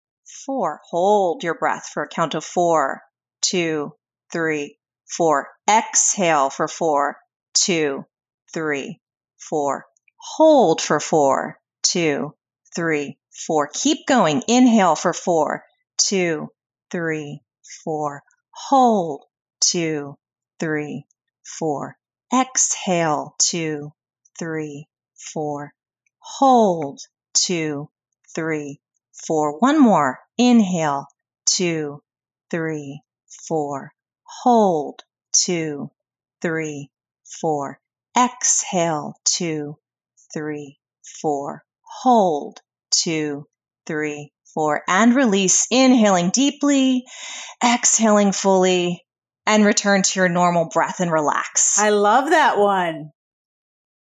four. 0.45 0.81
Hold 0.89 1.43
your 1.43 1.55
breath 1.55 1.89
for 1.93 2.03
a 2.03 2.07
count 2.07 2.35
of 2.35 2.43
four, 2.43 3.01
two, 3.41 3.93
three, 4.31 4.77
four. 5.05 5.49
Exhale 5.69 6.49
for 6.49 6.67
four, 6.67 7.17
two, 7.53 8.05
three, 8.53 8.99
four. 9.37 9.85
Hold 10.17 10.81
for 10.81 10.99
four, 10.99 11.59
two, 11.83 12.33
three, 12.75 13.17
four. 13.45 13.69
Keep 13.73 14.07
going. 14.07 14.43
Inhale 14.47 14.95
for 14.95 15.13
four, 15.13 15.63
two, 15.97 16.49
three, 16.91 17.41
four. 17.83 18.23
hold, 18.51 19.25
two, 19.59 20.17
three, 20.59 21.05
four. 21.43 21.97
Exhale, 22.33 23.35
two, 23.39 23.93
three, 24.37 24.87
four. 25.15 25.73
Hold, 26.19 26.99
two, 27.33 27.89
three, 28.35 28.81
four. 29.25 29.59
One 29.59 29.79
more. 29.79 30.19
Inhale, 30.37 31.07
two, 31.45 32.01
three, 32.51 33.01
four. 33.47 33.91
Hold, 34.23 35.03
two, 35.31 35.89
three, 36.41 36.89
four. 37.41 37.79
Exhale, 38.17 39.15
two, 39.25 39.77
three, 40.33 40.77
four. 41.21 41.63
Hold, 41.81 42.59
two, 42.91 43.47
three, 43.85 44.31
four. 44.53 44.83
And 44.87 45.15
release. 45.15 45.67
Inhaling 45.71 46.29
deeply, 46.29 47.05
exhaling 47.63 48.31
fully, 48.31 49.03
and 49.45 49.65
return 49.65 50.03
to 50.03 50.19
your 50.19 50.29
normal 50.29 50.69
breath 50.71 50.99
and 50.99 51.11
relax. 51.11 51.79
I 51.79 51.89
love 51.89 52.29
that 52.29 52.57
one. 52.57 53.11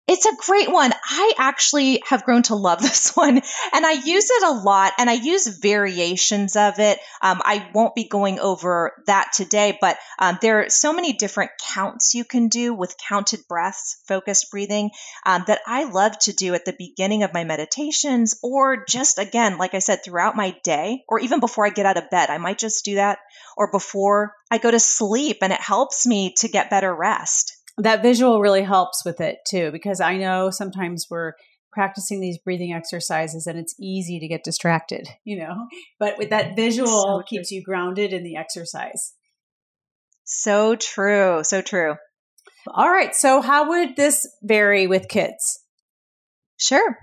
It's 0.09 0.27
a 0.27 0.37
great 0.47 0.71
one. 0.71 0.93
I 1.05 1.33
actually 1.39 2.03
have 2.07 2.25
grown 2.25 2.43
to 2.45 2.57
love 2.57 2.83
this 2.83 3.17
one 3.17 3.41
and 3.73 3.87
I 3.87 3.93
use 3.93 4.29
it 4.31 4.43
a 4.43 4.51
lot 4.51 4.93
and 4.99 5.09
I 5.09 5.15
use 5.15 5.47
variations 5.47 6.57
of 6.57 6.81
it. 6.81 6.99
Um, 7.23 7.41
I 7.45 7.69
won't 7.73 7.95
be 7.95 8.09
going 8.09 8.41
over 8.41 8.93
that 9.07 9.33
today, 9.33 9.79
but 9.81 9.97
um, 10.19 10.39
there 10.43 10.61
are 10.61 10.71
so 10.71 10.93
many 10.93 11.13
different 11.13 11.53
counts 11.73 12.15
you 12.15 12.25
can 12.25 12.49
do 12.49 12.75
with 12.75 12.97
counted 13.09 13.41
breaths, 13.49 14.03
focused 14.09 14.51
breathing 14.51 14.91
um, 15.25 15.45
that 15.47 15.61
I 15.67 15.85
love 15.85 16.19
to 16.21 16.33
do 16.33 16.55
at 16.55 16.65
the 16.65 16.77
beginning 16.77 17.23
of 17.23 17.33
my 17.33 17.45
meditations 17.45 18.39
or 18.43 18.85
just 18.85 19.19
again, 19.19 19.57
like 19.57 19.75
I 19.75 19.79
said, 19.79 20.01
throughout 20.05 20.37
my 20.37 20.57
day 20.65 21.05
or 21.09 21.21
even 21.21 21.39
before 21.39 21.65
I 21.65 21.71
get 21.71 21.87
out 21.87 21.97
of 21.97 22.11
bed. 22.11 22.29
I 22.29 22.39
might 22.39 22.59
just 22.59 22.85
do 22.85 22.97
that 22.97 23.19
or 23.57 23.71
before 23.71 24.35
I 24.51 24.59
go 24.59 24.71
to 24.71 24.81
sleep 24.81 25.39
and 25.43 25.53
it 25.53 25.61
helps 25.61 26.07
me 26.07 26.35
to 26.39 26.49
get 26.49 26.71
better 26.71 26.93
rest 26.93 27.57
that 27.83 28.03
visual 28.03 28.41
really 28.41 28.63
helps 28.63 29.05
with 29.05 29.21
it 29.21 29.39
too 29.47 29.71
because 29.71 30.01
i 30.01 30.17
know 30.17 30.51
sometimes 30.51 31.07
we're 31.11 31.33
practicing 31.73 32.21
these 32.21 32.39
breathing 32.39 32.73
exercises 32.73 33.47
and 33.47 33.59
it's 33.59 33.75
easy 33.81 34.21
to 34.21 34.29
get 34.29 34.45
distracted 34.45 35.09
you 35.25 35.39
know? 35.39 35.67
But 35.99 36.19
with 36.19 36.31
that 36.31 36.55
visual 36.55 36.87
so 36.87 37.23
keeps 37.27 37.51
you 37.51 37.63
grounded 37.63 38.13
in 38.13 38.23
the 38.23 38.37
exercise. 38.37 39.15
So 40.25 40.77
true 40.77 41.43
so 41.43 41.63
true. 41.63 41.97
All 42.69 42.91
right 42.91 43.15
so 43.15 43.41
how 43.41 43.69
would 43.71 43.97
this 43.97 44.27
vary 44.43 44.87
with 44.87 45.09
kids? 45.09 45.61
Sure. 46.59 46.97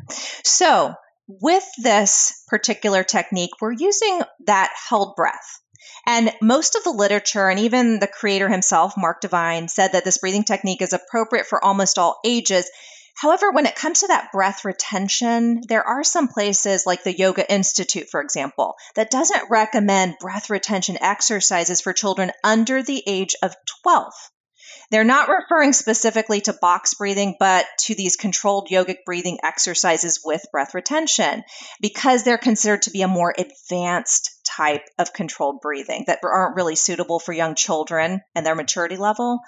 So 0.45 0.93
with 1.27 1.65
this 1.83 2.43
particular 2.47 3.03
technique 3.03 3.51
we're 3.61 3.73
using 3.73 4.21
that 4.45 4.71
held 4.89 5.15
breath 5.15 5.59
and 6.05 6.31
most 6.41 6.75
of 6.75 6.83
the 6.83 6.91
literature 6.91 7.49
and 7.49 7.59
even 7.59 7.99
the 7.99 8.07
creator 8.07 8.49
himself, 8.49 8.93
Mark 8.97 9.21
Divine, 9.21 9.67
said 9.67 9.93
that 9.93 10.05
this 10.05 10.17
breathing 10.17 10.43
technique 10.43 10.81
is 10.81 10.93
appropriate 10.93 11.45
for 11.45 11.63
almost 11.63 11.97
all 11.97 12.19
ages. 12.25 12.69
However, 13.15 13.51
when 13.51 13.65
it 13.65 13.75
comes 13.75 13.99
to 13.99 14.07
that 14.07 14.31
breath 14.31 14.63
retention, 14.63 15.61
there 15.67 15.85
are 15.85 16.03
some 16.03 16.29
places 16.29 16.85
like 16.85 17.03
the 17.03 17.17
Yoga 17.17 17.51
Institute, 17.51 18.09
for 18.09 18.21
example, 18.21 18.75
that 18.95 19.11
doesn't 19.11 19.49
recommend 19.49 20.15
breath 20.19 20.49
retention 20.49 20.97
exercises 21.01 21.81
for 21.81 21.91
children 21.91 22.31
under 22.43 22.81
the 22.81 23.03
age 23.05 23.35
of 23.43 23.55
12. 23.83 24.13
They're 24.91 25.03
not 25.03 25.29
referring 25.29 25.73
specifically 25.73 26.41
to 26.41 26.53
box 26.53 26.95
breathing, 26.95 27.35
but 27.39 27.65
to 27.81 27.95
these 27.95 28.15
controlled 28.15 28.69
yogic 28.71 29.03
breathing 29.05 29.39
exercises 29.43 30.21
with 30.23 30.45
breath 30.51 30.73
retention 30.73 31.43
because 31.81 32.23
they're 32.23 32.37
considered 32.37 32.83
to 32.83 32.91
be 32.91 33.01
a 33.01 33.07
more 33.07 33.35
advanced 33.37 34.38
type 34.55 34.85
of 34.97 35.13
controlled 35.13 35.61
breathing 35.61 36.03
that 36.07 36.19
aren't 36.23 36.55
really 36.55 36.75
suitable 36.75 37.19
for 37.19 37.33
young 37.33 37.55
children 37.55 38.21
and 38.35 38.45
their 38.45 38.55
maturity 38.55 38.97
level. 38.97 39.39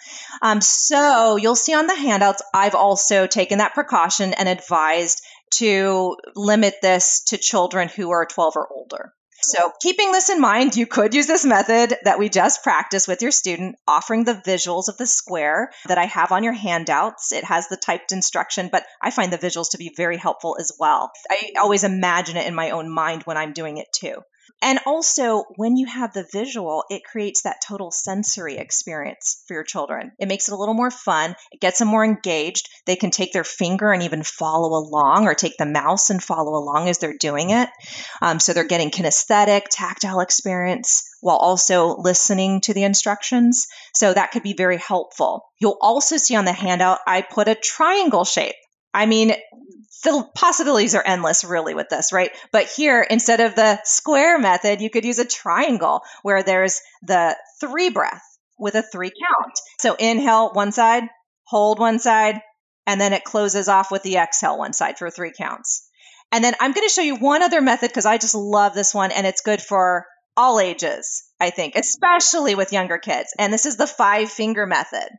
Um, 0.41 0.61
so 0.61 1.37
you'll 1.37 1.55
see 1.55 1.73
on 1.73 1.87
the 1.87 1.95
handouts, 1.95 2.41
I've 2.53 2.75
also 2.75 3.27
taken 3.27 3.59
that 3.59 3.73
precaution 3.73 4.33
and 4.33 4.47
advised 4.47 5.21
to 5.55 6.17
limit 6.35 6.75
this 6.81 7.23
to 7.25 7.37
children 7.37 7.89
who 7.89 8.11
are 8.11 8.25
12 8.25 8.55
or 8.55 8.67
older. 8.71 9.13
So, 9.43 9.71
keeping 9.81 10.11
this 10.11 10.29
in 10.29 10.39
mind, 10.39 10.75
you 10.75 10.85
could 10.85 11.15
use 11.15 11.25
this 11.25 11.43
method 11.43 11.97
that 12.03 12.19
we 12.19 12.29
just 12.29 12.61
practiced 12.61 13.07
with 13.07 13.23
your 13.23 13.31
student, 13.31 13.75
offering 13.87 14.23
the 14.23 14.35
visuals 14.35 14.87
of 14.87 14.97
the 14.97 15.07
square 15.07 15.71
that 15.87 15.97
I 15.97 16.05
have 16.05 16.31
on 16.31 16.43
your 16.43 16.53
handouts. 16.53 17.31
It 17.31 17.43
has 17.45 17.67
the 17.67 17.77
typed 17.77 18.11
instruction, 18.11 18.69
but 18.71 18.85
I 19.01 19.09
find 19.09 19.33
the 19.33 19.39
visuals 19.39 19.71
to 19.71 19.79
be 19.79 19.93
very 19.97 20.17
helpful 20.17 20.57
as 20.59 20.71
well. 20.79 21.11
I 21.29 21.53
always 21.59 21.83
imagine 21.83 22.37
it 22.37 22.45
in 22.45 22.53
my 22.53 22.69
own 22.69 22.93
mind 22.93 23.23
when 23.23 23.37
I'm 23.37 23.53
doing 23.53 23.77
it 23.77 23.87
too. 23.91 24.21
And 24.61 24.79
also, 24.85 25.45
when 25.55 25.75
you 25.75 25.87
have 25.87 26.13
the 26.13 26.27
visual, 26.31 26.83
it 26.89 27.03
creates 27.03 27.41
that 27.41 27.61
total 27.67 27.89
sensory 27.89 28.57
experience 28.57 29.43
for 29.47 29.55
your 29.55 29.63
children. 29.63 30.11
It 30.19 30.27
makes 30.27 30.47
it 30.47 30.53
a 30.53 30.57
little 30.57 30.75
more 30.75 30.91
fun. 30.91 31.35
It 31.51 31.59
gets 31.59 31.79
them 31.79 31.87
more 31.87 32.05
engaged. 32.05 32.69
They 32.85 32.95
can 32.95 33.09
take 33.09 33.33
their 33.33 33.43
finger 33.43 33.91
and 33.91 34.03
even 34.03 34.23
follow 34.23 34.77
along, 34.77 35.25
or 35.25 35.33
take 35.33 35.57
the 35.57 35.65
mouse 35.65 36.09
and 36.11 36.23
follow 36.23 36.55
along 36.55 36.89
as 36.89 36.99
they're 36.99 37.17
doing 37.17 37.49
it. 37.49 37.69
Um, 38.21 38.39
so 38.39 38.53
they're 38.53 38.63
getting 38.63 38.91
kinesthetic, 38.91 39.63
tactile 39.69 40.19
experience 40.19 41.03
while 41.21 41.37
also 41.37 41.95
listening 41.97 42.61
to 42.61 42.73
the 42.73 42.83
instructions. 42.83 43.67
So 43.93 44.13
that 44.13 44.31
could 44.31 44.43
be 44.43 44.53
very 44.53 44.77
helpful. 44.77 45.45
You'll 45.59 45.77
also 45.81 46.17
see 46.17 46.35
on 46.35 46.45
the 46.45 46.53
handout, 46.53 46.99
I 47.07 47.21
put 47.21 47.47
a 47.47 47.55
triangle 47.55 48.25
shape. 48.25 48.55
I 48.93 49.05
mean, 49.05 49.33
the 50.03 50.27
possibilities 50.35 50.95
are 50.95 51.03
endless 51.05 51.43
really 51.43 51.73
with 51.73 51.89
this, 51.89 52.11
right? 52.11 52.31
But 52.51 52.67
here, 52.67 53.01
instead 53.01 53.39
of 53.39 53.55
the 53.55 53.79
square 53.83 54.39
method, 54.39 54.81
you 54.81 54.89
could 54.89 55.05
use 55.05 55.19
a 55.19 55.25
triangle 55.25 56.01
where 56.23 56.43
there's 56.43 56.81
the 57.03 57.35
three 57.59 57.89
breath 57.89 58.23
with 58.57 58.75
a 58.75 58.81
three 58.81 59.09
count. 59.11 59.59
So 59.79 59.95
inhale 59.95 60.51
one 60.53 60.71
side, 60.71 61.03
hold 61.43 61.79
one 61.79 61.99
side, 61.99 62.41
and 62.87 62.99
then 62.99 63.13
it 63.13 63.23
closes 63.23 63.67
off 63.67 63.91
with 63.91 64.03
the 64.03 64.17
exhale 64.17 64.57
one 64.57 64.73
side 64.73 64.97
for 64.97 65.09
three 65.09 65.33
counts. 65.37 65.87
And 66.31 66.43
then 66.43 66.55
I'm 66.59 66.71
going 66.71 66.87
to 66.87 66.93
show 66.93 67.01
you 67.01 67.17
one 67.17 67.43
other 67.43 67.61
method 67.61 67.89
because 67.89 68.05
I 68.05 68.17
just 68.17 68.35
love 68.35 68.73
this 68.73 68.93
one 68.93 69.11
and 69.11 69.27
it's 69.27 69.41
good 69.41 69.61
for 69.61 70.05
all 70.37 70.59
ages, 70.59 71.23
I 71.39 71.49
think, 71.49 71.75
especially 71.75 72.55
with 72.55 72.71
younger 72.71 72.97
kids. 72.97 73.33
And 73.37 73.51
this 73.51 73.65
is 73.65 73.75
the 73.75 73.87
five 73.87 74.31
finger 74.31 74.65
method. 74.65 75.09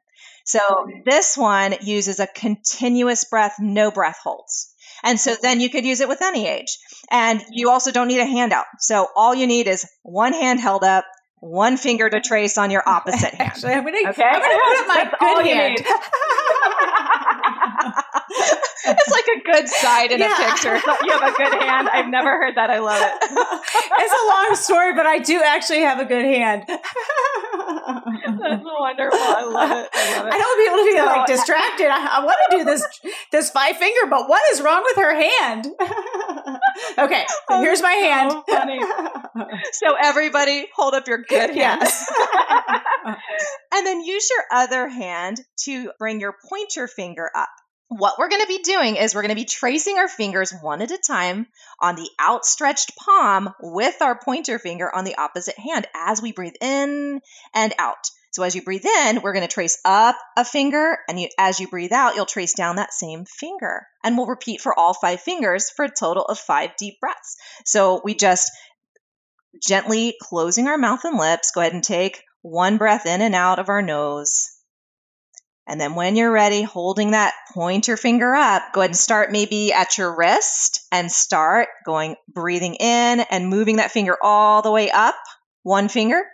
So 0.44 0.60
this 1.04 1.36
one 1.36 1.74
uses 1.82 2.20
a 2.20 2.26
continuous 2.26 3.24
breath, 3.24 3.56
no 3.60 3.90
breath 3.90 4.18
holds. 4.22 4.72
And 5.02 5.18
so 5.18 5.34
then 5.40 5.60
you 5.60 5.68
could 5.68 5.84
use 5.84 6.00
it 6.00 6.08
with 6.08 6.22
any 6.22 6.46
age. 6.46 6.78
And 7.10 7.42
you 7.50 7.70
also 7.70 7.90
don't 7.90 8.08
need 8.08 8.20
a 8.20 8.26
handout. 8.26 8.66
So 8.78 9.08
all 9.16 9.34
you 9.34 9.46
need 9.46 9.66
is 9.66 9.86
one 10.02 10.32
hand 10.32 10.60
held 10.60 10.84
up, 10.84 11.04
one 11.40 11.76
finger 11.76 12.08
to 12.08 12.20
trace 12.20 12.56
on 12.56 12.70
your 12.70 12.82
opposite 12.86 13.34
hand. 13.34 13.40
Actually, 13.40 13.72
I'm 13.72 13.82
going 13.84 13.94
okay? 13.94 14.04
to 14.06 14.12
put 14.12 14.24
up 14.24 14.86
my 14.86 15.10
That's 15.10 15.18
good 15.20 15.46
hand. 15.46 15.78
it's 18.84 19.10
like 19.10 19.26
a 19.26 19.40
good 19.44 19.68
side 19.68 20.12
in 20.12 20.20
yeah. 20.20 20.32
a 20.32 20.50
picture. 20.50 20.74
you 21.04 21.12
have 21.12 21.34
a 21.34 21.36
good 21.36 21.54
hand. 21.60 21.88
I've 21.88 22.08
never 22.08 22.30
heard 22.30 22.54
that. 22.56 22.70
I 22.70 22.78
love 22.78 23.02
it. 23.02 23.12
it's 23.22 24.14
a 24.14 24.26
long 24.28 24.54
story, 24.54 24.94
but 24.94 25.06
I 25.06 25.18
do 25.18 25.42
actually 25.44 25.80
have 25.80 25.98
a 25.98 26.04
good 26.04 26.24
hand. 26.24 26.64
That's 28.42 28.64
wonderful. 28.64 29.18
I 29.18 29.44
love 29.44 29.70
it. 29.70 29.88
I 29.94 30.16
love 30.18 30.26
it. 30.26 30.34
I 30.34 30.38
don't 30.38 30.40
want 30.40 30.60
people 30.60 30.78
to 30.78 30.84
be 30.84 30.96
so, 30.96 31.06
like 31.06 31.26
distracted. 31.26 31.88
I, 31.88 32.18
I 32.18 32.24
want 32.24 32.36
to 32.50 32.58
do 32.58 32.64
this 32.64 32.86
this 33.30 33.50
five 33.50 33.76
finger, 33.76 34.08
but 34.10 34.28
what 34.28 34.42
is 34.52 34.60
wrong 34.60 34.82
with 34.84 34.96
her 34.96 35.14
hand? 35.14 35.66
okay, 36.98 37.26
oh, 37.48 37.60
here's 37.60 37.82
my 37.82 37.92
hand. 37.92 38.32
funny. 38.48 38.80
So 39.72 39.94
everybody, 40.00 40.66
hold 40.74 40.94
up 40.94 41.06
your 41.08 41.18
good 41.18 41.50
hand. 41.50 41.82
Yes. 41.82 42.06
and 43.72 43.86
then 43.86 44.02
use 44.02 44.28
your 44.30 44.44
other 44.52 44.88
hand 44.88 45.40
to 45.64 45.90
bring 45.98 46.20
your 46.20 46.34
pointer 46.48 46.86
finger 46.86 47.30
up 47.34 47.48
what 47.98 48.18
we're 48.18 48.28
going 48.28 48.42
to 48.42 48.48
be 48.48 48.62
doing 48.62 48.96
is 48.96 49.14
we're 49.14 49.22
going 49.22 49.34
to 49.34 49.40
be 49.40 49.44
tracing 49.44 49.98
our 49.98 50.08
fingers 50.08 50.52
one 50.62 50.80
at 50.80 50.90
a 50.90 50.98
time 50.98 51.46
on 51.80 51.94
the 51.94 52.08
outstretched 52.20 52.92
palm 52.96 53.50
with 53.60 54.00
our 54.00 54.18
pointer 54.18 54.58
finger 54.58 54.90
on 54.94 55.04
the 55.04 55.16
opposite 55.16 55.58
hand 55.58 55.86
as 55.94 56.22
we 56.22 56.32
breathe 56.32 56.54
in 56.60 57.20
and 57.54 57.74
out. 57.78 58.10
So 58.32 58.42
as 58.42 58.54
you 58.54 58.62
breathe 58.62 58.86
in, 58.86 59.20
we're 59.20 59.34
going 59.34 59.46
to 59.46 59.52
trace 59.52 59.78
up 59.84 60.16
a 60.38 60.44
finger, 60.44 60.98
and 61.06 61.20
you, 61.20 61.28
as 61.38 61.60
you 61.60 61.68
breathe 61.68 61.92
out, 61.92 62.16
you'll 62.16 62.24
trace 62.24 62.54
down 62.54 62.76
that 62.76 62.94
same 62.94 63.26
finger. 63.26 63.86
And 64.02 64.16
we'll 64.16 64.26
repeat 64.26 64.62
for 64.62 64.76
all 64.76 64.94
five 64.94 65.20
fingers 65.20 65.70
for 65.70 65.84
a 65.84 65.90
total 65.90 66.24
of 66.24 66.38
five 66.38 66.70
deep 66.78 66.98
breaths. 66.98 67.36
So 67.66 68.00
we 68.02 68.14
just 68.14 68.50
gently 69.62 70.16
closing 70.20 70.66
our 70.66 70.78
mouth 70.78 71.04
and 71.04 71.18
lips, 71.18 71.52
go 71.54 71.60
ahead 71.60 71.74
and 71.74 71.84
take 71.84 72.22
one 72.40 72.78
breath 72.78 73.04
in 73.04 73.20
and 73.20 73.34
out 73.34 73.58
of 73.58 73.68
our 73.68 73.82
nose. 73.82 74.48
And 75.66 75.80
then 75.80 75.94
when 75.94 76.16
you're 76.16 76.32
ready, 76.32 76.62
holding 76.62 77.12
that 77.12 77.34
pointer 77.52 77.96
finger 77.96 78.34
up, 78.34 78.72
go 78.72 78.80
ahead 78.80 78.90
and 78.90 78.96
start 78.96 79.30
maybe 79.30 79.72
at 79.72 79.96
your 79.98 80.16
wrist 80.16 80.86
and 80.90 81.12
start 81.12 81.68
going, 81.84 82.16
breathing 82.28 82.76
in 82.76 83.20
and 83.20 83.48
moving 83.48 83.76
that 83.76 83.92
finger 83.92 84.16
all 84.20 84.62
the 84.62 84.72
way 84.72 84.90
up, 84.90 85.14
one 85.62 85.88
finger. 85.88 86.24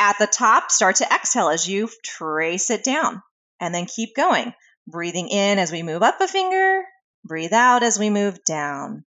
At 0.00 0.18
the 0.18 0.26
top, 0.26 0.70
start 0.70 0.96
to 0.96 1.12
exhale 1.12 1.48
as 1.48 1.68
you 1.68 1.88
trace 2.04 2.70
it 2.70 2.84
down. 2.84 3.22
And 3.60 3.74
then 3.74 3.86
keep 3.86 4.14
going, 4.14 4.54
breathing 4.86 5.28
in 5.28 5.58
as 5.58 5.72
we 5.72 5.82
move 5.82 6.02
up 6.02 6.20
a 6.20 6.28
finger, 6.28 6.82
breathe 7.24 7.52
out 7.52 7.82
as 7.82 7.98
we 7.98 8.08
move 8.08 8.44
down. 8.44 9.04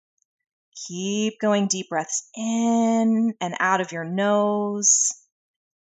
Keep 0.89 1.39
going 1.41 1.69
deep 1.69 1.89
breaths 1.91 2.29
in 2.35 3.35
and 3.41 3.55
out 3.61 3.81
of 3.81 3.93
your 3.93 4.05
nose. 4.05 5.13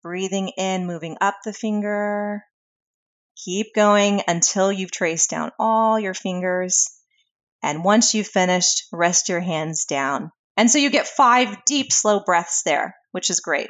breathing 0.03 0.49
in, 0.57 0.85
moving 0.87 1.17
up 1.21 1.37
the 1.43 1.53
finger. 1.53 2.43
Keep 3.43 3.73
going 3.73 4.21
until 4.27 4.71
you've 4.71 4.91
traced 4.91 5.29
down 5.29 5.51
all 5.59 5.99
your 5.99 6.13
fingers. 6.13 6.89
And 7.63 7.83
once 7.83 8.13
you've 8.13 8.27
finished, 8.27 8.83
rest 8.91 9.29
your 9.29 9.39
hands 9.39 9.85
down. 9.85 10.31
And 10.57 10.69
so 10.69 10.77
you 10.77 10.89
get 10.89 11.07
five 11.07 11.63
deep, 11.65 11.91
slow 11.91 12.19
breaths 12.19 12.63
there, 12.63 12.95
which 13.11 13.29
is 13.29 13.39
great. 13.39 13.69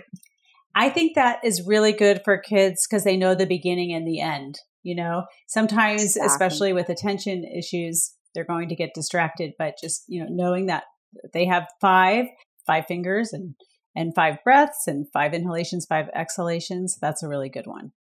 I 0.76 0.90
think 0.90 1.16
that 1.16 1.40
is 1.44 1.66
really 1.66 1.92
good 1.92 2.22
for 2.24 2.38
kids 2.38 2.88
because 2.90 3.04
they 3.04 3.18
know 3.18 3.36
the 3.36 3.46
beginning 3.46 3.94
and 3.94 4.08
the 4.08 4.20
end. 4.20 4.60
You 4.84 4.96
know, 4.96 5.26
sometimes, 5.48 6.04
exactly. 6.04 6.28
especially 6.28 6.74
with 6.74 6.90
attention 6.90 7.44
issues, 7.44 8.14
they're 8.34 8.46
going 8.46 8.70
to 8.70 8.76
get 8.76 8.96
distracted, 8.96 9.54
but 9.60 9.76
just, 9.82 10.04
you 10.08 10.24
know, 10.24 10.30
knowing 10.30 10.68
that 10.68 10.86
they 11.34 11.46
have 11.46 11.68
five, 11.80 12.26
five 12.66 12.86
fingers 12.88 13.32
and, 13.32 13.54
and 13.96 14.16
five 14.16 14.38
breaths 14.44 14.88
and 14.88 15.06
five 15.12 15.34
inhalations, 15.34 15.86
five 15.86 16.08
exhalations, 16.16 16.98
that's 17.00 17.22
a 17.22 17.28
really 17.28 17.50
good 17.50 17.68
one 17.68 17.92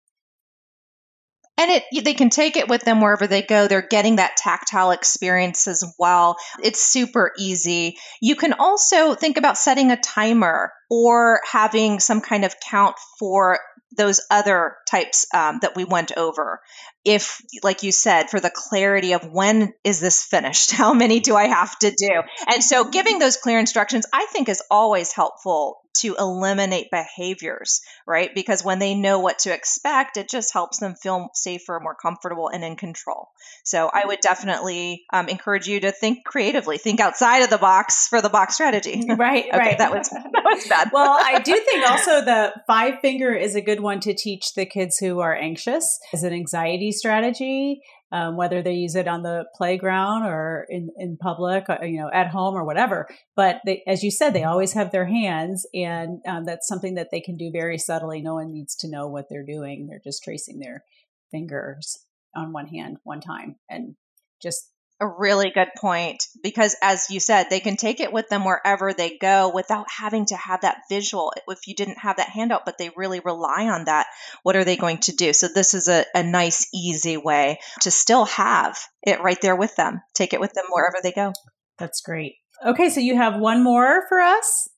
and 1.61 1.71
it 1.71 2.03
they 2.03 2.13
can 2.13 2.29
take 2.29 2.57
it 2.57 2.67
with 2.67 2.81
them 2.81 3.01
wherever 3.01 3.27
they 3.27 3.41
go. 3.41 3.67
They're 3.67 3.81
getting 3.81 4.15
that 4.15 4.37
tactile 4.37 4.91
experience 4.91 5.67
as 5.67 5.83
well. 5.99 6.37
It's 6.61 6.81
super 6.81 7.31
easy. 7.37 7.97
You 8.21 8.35
can 8.35 8.53
also 8.53 9.13
think 9.13 9.37
about 9.37 9.57
setting 9.57 9.91
a 9.91 9.97
timer 9.97 10.73
or 10.89 11.41
having 11.49 11.99
some 11.99 12.21
kind 12.21 12.45
of 12.45 12.55
count 12.59 12.95
for 13.19 13.59
those 13.95 14.21
other 14.31 14.77
types 14.89 15.27
um, 15.33 15.59
that 15.61 15.75
we 15.75 15.83
went 15.83 16.13
over 16.17 16.61
if 17.03 17.41
like 17.63 17.83
you 17.83 17.91
said 17.91 18.29
for 18.29 18.39
the 18.39 18.51
clarity 18.53 19.13
of 19.13 19.25
when 19.25 19.73
is 19.83 19.99
this 19.99 20.23
finished 20.23 20.71
how 20.81 20.93
many 20.93 21.19
do 21.19 21.35
i 21.35 21.47
have 21.47 21.77
to 21.79 21.91
do 21.91 22.21
and 22.47 22.63
so 22.63 22.89
giving 22.89 23.19
those 23.19 23.37
clear 23.37 23.59
instructions 23.59 24.05
i 24.13 24.25
think 24.31 24.49
is 24.49 24.61
always 24.69 25.11
helpful 25.11 25.81
to 25.99 26.15
eliminate 26.17 26.89
behaviors, 26.91 27.81
right? 28.07 28.33
Because 28.33 28.63
when 28.63 28.79
they 28.79 28.95
know 28.95 29.19
what 29.19 29.39
to 29.39 29.53
expect, 29.53 30.17
it 30.17 30.29
just 30.29 30.53
helps 30.53 30.79
them 30.79 30.95
feel 30.95 31.29
safer, 31.33 31.79
more 31.81 31.95
comfortable, 31.95 32.47
and 32.47 32.63
in 32.63 32.75
control. 32.75 33.29
So 33.65 33.89
I 33.93 34.05
would 34.05 34.19
definitely 34.21 35.03
um, 35.11 35.27
encourage 35.27 35.67
you 35.67 35.81
to 35.81 35.91
think 35.91 36.23
creatively, 36.25 36.77
think 36.77 36.99
outside 36.99 37.43
of 37.43 37.49
the 37.49 37.57
box 37.57 38.07
for 38.07 38.21
the 38.21 38.29
box 38.29 38.55
strategy. 38.55 39.03
Right, 39.21 39.45
okay, 39.45 39.57
right. 39.57 39.77
That 39.77 39.91
was 39.93 40.09
that 40.09 40.43
was 40.43 40.67
bad. 40.67 40.89
well, 40.93 41.19
I 41.21 41.39
do 41.39 41.53
think 41.53 41.87
also 41.87 42.21
the 42.21 42.53
five 42.65 42.99
finger 43.01 43.33
is 43.33 43.55
a 43.55 43.61
good 43.61 43.79
one 43.79 43.99
to 43.99 44.15
teach 44.15 44.53
the 44.55 44.65
kids 44.65 44.97
who 44.97 45.19
are 45.19 45.35
anxious 45.35 45.99
as 46.11 46.23
an 46.23 46.33
anxiety 46.33 46.90
strategy 46.91 47.81
um, 48.11 48.35
whether 48.35 48.61
they 48.61 48.73
use 48.73 48.95
it 48.95 49.07
on 49.07 49.23
the 49.23 49.45
playground 49.55 50.23
or 50.23 50.65
in, 50.69 50.89
in 50.97 51.17
public, 51.17 51.65
or, 51.69 51.81
uh, 51.81 51.85
you 51.85 51.97
know, 51.97 52.09
at 52.13 52.27
home 52.27 52.55
or 52.55 52.65
whatever. 52.65 53.07
But 53.35 53.61
they, 53.65 53.83
as 53.87 54.03
you 54.03 54.11
said, 54.11 54.31
they 54.31 54.43
always 54.43 54.73
have 54.73 54.91
their 54.91 55.05
hands, 55.05 55.65
and 55.73 56.19
um, 56.27 56.45
that's 56.45 56.67
something 56.67 56.95
that 56.95 57.07
they 57.11 57.21
can 57.21 57.37
do 57.37 57.51
very 57.51 57.77
subtly. 57.77 58.21
No 58.21 58.35
one 58.35 58.51
needs 58.51 58.75
to 58.77 58.89
know 58.89 59.07
what 59.07 59.27
they're 59.29 59.45
doing. 59.45 59.87
They're 59.87 60.01
just 60.03 60.23
tracing 60.23 60.59
their 60.59 60.83
fingers 61.31 62.05
on 62.35 62.51
one 62.51 62.67
hand 62.67 62.97
one 63.03 63.21
time 63.21 63.55
and 63.69 63.95
just 64.41 64.70
a 65.01 65.07
really 65.07 65.49
good 65.49 65.69
point 65.75 66.27
because 66.43 66.75
as 66.81 67.09
you 67.09 67.19
said 67.19 67.47
they 67.49 67.59
can 67.59 67.75
take 67.75 67.99
it 67.99 68.13
with 68.13 68.29
them 68.29 68.45
wherever 68.45 68.93
they 68.93 69.17
go 69.17 69.51
without 69.53 69.87
having 69.89 70.27
to 70.27 70.35
have 70.35 70.61
that 70.61 70.83
visual 70.89 71.33
if 71.47 71.67
you 71.67 71.73
didn't 71.73 71.97
have 71.97 72.17
that 72.17 72.29
handout 72.29 72.65
but 72.65 72.77
they 72.77 72.91
really 72.95 73.19
rely 73.19 73.67
on 73.67 73.85
that. 73.85 74.05
What 74.43 74.55
are 74.55 74.63
they 74.63 74.77
going 74.77 74.99
to 74.99 75.11
do? 75.11 75.33
So 75.33 75.47
this 75.47 75.73
is 75.73 75.87
a, 75.87 76.05
a 76.13 76.23
nice 76.23 76.67
easy 76.73 77.17
way 77.17 77.59
to 77.81 77.89
still 77.89 78.25
have 78.25 78.77
it 79.01 79.21
right 79.21 79.41
there 79.41 79.55
with 79.55 79.75
them 79.75 80.01
take 80.13 80.33
it 80.33 80.39
with 80.39 80.53
them 80.53 80.65
wherever 80.69 80.97
they 81.01 81.11
go. 81.11 81.33
That's 81.79 82.01
great. 82.01 82.35
Okay 82.65 82.89
so 82.89 82.99
you 82.99 83.17
have 83.17 83.39
one 83.39 83.63
more 83.63 84.05
for 84.07 84.19
us? 84.19 84.69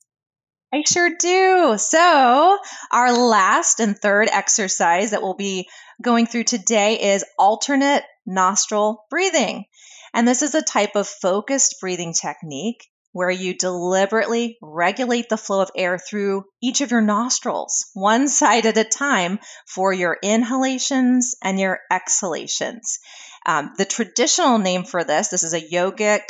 I 0.73 0.81
sure 0.87 1.11
do. 1.19 1.75
So, 1.77 2.57
our 2.91 3.13
last 3.13 3.79
and 3.79 3.95
third 3.95 4.27
exercise 4.31 5.11
that 5.11 5.21
we'll 5.21 5.35
be 5.35 5.69
going 6.01 6.25
through 6.25 6.45
today 6.45 7.13
is 7.13 7.23
alternate 7.37 8.03
nostril 8.25 9.05
breathing. 9.11 9.65
And 10.13 10.27
this 10.27 10.41
is 10.41 10.55
a 10.55 10.61
type 10.61 10.95
of 10.95 11.07
focused 11.07 11.77
breathing 11.81 12.13
technique 12.13 12.87
where 13.13 13.31
you 13.31 13.55
deliberately 13.55 14.57
regulate 14.61 15.29
the 15.29 15.37
flow 15.37 15.61
of 15.61 15.71
air 15.75 15.97
through 15.97 16.45
each 16.61 16.81
of 16.81 16.91
your 16.91 17.01
nostrils, 17.01 17.85
one 17.93 18.27
side 18.27 18.65
at 18.65 18.77
a 18.77 18.83
time, 18.83 19.39
for 19.67 19.93
your 19.93 20.17
inhalations 20.21 21.35
and 21.41 21.59
your 21.59 21.79
exhalations. 21.91 22.99
Um, 23.45 23.73
the 23.77 23.85
traditional 23.85 24.57
name 24.57 24.83
for 24.83 25.03
this, 25.03 25.27
this 25.27 25.43
is 25.43 25.53
a 25.53 25.61
yogic 25.61 26.21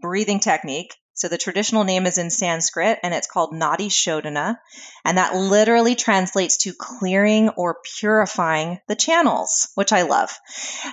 breathing 0.00 0.40
technique, 0.40 0.94
so 1.14 1.28
the 1.28 1.38
traditional 1.38 1.84
name 1.84 2.06
is 2.06 2.18
in 2.18 2.30
Sanskrit 2.30 2.98
and 3.02 3.12
it's 3.12 3.26
called 3.26 3.52
Nadi 3.52 3.88
Shodhana. 3.88 4.56
And 5.04 5.18
that 5.18 5.34
literally 5.34 5.94
translates 5.94 6.58
to 6.58 6.72
clearing 6.72 7.50
or 7.50 7.78
purifying 7.98 8.78
the 8.88 8.94
channels, 8.94 9.68
which 9.74 9.92
I 9.92 10.02
love. 10.02 10.30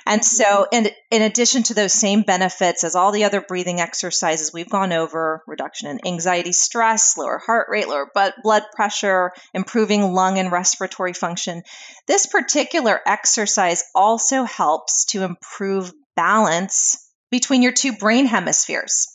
And 0.05 0.25
so, 0.25 0.43
mm-hmm. 0.43 0.85
in, 0.85 0.91
in 1.11 1.21
addition 1.21 1.63
to 1.63 1.73
those 1.73 1.93
same 1.93 2.23
benefits 2.23 2.83
as 2.83 2.95
all 2.95 3.11
the 3.11 3.23
other 3.23 3.41
breathing 3.41 3.79
exercises 3.79 4.51
we've 4.51 4.69
gone 4.69 4.91
over 4.91 5.43
reduction 5.47 5.89
in 5.89 6.05
anxiety, 6.05 6.51
stress, 6.51 7.17
lower 7.17 7.37
heart 7.37 7.67
rate, 7.69 7.87
lower 7.87 8.11
blood 8.43 8.63
pressure, 8.75 9.31
improving 9.53 10.13
lung 10.13 10.39
and 10.39 10.51
respiratory 10.51 11.13
function, 11.13 11.63
this 12.07 12.25
particular 12.25 12.99
exercise 13.05 13.83
also 13.93 14.43
helps 14.43 15.05
to 15.05 15.23
improve 15.23 15.91
balance 16.15 16.97
between 17.31 17.61
your 17.61 17.73
two 17.73 17.93
brain 17.93 18.25
hemispheres. 18.25 19.07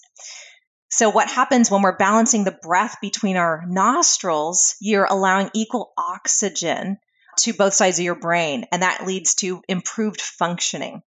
So, 0.94 1.08
what 1.08 1.30
happens 1.30 1.70
when 1.70 1.80
we're 1.80 1.96
balancing 1.96 2.44
the 2.44 2.58
breath 2.62 2.98
between 3.00 3.38
our 3.38 3.64
nostrils, 3.66 4.76
you're 4.78 5.06
allowing 5.06 5.50
equal 5.54 5.90
oxygen 5.96 6.98
to 7.38 7.54
both 7.54 7.72
sides 7.72 7.98
of 7.98 8.04
your 8.04 8.14
brain, 8.14 8.66
and 8.70 8.82
that 8.82 9.06
leads 9.06 9.34
to 9.36 9.62
improved 9.68 10.20
functioning. 10.20 11.02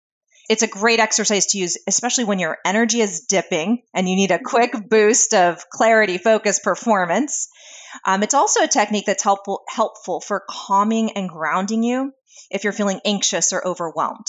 It's 0.49 0.63
a 0.63 0.69
great 0.69 1.01
exercise 1.01 1.49
to 1.49 1.59
use, 1.59 1.77
especially 1.87 2.25
when 2.25 2.39
your 2.39 2.57
energy 2.65 3.03
is 3.03 3.27
dipping 3.27 3.83
and 3.93 4.09
you 4.09 4.17
need 4.17 4.31
a 4.31 4.43
quick 4.43 4.73
boost 4.89 5.35
of 5.35 5.69
clarity, 5.69 6.17
focus, 6.17 6.61
performance. 6.61 7.49
Um, 8.07 8.23
it's 8.23 8.33
also 8.33 8.65
a 8.65 8.69
technique 8.69 9.05
that's 9.05 9.23
helpful, 9.23 9.65
helpful 9.69 10.23
for 10.23 10.45
calming 10.49 11.13
and 11.13 11.29
grounding 11.29 11.83
you 11.83 12.15
if 12.51 12.65
you're 12.65 12.73
feeling 12.73 13.03
anxious 13.05 13.53
or 13.53 13.67
overwhelmed. 13.67 14.29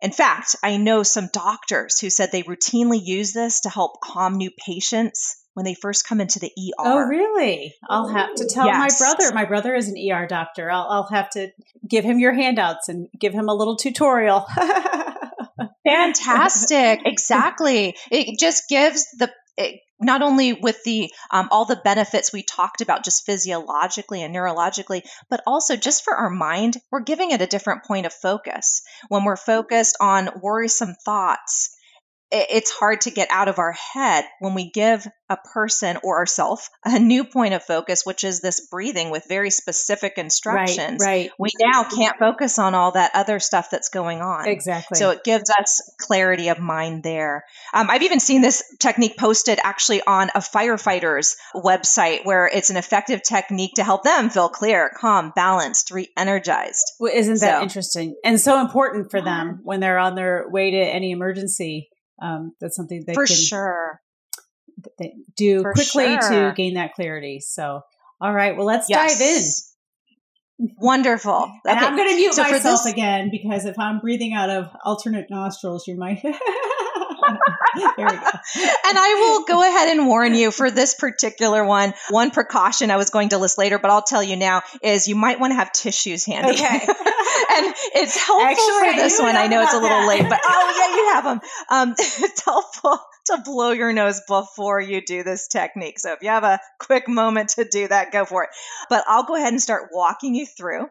In 0.00 0.12
fact, 0.12 0.56
I 0.62 0.76
know 0.76 1.02
some 1.02 1.28
doctors 1.32 1.98
who 2.00 2.10
said 2.10 2.30
they 2.30 2.44
routinely 2.44 3.00
use 3.02 3.32
this 3.32 3.62
to 3.62 3.68
help 3.68 4.00
calm 4.00 4.36
new 4.36 4.50
patients 4.50 5.36
when 5.54 5.64
they 5.64 5.74
first 5.74 6.06
come 6.06 6.20
into 6.20 6.38
the 6.38 6.52
ER. 6.56 6.72
Oh, 6.78 7.00
really? 7.00 7.74
I'll 7.88 8.06
have 8.06 8.36
to 8.36 8.46
tell 8.46 8.66
yes. 8.66 9.00
my 9.00 9.06
brother. 9.06 9.34
My 9.34 9.44
brother 9.44 9.74
is 9.74 9.88
an 9.88 9.96
ER 9.98 10.28
doctor. 10.28 10.70
I'll, 10.70 10.86
I'll 10.88 11.08
have 11.08 11.30
to 11.30 11.48
give 11.88 12.04
him 12.04 12.20
your 12.20 12.32
handouts 12.32 12.88
and 12.88 13.08
give 13.18 13.32
him 13.32 13.48
a 13.48 13.54
little 13.54 13.76
tutorial. 13.76 14.46
Fantastic. 15.86 17.00
exactly. 17.06 17.96
It 18.10 18.38
just 18.38 18.68
gives 18.68 19.06
the 19.18 19.32
it, 19.56 19.80
not 20.00 20.22
only 20.22 20.52
with 20.52 20.82
the 20.84 21.10
um, 21.30 21.48
all 21.50 21.64
the 21.64 21.76
benefits 21.76 22.32
we 22.32 22.42
talked 22.42 22.80
about 22.80 23.04
just 23.04 23.26
physiologically 23.26 24.22
and 24.22 24.34
neurologically 24.34 25.02
but 25.28 25.42
also 25.46 25.76
just 25.76 26.04
for 26.04 26.14
our 26.14 26.30
mind 26.30 26.76
we're 26.90 27.00
giving 27.00 27.30
it 27.30 27.42
a 27.42 27.46
different 27.46 27.84
point 27.84 28.06
of 28.06 28.12
focus. 28.12 28.82
When 29.08 29.24
we're 29.24 29.36
focused 29.36 29.96
on 30.00 30.40
worrisome 30.40 30.94
thoughts 31.04 31.76
it's 32.30 32.70
hard 32.70 33.02
to 33.02 33.10
get 33.10 33.28
out 33.30 33.48
of 33.48 33.58
our 33.58 33.72
head 33.72 34.24
when 34.40 34.54
we 34.54 34.70
give 34.70 35.06
a 35.30 35.36
person 35.36 35.98
or 36.02 36.18
ourselves 36.18 36.68
a 36.84 36.98
new 36.98 37.24
point 37.24 37.54
of 37.54 37.62
focus, 37.62 38.04
which 38.04 38.24
is 38.24 38.40
this 38.40 38.68
breathing 38.70 39.10
with 39.10 39.26
very 39.28 39.50
specific 39.50 40.14
instructions. 40.16 41.04
Right, 41.04 41.30
right. 41.30 41.30
We 41.38 41.50
now 41.60 41.84
can't 41.84 42.18
focus 42.18 42.58
on 42.58 42.74
all 42.74 42.92
that 42.92 43.12
other 43.14 43.38
stuff 43.40 43.68
that's 43.70 43.88
going 43.88 44.20
on. 44.20 44.46
Exactly. 44.46 44.96
So 44.96 45.10
it 45.10 45.24
gives 45.24 45.50
us 45.50 45.80
clarity 46.00 46.48
of 46.48 46.58
mind 46.58 47.02
there. 47.02 47.44
Um, 47.72 47.88
I've 47.90 48.02
even 48.02 48.20
seen 48.20 48.42
this 48.42 48.62
technique 48.78 49.16
posted 49.18 49.58
actually 49.62 50.02
on 50.02 50.30
a 50.34 50.40
firefighter's 50.40 51.36
website 51.54 52.24
where 52.24 52.46
it's 52.46 52.70
an 52.70 52.76
effective 52.76 53.22
technique 53.22 53.74
to 53.76 53.84
help 53.84 54.02
them 54.02 54.30
feel 54.30 54.48
clear, 54.48 54.90
calm, 54.94 55.32
balanced, 55.34 55.90
re 55.90 56.08
energized. 56.16 56.92
Well, 57.00 57.12
isn't 57.14 57.40
that 57.40 57.58
so, 57.58 57.62
interesting? 57.62 58.16
And 58.24 58.40
so 58.40 58.60
important 58.60 59.10
for 59.10 59.20
them 59.20 59.60
when 59.62 59.80
they're 59.80 59.98
on 59.98 60.14
their 60.14 60.46
way 60.48 60.70
to 60.70 60.78
any 60.78 61.10
emergency 61.10 61.88
um, 62.20 62.54
that's 62.60 62.76
something 62.76 63.04
they 63.06 63.14
for 63.14 63.26
can 63.26 63.36
sure 63.36 64.00
they 64.98 65.14
do 65.36 65.62
for 65.62 65.72
quickly 65.72 66.06
sure. 66.06 66.50
to 66.50 66.52
gain 66.56 66.74
that 66.74 66.94
clarity. 66.94 67.40
So, 67.40 67.82
all 68.20 68.32
right, 68.32 68.56
well, 68.56 68.66
let's 68.66 68.88
yes. 68.88 69.18
dive 69.18 69.26
in. 69.28 70.74
Wonderful. 70.78 71.52
And. 71.66 71.78
I'm 71.78 71.96
going 71.96 72.08
to 72.08 72.16
mute 72.16 72.34
so 72.34 72.42
myself 72.42 72.84
this- 72.84 72.92
again 72.92 73.30
because 73.30 73.64
if 73.64 73.78
I'm 73.78 74.00
breathing 74.00 74.32
out 74.34 74.50
of 74.50 74.68
alternate 74.84 75.26
nostrils, 75.30 75.86
you 75.86 75.96
might. 75.96 76.22
there 77.96 78.06
we 78.06 78.12
go. 78.12 78.16
and 78.16 78.98
I 78.98 79.14
will 79.20 79.44
go 79.44 79.62
ahead 79.62 79.96
and 79.96 80.06
warn 80.06 80.34
you 80.34 80.50
for 80.50 80.70
this 80.70 80.94
particular 80.94 81.64
one. 81.64 81.94
One 82.10 82.30
precaution 82.30 82.90
I 82.90 82.96
was 82.96 83.10
going 83.10 83.30
to 83.30 83.38
list 83.38 83.58
later, 83.58 83.78
but 83.78 83.90
I'll 83.90 84.02
tell 84.02 84.22
you 84.22 84.36
now 84.36 84.62
is 84.82 85.08
you 85.08 85.16
might 85.16 85.40
want 85.40 85.52
to 85.52 85.56
have 85.56 85.72
tissues 85.72 86.24
handy. 86.24 86.52
Okay. 86.52 86.64
and 87.50 87.74
it's 87.94 88.16
helpful 88.16 88.46
Actually, 88.46 88.92
for 88.92 88.96
this 88.96 89.20
one. 89.20 89.36
I 89.36 89.46
know 89.46 89.62
it's 89.62 89.74
a 89.74 89.80
little 89.80 90.00
that. 90.00 90.08
late, 90.08 90.28
but 90.28 90.40
oh 90.42 90.76
yeah, 90.78 90.96
you 90.96 91.12
have 91.14 91.24
them. 91.24 91.40
Um, 91.70 91.94
it's 91.98 92.44
helpful 92.44 92.98
to 93.26 93.42
blow 93.44 93.72
your 93.72 93.92
nose 93.92 94.22
before 94.26 94.80
you 94.80 95.02
do 95.04 95.22
this 95.22 95.48
technique. 95.48 95.98
So 95.98 96.12
if 96.12 96.22
you 96.22 96.30
have 96.30 96.44
a 96.44 96.60
quick 96.78 97.08
moment 97.08 97.50
to 97.50 97.64
do 97.64 97.86
that, 97.88 98.10
go 98.10 98.24
for 98.24 98.44
it. 98.44 98.50
But 98.88 99.04
I'll 99.06 99.24
go 99.24 99.34
ahead 99.34 99.52
and 99.52 99.60
start 99.60 99.90
walking 99.92 100.34
you 100.34 100.46
through. 100.46 100.86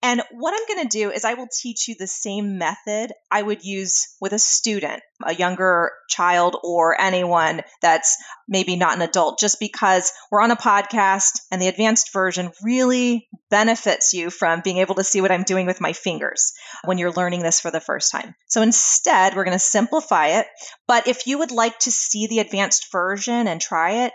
And 0.00 0.22
what 0.30 0.54
I'm 0.54 0.76
going 0.76 0.88
to 0.88 0.98
do 0.98 1.10
is 1.10 1.24
I 1.24 1.34
will 1.34 1.48
teach 1.48 1.88
you 1.88 1.96
the 1.98 2.06
same 2.06 2.56
method 2.56 3.12
I 3.32 3.42
would 3.42 3.64
use 3.64 4.14
with 4.20 4.32
a 4.32 4.38
student, 4.38 5.02
a 5.24 5.34
younger 5.34 5.90
child, 6.08 6.56
or 6.62 7.00
anyone 7.00 7.62
that's 7.82 8.16
maybe 8.46 8.76
not 8.76 8.94
an 8.94 9.02
adult, 9.02 9.40
just 9.40 9.58
because 9.58 10.12
we're 10.30 10.40
on 10.40 10.52
a 10.52 10.56
podcast 10.56 11.40
and 11.50 11.60
the 11.60 11.66
advanced 11.66 12.12
version 12.12 12.52
really 12.62 13.28
benefits 13.50 14.14
you 14.14 14.30
from 14.30 14.60
being 14.60 14.78
able 14.78 14.94
to 14.96 15.04
see 15.04 15.20
what 15.20 15.32
I'm 15.32 15.42
doing 15.42 15.66
with 15.66 15.80
my 15.80 15.92
fingers 15.92 16.52
when 16.84 16.98
you're 16.98 17.12
learning 17.12 17.42
this 17.42 17.60
for 17.60 17.72
the 17.72 17.80
first 17.80 18.12
time. 18.12 18.36
So 18.46 18.62
instead, 18.62 19.34
we're 19.34 19.44
going 19.44 19.56
to 19.56 19.58
simplify 19.58 20.38
it. 20.38 20.46
But 20.86 21.08
if 21.08 21.26
you 21.26 21.38
would 21.38 21.50
like 21.50 21.78
to 21.80 21.90
see 21.90 22.28
the 22.28 22.38
advanced 22.38 22.92
version 22.92 23.48
and 23.48 23.60
try 23.60 24.04
it, 24.04 24.12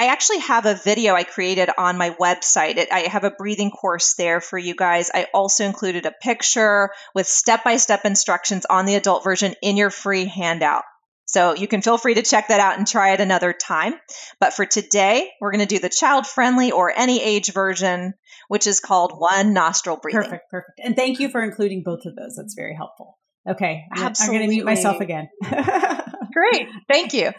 I 0.00 0.06
actually 0.06 0.38
have 0.38 0.64
a 0.64 0.74
video 0.74 1.14
I 1.14 1.24
created 1.24 1.68
on 1.76 1.98
my 1.98 2.08
website. 2.18 2.78
It, 2.78 2.90
I 2.90 3.00
have 3.00 3.24
a 3.24 3.30
breathing 3.30 3.70
course 3.70 4.14
there 4.14 4.40
for 4.40 4.56
you 4.56 4.74
guys. 4.74 5.10
I 5.12 5.26
also 5.34 5.66
included 5.66 6.06
a 6.06 6.10
picture 6.22 6.88
with 7.14 7.26
step 7.26 7.64
by 7.64 7.76
step 7.76 8.06
instructions 8.06 8.64
on 8.64 8.86
the 8.86 8.94
adult 8.94 9.24
version 9.24 9.54
in 9.60 9.76
your 9.76 9.90
free 9.90 10.24
handout. 10.24 10.84
So 11.26 11.54
you 11.54 11.68
can 11.68 11.82
feel 11.82 11.98
free 11.98 12.14
to 12.14 12.22
check 12.22 12.48
that 12.48 12.60
out 12.60 12.78
and 12.78 12.86
try 12.86 13.12
it 13.12 13.20
another 13.20 13.52
time. 13.52 13.92
But 14.40 14.54
for 14.54 14.64
today, 14.64 15.28
we're 15.38 15.52
going 15.52 15.66
to 15.68 15.74
do 15.74 15.78
the 15.78 15.90
child 15.90 16.26
friendly 16.26 16.72
or 16.72 16.90
any 16.90 17.22
age 17.22 17.52
version, 17.52 18.14
which 18.48 18.66
is 18.66 18.80
called 18.80 19.12
one 19.18 19.52
nostril 19.52 19.98
breathing. 20.00 20.22
Perfect, 20.22 20.50
perfect. 20.50 20.80
And 20.82 20.96
thank 20.96 21.20
you 21.20 21.28
for 21.28 21.42
including 21.42 21.82
both 21.84 22.06
of 22.06 22.16
those. 22.16 22.36
That's 22.38 22.54
very 22.54 22.74
helpful. 22.74 23.18
Okay, 23.46 23.84
Absolutely. 23.94 24.36
I'm 24.36 24.40
going 24.40 24.48
to 24.48 24.56
mute 24.56 24.64
myself 24.64 25.02
again. 25.02 25.28
Great. 26.32 26.68
Thank 26.88 27.12
you. 27.12 27.32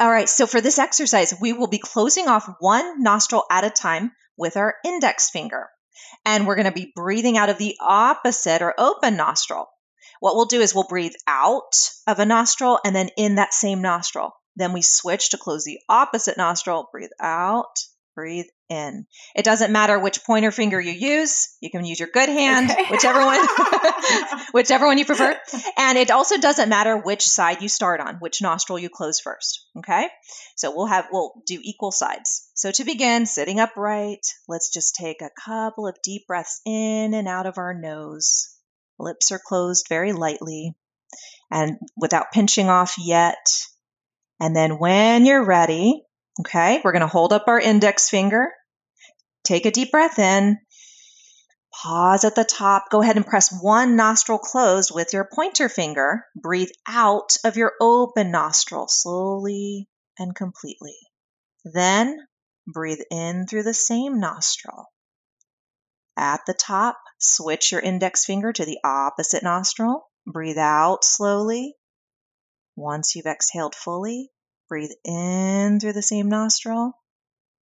All 0.00 0.10
right, 0.10 0.28
so 0.28 0.46
for 0.46 0.60
this 0.60 0.78
exercise, 0.78 1.34
we 1.40 1.52
will 1.52 1.66
be 1.66 1.78
closing 1.78 2.28
off 2.28 2.48
one 2.60 3.02
nostril 3.02 3.44
at 3.50 3.64
a 3.64 3.70
time 3.70 4.12
with 4.36 4.56
our 4.56 4.76
index 4.84 5.28
finger. 5.30 5.68
And 6.24 6.46
we're 6.46 6.54
going 6.54 6.66
to 6.66 6.72
be 6.72 6.92
breathing 6.94 7.36
out 7.36 7.48
of 7.48 7.58
the 7.58 7.76
opposite 7.80 8.62
or 8.62 8.74
open 8.78 9.16
nostril. 9.16 9.66
What 10.20 10.36
we'll 10.36 10.46
do 10.46 10.60
is 10.60 10.72
we'll 10.72 10.86
breathe 10.88 11.14
out 11.26 11.90
of 12.06 12.20
a 12.20 12.26
nostril 12.26 12.78
and 12.84 12.94
then 12.94 13.10
in 13.16 13.36
that 13.36 13.52
same 13.52 13.82
nostril. 13.82 14.32
Then 14.54 14.72
we 14.72 14.82
switch 14.82 15.30
to 15.30 15.38
close 15.38 15.64
the 15.64 15.80
opposite 15.88 16.36
nostril, 16.36 16.88
breathe 16.92 17.10
out, 17.20 17.76
breathe 18.18 18.46
in. 18.68 19.06
It 19.36 19.44
doesn't 19.44 19.70
matter 19.70 19.96
which 19.96 20.24
pointer 20.24 20.50
finger 20.50 20.80
you 20.80 20.90
use. 20.90 21.54
You 21.60 21.70
can 21.70 21.84
use 21.84 22.00
your 22.00 22.08
good 22.12 22.28
hand, 22.28 22.68
okay. 22.68 22.86
whichever 22.90 23.24
one, 23.24 23.38
whichever 24.52 24.86
one 24.86 24.98
you 24.98 25.04
prefer. 25.04 25.38
And 25.76 25.96
it 25.96 26.10
also 26.10 26.36
doesn't 26.36 26.68
matter 26.68 26.96
which 26.96 27.22
side 27.22 27.62
you 27.62 27.68
start 27.68 28.00
on, 28.00 28.16
which 28.16 28.42
nostril 28.42 28.76
you 28.76 28.90
close 28.90 29.20
first. 29.20 29.64
Okay. 29.78 30.08
So 30.56 30.74
we'll 30.74 30.86
have, 30.86 31.06
we'll 31.12 31.32
do 31.46 31.60
equal 31.62 31.92
sides. 31.92 32.50
So 32.54 32.72
to 32.72 32.84
begin, 32.84 33.24
sitting 33.24 33.60
upright, 33.60 34.26
let's 34.48 34.72
just 34.72 34.96
take 34.96 35.22
a 35.22 35.30
couple 35.44 35.86
of 35.86 36.02
deep 36.02 36.26
breaths 36.26 36.60
in 36.66 37.14
and 37.14 37.28
out 37.28 37.46
of 37.46 37.56
our 37.56 37.72
nose. 37.72 38.52
Lips 38.98 39.30
are 39.30 39.40
closed 39.46 39.86
very 39.88 40.12
lightly 40.12 40.74
and 41.52 41.78
without 41.96 42.32
pinching 42.32 42.68
off 42.68 42.96
yet. 42.98 43.46
And 44.40 44.56
then 44.56 44.80
when 44.80 45.24
you're 45.24 45.44
ready, 45.44 46.02
Okay, 46.40 46.80
we're 46.84 46.92
going 46.92 47.00
to 47.00 47.08
hold 47.08 47.32
up 47.32 47.44
our 47.48 47.58
index 47.58 48.08
finger, 48.08 48.52
take 49.42 49.66
a 49.66 49.72
deep 49.72 49.90
breath 49.90 50.18
in, 50.18 50.58
pause 51.82 52.24
at 52.24 52.34
the 52.34 52.44
top, 52.44 52.90
go 52.90 53.02
ahead 53.02 53.16
and 53.16 53.26
press 53.26 53.52
one 53.60 53.96
nostril 53.96 54.38
closed 54.38 54.92
with 54.94 55.12
your 55.12 55.28
pointer 55.32 55.68
finger. 55.68 56.24
Breathe 56.36 56.70
out 56.86 57.36
of 57.44 57.56
your 57.56 57.72
open 57.80 58.30
nostril 58.30 58.86
slowly 58.88 59.88
and 60.18 60.34
completely. 60.34 60.96
Then 61.64 62.18
breathe 62.66 63.00
in 63.10 63.46
through 63.46 63.64
the 63.64 63.74
same 63.74 64.20
nostril. 64.20 64.86
At 66.16 66.40
the 66.46 66.54
top, 66.54 66.98
switch 67.18 67.72
your 67.72 67.80
index 67.80 68.24
finger 68.24 68.52
to 68.52 68.64
the 68.64 68.78
opposite 68.84 69.42
nostril. 69.42 70.08
Breathe 70.26 70.58
out 70.58 71.04
slowly. 71.04 71.74
Once 72.76 73.14
you've 73.14 73.26
exhaled 73.26 73.74
fully, 73.74 74.30
Breathe 74.68 74.92
in 75.04 75.80
through 75.80 75.94
the 75.94 76.02
same 76.02 76.28
nostril. 76.28 76.92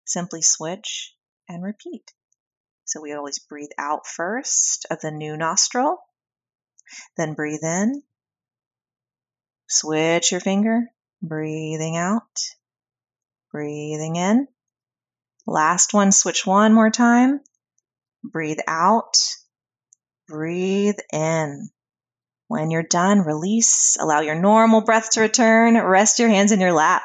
Simply 0.05 0.43
switch 0.43 1.15
and 1.49 1.63
repeat. 1.63 2.13
So 2.85 3.01
we 3.01 3.13
always 3.13 3.39
breathe 3.39 3.71
out 3.79 4.07
first 4.07 4.87
of 4.91 5.01
the 5.01 5.11
new 5.11 5.37
nostril, 5.37 5.99
then 7.17 7.35
breathe 7.35 7.63
in. 7.63 8.03
Switch 9.69 10.31
your 10.31 10.41
finger, 10.41 10.91
breathing 11.23 11.97
out, 11.97 12.39
breathing 13.51 14.17
in. 14.17 14.49
Last 15.47 15.95
one, 15.95 16.13
switch 16.13 16.47
one 16.47 16.73
more 16.75 16.91
time. 16.91 17.41
Breathe 18.23 18.61
out, 18.67 19.17
breathe 20.29 20.99
in. 21.13 21.71
When 22.55 22.71
you're 22.71 22.85
done, 22.85 23.23
release, 23.23 23.97
allow 23.99 24.21
your 24.21 24.37
normal 24.37 24.81
breath 24.81 25.11
to 25.11 25.23
return, 25.23 25.77
rest 25.77 26.21
your 26.21 26.29
hands 26.29 26.53
in 26.53 26.61
your 26.61 26.73
lap. 26.73 27.03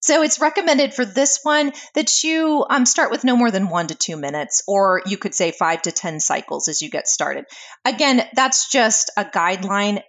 So 0.00 0.22
it's 0.22 0.38
recommended 0.38 0.92
for 0.92 1.06
this 1.06 1.40
one 1.42 1.72
that 1.94 2.22
you 2.22 2.66
um, 2.68 2.84
start 2.84 3.10
with 3.10 3.24
no 3.24 3.36
more 3.36 3.50
than 3.50 3.70
one 3.70 3.86
to 3.86 3.94
two 3.94 4.18
minutes, 4.18 4.62
or 4.68 5.00
you 5.06 5.16
could 5.16 5.34
say 5.34 5.50
five 5.50 5.80
to 5.82 5.92
10 5.92 6.20
cycles 6.20 6.68
as 6.68 6.82
you 6.82 6.90
get 6.90 7.08
started. 7.08 7.46
Again, 7.86 8.22
that's 8.34 8.70
just 8.70 9.10
a 9.16 9.24
guideline. 9.24 10.02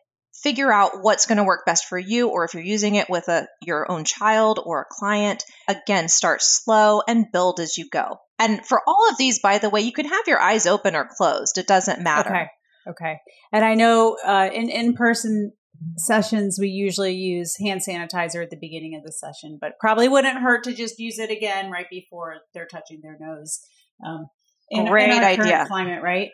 Figure 0.44 0.70
out 0.70 1.02
what's 1.02 1.28
going 1.28 1.38
to 1.38 1.46
work 1.46 1.66
best 1.66 1.86
for 1.86 1.98
you, 1.98 2.28
or 2.28 2.44
if 2.44 2.54
you're 2.54 2.62
using 2.62 2.96
it 2.96 3.10
with 3.10 3.30
a, 3.30 3.48
your 3.62 3.90
own 3.90 4.04
child 4.04 4.60
or 4.62 4.82
a 4.82 4.86
client, 4.94 5.46
again, 5.70 6.10
start 6.10 6.42
slow 6.42 7.02
and 7.08 7.32
build 7.32 7.62
as 7.62 7.78
you 7.78 7.88
go. 7.90 8.18
And 8.38 8.66
for 8.66 8.82
all 8.86 9.08
of 9.10 9.18
these, 9.18 9.40
by 9.40 9.60
the 9.60 9.70
way, 9.70 9.80
you 9.80 9.94
can 9.94 10.10
have 10.10 10.28
your 10.28 10.42
eyes 10.42 10.68
open 10.68 10.94
or 10.94 11.08
closed. 11.10 11.58
It 11.58 11.68
doesn't 11.68 12.02
matter. 12.02 12.36
Okay. 12.36 12.48
Okay. 12.88 13.20
And 13.52 13.64
I 13.64 13.76
know 13.76 14.18
uh, 14.26 14.50
in 14.54 14.70
in 14.70 14.94
person 14.94 15.54
sessions 15.98 16.58
we 16.60 16.68
usually 16.68 17.14
use 17.14 17.56
hand 17.58 17.82
sanitizer 17.88 18.44
at 18.44 18.50
the 18.50 18.58
beginning 18.60 18.96
of 18.96 19.04
the 19.04 19.12
session, 19.12 19.58
but 19.60 19.80
probably 19.80 20.08
wouldn't 20.08 20.40
hurt 20.40 20.64
to 20.64 20.74
just 20.74 21.00
use 21.00 21.20
it 21.20 21.32
again 21.32 21.72
right 21.72 21.88
before 21.90 22.38
they're 22.54 22.68
touching 22.68 23.00
their 23.02 23.18
nose. 23.20 23.62
Um, 24.06 24.28
in, 24.70 24.86
Great 24.86 25.12
in 25.12 25.24
idea. 25.24 25.66
Climate, 25.68 26.02
right? 26.02 26.30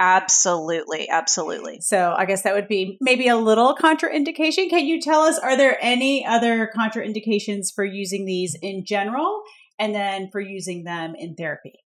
Absolutely, 0.00 1.08
absolutely. 1.08 1.80
So 1.80 2.14
I 2.16 2.26
guess 2.26 2.42
that 2.42 2.54
would 2.54 2.68
be 2.68 2.98
maybe 3.00 3.28
a 3.28 3.36
little 3.36 3.76
contraindication. 3.76 4.68
Can 4.68 4.86
you 4.86 5.00
tell 5.00 5.22
us 5.22 5.38
are 5.38 5.56
there 5.56 5.78
any 5.80 6.24
other 6.26 6.70
contraindications 6.76 7.68
for 7.74 7.84
using 7.84 8.24
these 8.24 8.56
in 8.60 8.84
general 8.84 9.42
and 9.78 9.94
then 9.94 10.28
for 10.30 10.40
using 10.40 10.84
them 10.84 11.14
in 11.16 11.34
therapy? 11.34 11.83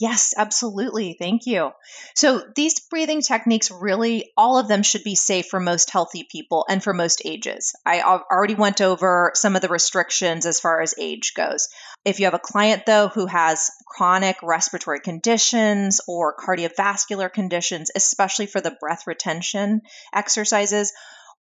Yes, 0.00 0.32
absolutely. 0.34 1.14
Thank 1.18 1.44
you. 1.44 1.72
So, 2.14 2.42
these 2.56 2.80
breathing 2.88 3.20
techniques 3.20 3.70
really, 3.70 4.32
all 4.34 4.56
of 4.56 4.66
them 4.66 4.82
should 4.82 5.04
be 5.04 5.14
safe 5.14 5.48
for 5.48 5.60
most 5.60 5.90
healthy 5.90 6.26
people 6.32 6.64
and 6.70 6.82
for 6.82 6.94
most 6.94 7.20
ages. 7.26 7.74
I 7.84 8.00
already 8.00 8.54
went 8.54 8.80
over 8.80 9.32
some 9.34 9.56
of 9.56 9.62
the 9.62 9.68
restrictions 9.68 10.46
as 10.46 10.58
far 10.58 10.80
as 10.80 10.94
age 10.98 11.34
goes. 11.36 11.68
If 12.06 12.18
you 12.18 12.24
have 12.24 12.34
a 12.34 12.38
client, 12.38 12.86
though, 12.86 13.08
who 13.08 13.26
has 13.26 13.70
chronic 13.86 14.38
respiratory 14.42 15.00
conditions 15.00 16.00
or 16.08 16.34
cardiovascular 16.34 17.30
conditions, 17.30 17.90
especially 17.94 18.46
for 18.46 18.62
the 18.62 18.76
breath 18.80 19.06
retention 19.06 19.82
exercises, 20.14 20.94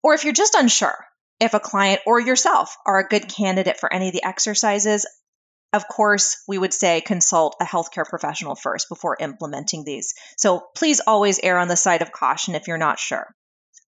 or 0.01 0.15
if 0.15 0.23
you're 0.23 0.33
just 0.33 0.55
unsure, 0.55 0.97
if 1.39 1.53
a 1.53 1.59
client 1.59 2.01
or 2.07 2.19
yourself 2.19 2.75
are 2.87 2.97
a 2.97 3.07
good 3.07 3.27
candidate 3.27 3.79
for 3.79 3.93
any 3.93 4.07
of 4.07 4.13
the 4.13 4.23
exercises, 4.23 5.05
of 5.73 5.87
course, 5.87 6.43
we 6.47 6.57
would 6.57 6.73
say 6.73 7.01
consult 7.01 7.55
a 7.59 7.65
healthcare 7.65 8.05
professional 8.05 8.55
first 8.55 8.87
before 8.89 9.17
implementing 9.19 9.83
these. 9.83 10.13
So 10.37 10.63
please 10.75 11.01
always 11.05 11.39
err 11.43 11.59
on 11.59 11.67
the 11.67 11.75
side 11.75 12.01
of 12.01 12.11
caution 12.11 12.55
if 12.55 12.67
you're 12.67 12.77
not 12.77 12.99
sure. 12.99 13.27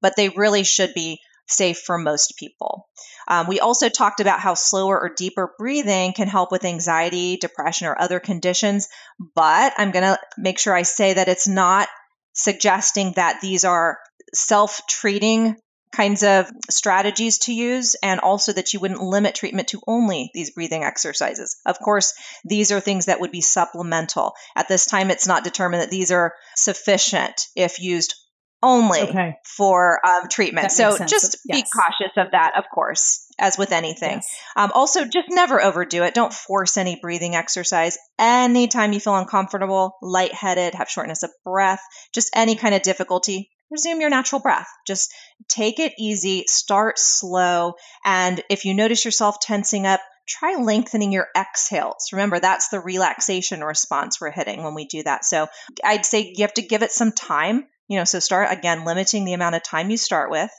But 0.01 0.15
they 0.17 0.29
really 0.29 0.65
should 0.65 0.95
be 0.95 1.21
safe 1.47 1.79
for 1.79 1.97
most 1.97 2.35
people. 2.39 2.89
Um, 3.27 3.47
we 3.47 3.61
also 3.61 3.89
talked 3.89 4.21
about 4.21 4.41
how 4.41 4.55
slower 4.55 5.01
or 5.01 5.15
deeper 5.17 5.55
breathing 5.59 6.13
can 6.13 6.29
help 6.29 6.53
with 6.53 6.65
anxiety, 6.65 7.37
depression, 7.37 7.87
or 7.87 8.01
other 8.01 8.21
conditions. 8.21 8.89
But 9.35 9.73
I'm 9.79 9.91
going 9.91 10.05
to 10.05 10.19
make 10.37 10.59
sure 10.59 10.75
I 10.75 10.83
say 10.83 11.15
that 11.15 11.29
it's 11.29 11.49
not 11.49 11.89
suggesting 12.35 13.15
that 13.17 13.41
these 13.41 13.65
are 13.65 13.99
self 14.35 14.81
treating 14.89 15.57
kinds 15.93 16.23
of 16.23 16.51
strategies 16.71 17.39
to 17.39 17.53
use 17.53 17.97
and 18.03 18.21
also 18.21 18.53
that 18.53 18.73
you 18.73 18.81
wouldn't 18.81 19.03
limit 19.03 19.35
treatment 19.35 19.69
to 19.69 19.81
only 19.87 20.31
these 20.35 20.51
breathing 20.51 20.85
exercises. 20.85 21.61
Of 21.67 21.79
course, 21.79 22.15
these 22.45 22.73
are 22.73 22.81
things 22.81 23.07
that 23.07 23.21
would 23.21 23.33
be 23.33 23.41
supplemental. 23.41 24.35
At 24.57 24.69
this 24.69 24.87
time, 24.87 25.11
it's 25.11 25.27
not 25.27 25.45
determined 25.45 25.83
that 25.83 25.91
these 25.91 26.11
are 26.11 26.35
sufficient 26.57 27.41
if 27.57 27.81
used 27.81 28.15
only 28.63 29.03
okay. 29.03 29.35
for 29.45 30.05
um, 30.05 30.29
treatment. 30.29 30.73
so 30.73 30.99
just 30.99 31.39
yes. 31.47 31.63
be 31.63 31.63
cautious 31.63 32.13
of 32.17 32.33
that, 32.33 32.55
of 32.57 32.65
course, 32.75 33.25
as 33.39 33.57
with 33.57 33.73
anything. 33.73 34.17
Yes. 34.17 34.37
Um, 34.57 34.73
also, 34.75 35.05
just 35.05 35.29
never 35.31 35.63
overdo 35.63 36.03
it. 36.03 36.15
Don't 36.15 36.33
force 36.33 36.77
any 36.77 36.99
breathing 37.01 37.37
exercise. 37.37 37.97
Anytime 38.19 38.93
you 38.93 39.01
feel 39.01 39.17
uncomfortable, 39.17 39.97
lightheaded, 40.03 40.75
have 40.75 40.89
shortness 40.89 41.23
of 41.23 41.31
breath, 41.45 41.83
just 42.13 42.31
any 42.35 42.57
kind 42.57 42.75
of 42.75 42.83
difficulty, 42.83 43.51
resume 43.71 44.01
your 44.01 44.11
natural 44.11 44.41
breath. 44.41 44.69
Just 44.87 45.13
take 45.49 45.79
it 45.79 45.95
easy, 45.99 46.45
start 46.47 46.99
slow. 46.99 47.75
And 48.05 48.43
if 48.51 48.65
you 48.65 48.75
notice 48.75 49.05
yourself 49.05 49.41
tensing 49.41 49.87
up, 49.87 50.01
try 50.27 50.57
lengthening 50.57 51.13
your 51.13 51.29
exhales. 51.37 52.11
Remember, 52.13 52.39
that's 52.39 52.69
the 52.69 52.81
relaxation 52.81 53.65
response 53.65 54.21
we're 54.21 54.31
hitting 54.31 54.63
when 54.63 54.75
we 54.75 54.85
do 54.85 55.03
that. 55.03 55.25
So 55.25 55.49
I'd 55.83 56.05
say 56.05 56.33
you 56.37 56.43
have 56.43 56.55
to 56.55 56.63
give 56.63 56.83
it 56.83 56.93
some 56.93 57.13
time. 57.13 57.67
You 57.89 57.99
know, 57.99 58.05
so 58.05 58.19
start 58.19 58.53
again 58.53 58.85
limiting 58.85 59.25
the 59.25 59.33
amount 59.33 59.55
of 59.55 59.63
time 59.63 59.89
you 59.89 59.97
start 59.97 60.31
with, 60.31 60.51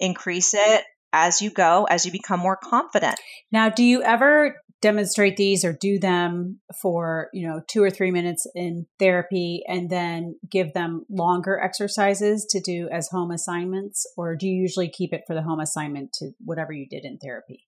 increase 0.00 0.54
it 0.54 0.84
as 1.12 1.42
you 1.42 1.50
go, 1.50 1.84
as 1.84 2.06
you 2.06 2.12
become 2.12 2.40
more 2.40 2.56
confident. 2.56 3.20
Now, 3.50 3.68
do 3.68 3.84
you 3.84 4.02
ever 4.02 4.61
demonstrate 4.82 5.36
these 5.36 5.64
or 5.64 5.72
do 5.72 5.98
them 5.98 6.60
for 6.82 7.28
you 7.32 7.48
know 7.48 7.62
two 7.68 7.82
or 7.82 7.90
three 7.90 8.10
minutes 8.10 8.46
in 8.54 8.86
therapy 8.98 9.62
and 9.66 9.88
then 9.88 10.36
give 10.50 10.74
them 10.74 11.06
longer 11.08 11.58
exercises 11.58 12.44
to 12.50 12.60
do 12.60 12.88
as 12.92 13.08
home 13.08 13.30
assignments? 13.30 14.04
Or 14.16 14.36
do 14.36 14.46
you 14.46 14.60
usually 14.60 14.90
keep 14.90 15.14
it 15.14 15.22
for 15.26 15.34
the 15.34 15.42
home 15.42 15.60
assignment 15.60 16.12
to 16.14 16.32
whatever 16.44 16.72
you 16.72 16.86
did 16.86 17.04
in 17.04 17.18
therapy? 17.18 17.64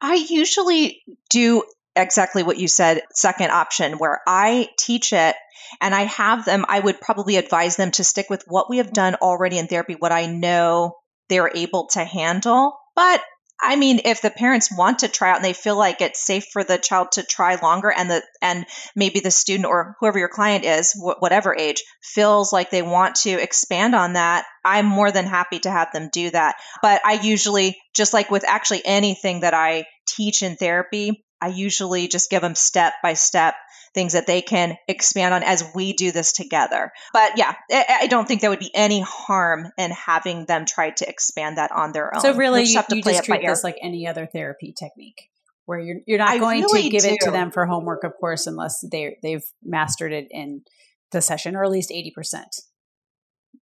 I 0.00 0.14
usually 0.30 1.02
do 1.28 1.64
exactly 1.96 2.42
what 2.42 2.58
you 2.58 2.68
said 2.68 3.02
second 3.12 3.50
option 3.50 3.98
where 3.98 4.20
i 4.26 4.68
teach 4.78 5.12
it 5.12 5.34
and 5.80 5.94
i 5.94 6.02
have 6.02 6.44
them 6.44 6.64
i 6.68 6.78
would 6.78 7.00
probably 7.00 7.36
advise 7.36 7.76
them 7.76 7.90
to 7.90 8.04
stick 8.04 8.30
with 8.30 8.44
what 8.46 8.70
we 8.70 8.78
have 8.78 8.92
done 8.92 9.16
already 9.16 9.58
in 9.58 9.66
therapy 9.66 9.96
what 9.98 10.12
i 10.12 10.26
know 10.26 10.94
they're 11.28 11.50
able 11.54 11.88
to 11.88 12.04
handle 12.04 12.78
but 12.94 13.20
I 13.60 13.76
mean, 13.76 14.00
if 14.04 14.22
the 14.22 14.30
parents 14.30 14.70
want 14.76 15.00
to 15.00 15.08
try 15.08 15.30
out 15.30 15.36
and 15.36 15.44
they 15.44 15.52
feel 15.52 15.76
like 15.76 16.00
it's 16.00 16.24
safe 16.24 16.46
for 16.52 16.62
the 16.62 16.78
child 16.78 17.12
to 17.12 17.22
try 17.24 17.56
longer, 17.56 17.90
and 17.90 18.10
the 18.10 18.22
and 18.40 18.66
maybe 18.94 19.20
the 19.20 19.30
student 19.30 19.66
or 19.66 19.96
whoever 19.98 20.18
your 20.18 20.28
client 20.28 20.64
is, 20.64 20.92
wh- 20.92 21.20
whatever 21.20 21.56
age, 21.56 21.82
feels 22.02 22.52
like 22.52 22.70
they 22.70 22.82
want 22.82 23.16
to 23.16 23.30
expand 23.30 23.94
on 23.94 24.12
that, 24.12 24.46
I'm 24.64 24.86
more 24.86 25.10
than 25.10 25.26
happy 25.26 25.58
to 25.60 25.70
have 25.70 25.92
them 25.92 26.08
do 26.12 26.30
that. 26.30 26.56
But 26.82 27.00
I 27.04 27.14
usually, 27.14 27.76
just 27.94 28.12
like 28.12 28.30
with 28.30 28.44
actually 28.46 28.82
anything 28.84 29.40
that 29.40 29.54
I 29.54 29.86
teach 30.06 30.42
in 30.42 30.56
therapy, 30.56 31.24
I 31.40 31.48
usually 31.48 32.08
just 32.08 32.30
give 32.30 32.42
them 32.42 32.54
step 32.54 32.94
by 33.02 33.14
step 33.14 33.54
things 33.94 34.12
that 34.12 34.26
they 34.26 34.42
can 34.42 34.76
expand 34.86 35.34
on 35.34 35.42
as 35.42 35.64
we 35.74 35.92
do 35.92 36.12
this 36.12 36.32
together. 36.32 36.92
But 37.12 37.32
yeah, 37.36 37.54
I 37.70 38.06
don't 38.08 38.28
think 38.28 38.40
there 38.40 38.50
would 38.50 38.58
be 38.58 38.70
any 38.74 39.00
harm 39.00 39.70
in 39.78 39.90
having 39.90 40.44
them 40.44 40.66
try 40.66 40.90
to 40.90 41.08
expand 41.08 41.58
that 41.58 41.72
on 41.72 41.92
their 41.92 42.14
own. 42.14 42.20
So 42.20 42.34
really, 42.34 42.64
you, 42.64 42.80
you 42.90 43.02
just 43.02 43.24
treat 43.24 43.46
this 43.46 43.64
like 43.64 43.76
any 43.82 44.06
other 44.06 44.26
therapy 44.26 44.74
technique 44.78 45.30
where 45.64 45.78
you're 45.78 45.98
you're 46.06 46.18
not 46.18 46.30
I 46.30 46.38
going 46.38 46.62
really 46.62 46.84
to 46.84 46.88
give 46.88 47.02
do. 47.02 47.08
it 47.10 47.20
to 47.22 47.30
them 47.30 47.50
for 47.50 47.66
homework, 47.66 48.04
of 48.04 48.12
course, 48.18 48.46
unless 48.46 48.84
they 48.90 49.16
they've 49.22 49.44
mastered 49.62 50.12
it 50.12 50.28
in 50.30 50.62
the 51.10 51.20
session 51.20 51.56
or 51.56 51.64
at 51.64 51.70
least 51.70 51.90
eighty 51.92 52.10
percent. 52.10 52.56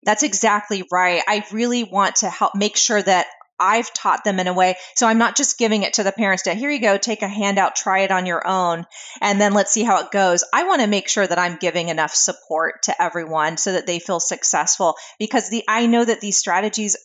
That's 0.02 0.22
exactly 0.22 0.84
right. 0.92 1.22
I 1.26 1.44
really 1.52 1.82
want 1.82 2.16
to 2.16 2.30
help 2.30 2.54
make 2.54 2.76
sure 2.76 3.02
that 3.02 3.26
I've 3.58 3.92
taught 3.92 4.24
them 4.24 4.38
in 4.38 4.46
a 4.46 4.52
way. 4.52 4.76
So 4.94 5.06
I'm 5.06 5.18
not 5.18 5.36
just 5.36 5.58
giving 5.58 5.82
it 5.82 5.94
to 5.94 6.02
the 6.02 6.12
parents 6.12 6.44
to 6.44 6.54
here 6.54 6.70
you 6.70 6.80
go, 6.80 6.98
take 6.98 7.22
a 7.22 7.28
handout, 7.28 7.76
try 7.76 8.00
it 8.00 8.10
on 8.10 8.26
your 8.26 8.46
own, 8.46 8.84
and 9.20 9.40
then 9.40 9.54
let's 9.54 9.72
see 9.72 9.84
how 9.84 10.00
it 10.00 10.10
goes. 10.10 10.44
I 10.52 10.64
want 10.64 10.82
to 10.82 10.86
make 10.86 11.08
sure 11.08 11.26
that 11.26 11.38
I'm 11.38 11.56
giving 11.56 11.88
enough 11.88 12.14
support 12.14 12.84
to 12.84 13.02
everyone 13.02 13.56
so 13.56 13.72
that 13.72 13.86
they 13.86 13.98
feel 13.98 14.20
successful 14.20 14.96
because 15.18 15.48
the 15.48 15.64
I 15.68 15.86
know 15.86 16.04
that 16.04 16.20
these 16.20 16.38
strategies 16.38 16.96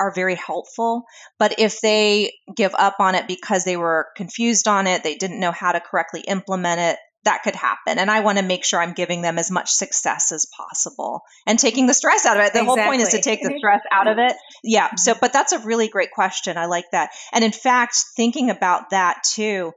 are 0.00 0.12
very 0.12 0.34
helpful. 0.34 1.04
But 1.38 1.56
if 1.58 1.80
they 1.80 2.32
give 2.56 2.74
up 2.76 2.96
on 3.00 3.14
it 3.14 3.28
because 3.28 3.64
they 3.64 3.76
were 3.76 4.08
confused 4.16 4.66
on 4.66 4.86
it, 4.86 5.02
they 5.02 5.16
didn't 5.16 5.40
know 5.40 5.52
how 5.52 5.72
to 5.72 5.80
correctly 5.80 6.22
implement 6.22 6.80
it, 6.80 6.98
that 7.24 7.42
could 7.42 7.54
happen. 7.54 7.98
And 7.98 8.10
I 8.10 8.20
want 8.20 8.38
to 8.38 8.44
make 8.44 8.64
sure 8.64 8.80
I'm 8.80 8.94
giving 8.94 9.22
them 9.22 9.38
as 9.38 9.50
much 9.50 9.70
success 9.70 10.32
as 10.32 10.46
possible 10.56 11.22
and 11.46 11.58
taking 11.58 11.86
the 11.86 11.94
stress 11.94 12.24
out 12.24 12.38
of 12.38 12.42
it. 12.42 12.52
The 12.52 12.60
exactly. 12.60 12.82
whole 12.82 12.90
point 12.90 13.02
is 13.02 13.10
to 13.10 13.20
take 13.20 13.42
the 13.42 13.54
stress 13.58 13.82
out 13.90 14.06
of 14.06 14.18
it. 14.18 14.36
Yeah. 14.62 14.94
So, 14.96 15.14
but 15.18 15.32
that's 15.32 15.52
a 15.52 15.58
really 15.60 15.88
great 15.88 16.10
question. 16.10 16.58
I 16.58 16.66
like 16.66 16.84
that. 16.92 17.10
And 17.32 17.42
in 17.42 17.50
fact, 17.50 17.96
thinking 18.14 18.50
about 18.50 18.90
that 18.90 19.22
too, 19.24 19.72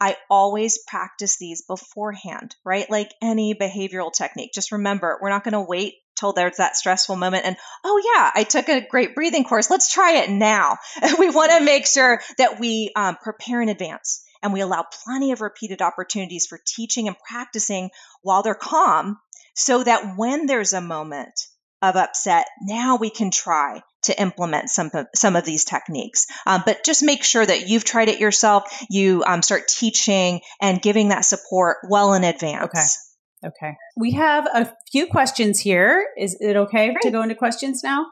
I 0.00 0.16
always 0.28 0.78
practice 0.86 1.38
these 1.38 1.62
beforehand, 1.62 2.54
right? 2.62 2.88
Like 2.90 3.10
any 3.22 3.54
behavioral 3.54 4.12
technique. 4.12 4.52
Just 4.54 4.70
remember, 4.70 5.18
we're 5.22 5.30
not 5.30 5.44
going 5.44 5.52
to 5.52 5.62
wait 5.62 5.94
till 6.18 6.34
there's 6.34 6.58
that 6.58 6.76
stressful 6.76 7.16
moment 7.16 7.46
and, 7.46 7.56
oh, 7.84 8.02
yeah, 8.14 8.30
I 8.34 8.44
took 8.44 8.68
a 8.68 8.86
great 8.86 9.14
breathing 9.14 9.44
course. 9.44 9.70
Let's 9.70 9.92
try 9.92 10.16
it 10.18 10.30
now. 10.30 10.76
we 11.18 11.30
want 11.30 11.52
to 11.52 11.64
make 11.64 11.86
sure 11.86 12.20
that 12.36 12.60
we 12.60 12.92
um, 12.94 13.16
prepare 13.16 13.62
in 13.62 13.70
advance 13.70 14.24
and 14.42 14.52
we 14.52 14.60
allow 14.60 14.84
plenty 15.04 15.32
of 15.32 15.40
repeated 15.40 15.82
opportunities 15.82 16.46
for 16.46 16.58
teaching 16.66 17.08
and 17.08 17.16
practicing 17.28 17.90
while 18.22 18.42
they're 18.42 18.54
calm 18.54 19.18
so 19.54 19.82
that 19.82 20.16
when 20.16 20.46
there's 20.46 20.72
a 20.72 20.80
moment 20.80 21.34
of 21.82 21.96
upset, 21.96 22.46
now 22.62 22.96
we 22.96 23.10
can 23.10 23.30
try 23.30 23.82
to 24.02 24.20
implement 24.20 24.70
some 24.70 24.90
of, 24.94 25.06
some 25.14 25.36
of 25.36 25.44
these 25.44 25.64
techniques. 25.64 26.26
Um, 26.46 26.62
but 26.64 26.84
just 26.84 27.02
make 27.02 27.24
sure 27.24 27.44
that 27.44 27.68
you've 27.68 27.84
tried 27.84 28.08
it 28.08 28.20
yourself. 28.20 28.64
You 28.90 29.24
um, 29.26 29.42
start 29.42 29.68
teaching 29.68 30.40
and 30.60 30.80
giving 30.80 31.08
that 31.08 31.24
support 31.24 31.78
well 31.88 32.14
in 32.14 32.24
advance. 32.24 32.64
Okay. 32.64 32.84
Okay. 33.44 33.76
We 33.96 34.12
have 34.12 34.46
a 34.46 34.72
few 34.90 35.06
questions 35.06 35.60
here. 35.60 36.06
Is 36.16 36.36
it 36.40 36.56
okay 36.56 36.88
Great. 36.88 37.02
to 37.02 37.10
go 37.10 37.22
into 37.22 37.36
questions 37.36 37.82
now? 37.84 38.06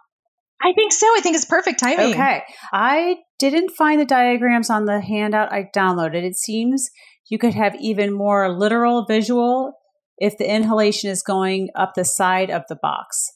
I 0.63 0.73
think 0.73 0.93
so. 0.93 1.07
I 1.17 1.21
think 1.21 1.37
it's 1.37 1.45
perfect 1.45 1.81
timing. 1.81 2.15
Okay. 2.15 2.43
I 2.73 3.17
didn't 3.39 3.73
find 3.73 4.01
the 4.01 4.07
diagrams 4.07 4.71
on 4.71 4.87
the 4.87 5.01
handout 5.01 5.53
I 5.53 5.69
downloaded. 5.75 6.23
It 6.23 6.37
seems 6.37 6.91
you 7.29 7.39
could 7.39 7.55
have 7.55 7.75
even 7.81 8.13
more 8.13 8.51
literal 8.57 9.05
visual 9.05 9.73
if 10.19 10.39
the 10.39 10.51
inhalation 10.51 11.11
is 11.11 11.23
going 11.23 11.69
up 11.77 11.93
the 11.95 12.05
side 12.05 12.51
of 12.51 12.63
the 12.69 12.77
box. 12.77 13.33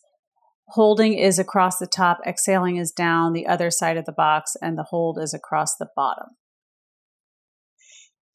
Holding 0.68 1.18
is 1.18 1.38
across 1.38 1.78
the 1.78 1.86
top, 1.86 2.20
exhaling 2.26 2.76
is 2.76 2.92
down 2.92 3.32
the 3.32 3.48
other 3.48 3.70
side 3.70 3.96
of 3.96 4.04
the 4.04 4.12
box, 4.12 4.56
and 4.62 4.78
the 4.78 4.84
hold 4.84 5.18
is 5.20 5.34
across 5.34 5.76
the 5.76 5.88
bottom. 5.96 6.28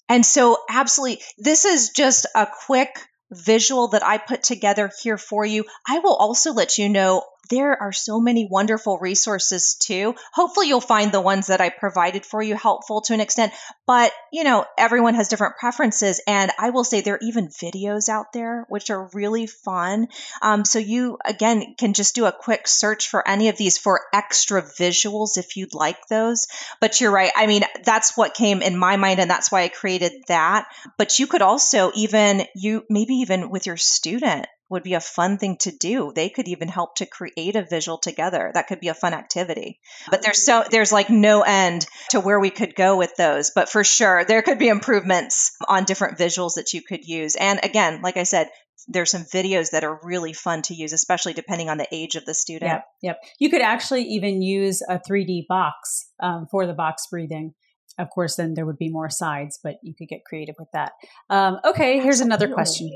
And 0.09 0.25
so, 0.25 0.57
absolutely, 0.69 1.23
this 1.37 1.65
is 1.65 1.89
just 1.89 2.27
a 2.35 2.45
quick 2.67 2.89
visual 3.31 3.87
that 3.89 4.03
I 4.05 4.17
put 4.17 4.43
together 4.43 4.91
here 5.01 5.17
for 5.17 5.45
you. 5.45 5.63
I 5.87 5.99
will 5.99 6.15
also 6.15 6.51
let 6.51 6.77
you 6.77 6.89
know 6.89 7.23
there 7.49 7.81
are 7.81 7.91
so 7.91 8.19
many 8.19 8.47
wonderful 8.49 8.97
resources 8.99 9.75
too. 9.75 10.15
Hopefully, 10.33 10.67
you'll 10.67 10.81
find 10.81 11.11
the 11.11 11.21
ones 11.21 11.47
that 11.47 11.61
I 11.61 11.69
provided 11.69 12.25
for 12.25 12.41
you 12.41 12.55
helpful 12.55 13.01
to 13.01 13.13
an 13.13 13.21
extent. 13.21 13.53
But, 13.87 14.11
you 14.31 14.43
know, 14.43 14.65
everyone 14.77 15.15
has 15.15 15.27
different 15.27 15.57
preferences. 15.57 16.21
And 16.27 16.51
I 16.57 16.71
will 16.71 16.83
say 16.83 17.01
there 17.01 17.15
are 17.15 17.19
even 17.21 17.47
videos 17.47 18.09
out 18.09 18.33
there 18.33 18.65
which 18.69 18.89
are 18.89 19.09
really 19.13 19.47
fun. 19.47 20.07
Um, 20.41 20.65
so, 20.65 20.79
you 20.79 21.17
again 21.25 21.75
can 21.77 21.93
just 21.93 22.15
do 22.15 22.25
a 22.25 22.31
quick 22.31 22.67
search 22.67 23.09
for 23.09 23.27
any 23.27 23.49
of 23.49 23.57
these 23.57 23.77
for 23.77 24.01
extra 24.13 24.61
visuals 24.61 25.37
if 25.37 25.57
you'd 25.57 25.73
like 25.73 26.07
those. 26.07 26.47
But 26.81 26.99
you're 27.01 27.11
right. 27.11 27.31
I 27.35 27.47
mean, 27.47 27.63
that's 27.83 28.17
what 28.17 28.33
came 28.33 28.61
in 28.61 28.77
my 28.77 28.95
mind, 28.97 29.19
and 29.19 29.29
that's 29.29 29.51
why 29.51 29.63
I 29.63 29.69
created 29.69 30.13
that. 30.27 30.67
But 30.97 31.19
you 31.19 31.27
could 31.27 31.41
also 31.41 31.91
even, 31.95 32.43
you 32.55 32.83
maybe 32.89 33.15
even 33.15 33.49
with 33.49 33.65
your 33.65 33.77
student, 33.77 34.47
would 34.69 34.83
be 34.83 34.95
a 34.95 34.99
fun 34.99 35.37
thing 35.37 35.57
to 35.57 35.71
do. 35.71 36.11
They 36.13 36.29
could 36.29 36.47
even 36.47 36.67
help 36.67 36.95
to 36.95 37.05
create 37.05 37.55
a 37.55 37.63
visual 37.63 37.97
together. 37.97 38.51
That 38.53 38.67
could 38.67 38.79
be 38.79 38.87
a 38.87 38.93
fun 38.93 39.13
activity. 39.13 39.79
But 40.09 40.23
there's 40.23 40.45
so 40.45 40.63
there's 40.69 40.91
like 40.91 41.09
no 41.09 41.41
end 41.41 41.85
to 42.09 42.19
where 42.19 42.39
we 42.39 42.49
could 42.49 42.75
go 42.75 42.97
with 42.97 43.15
those. 43.15 43.51
But 43.53 43.69
for 43.69 43.83
sure, 43.83 44.25
there 44.25 44.41
could 44.41 44.59
be 44.59 44.69
improvements 44.69 45.55
on 45.67 45.83
different 45.83 46.17
visuals 46.17 46.55
that 46.55 46.73
you 46.73 46.81
could 46.81 47.05
use. 47.05 47.35
And 47.35 47.59
again, 47.63 48.01
like 48.01 48.17
I 48.17 48.23
said, 48.23 48.49
there's 48.87 49.11
some 49.11 49.23
videos 49.23 49.71
that 49.71 49.83
are 49.83 49.99
really 50.03 50.33
fun 50.33 50.61
to 50.63 50.73
use, 50.73 50.93
especially 50.93 51.33
depending 51.33 51.69
on 51.69 51.77
the 51.77 51.87
age 51.91 52.15
of 52.15 52.25
the 52.25 52.33
student. 52.33 52.69
Yep, 52.69 52.85
yep. 53.01 53.17
You 53.39 53.49
could 53.49 53.61
actually 53.61 54.03
even 54.03 54.41
use 54.41 54.81
a 54.87 54.99
3D 54.99 55.47
box 55.47 56.09
um, 56.19 56.47
for 56.49 56.67
the 56.67 56.73
box 56.73 57.07
breathing 57.09 57.53
of 57.97 58.09
course, 58.09 58.35
then 58.35 58.53
there 58.53 58.65
would 58.65 58.77
be 58.77 58.89
more 58.89 59.09
sides, 59.09 59.59
but 59.63 59.75
you 59.81 59.93
could 59.93 60.07
get 60.07 60.25
creative 60.25 60.55
with 60.59 60.71
that. 60.73 60.93
Um, 61.29 61.59
okay, 61.63 61.99
here's 61.99 62.19
another 62.19 62.49
question. 62.49 62.91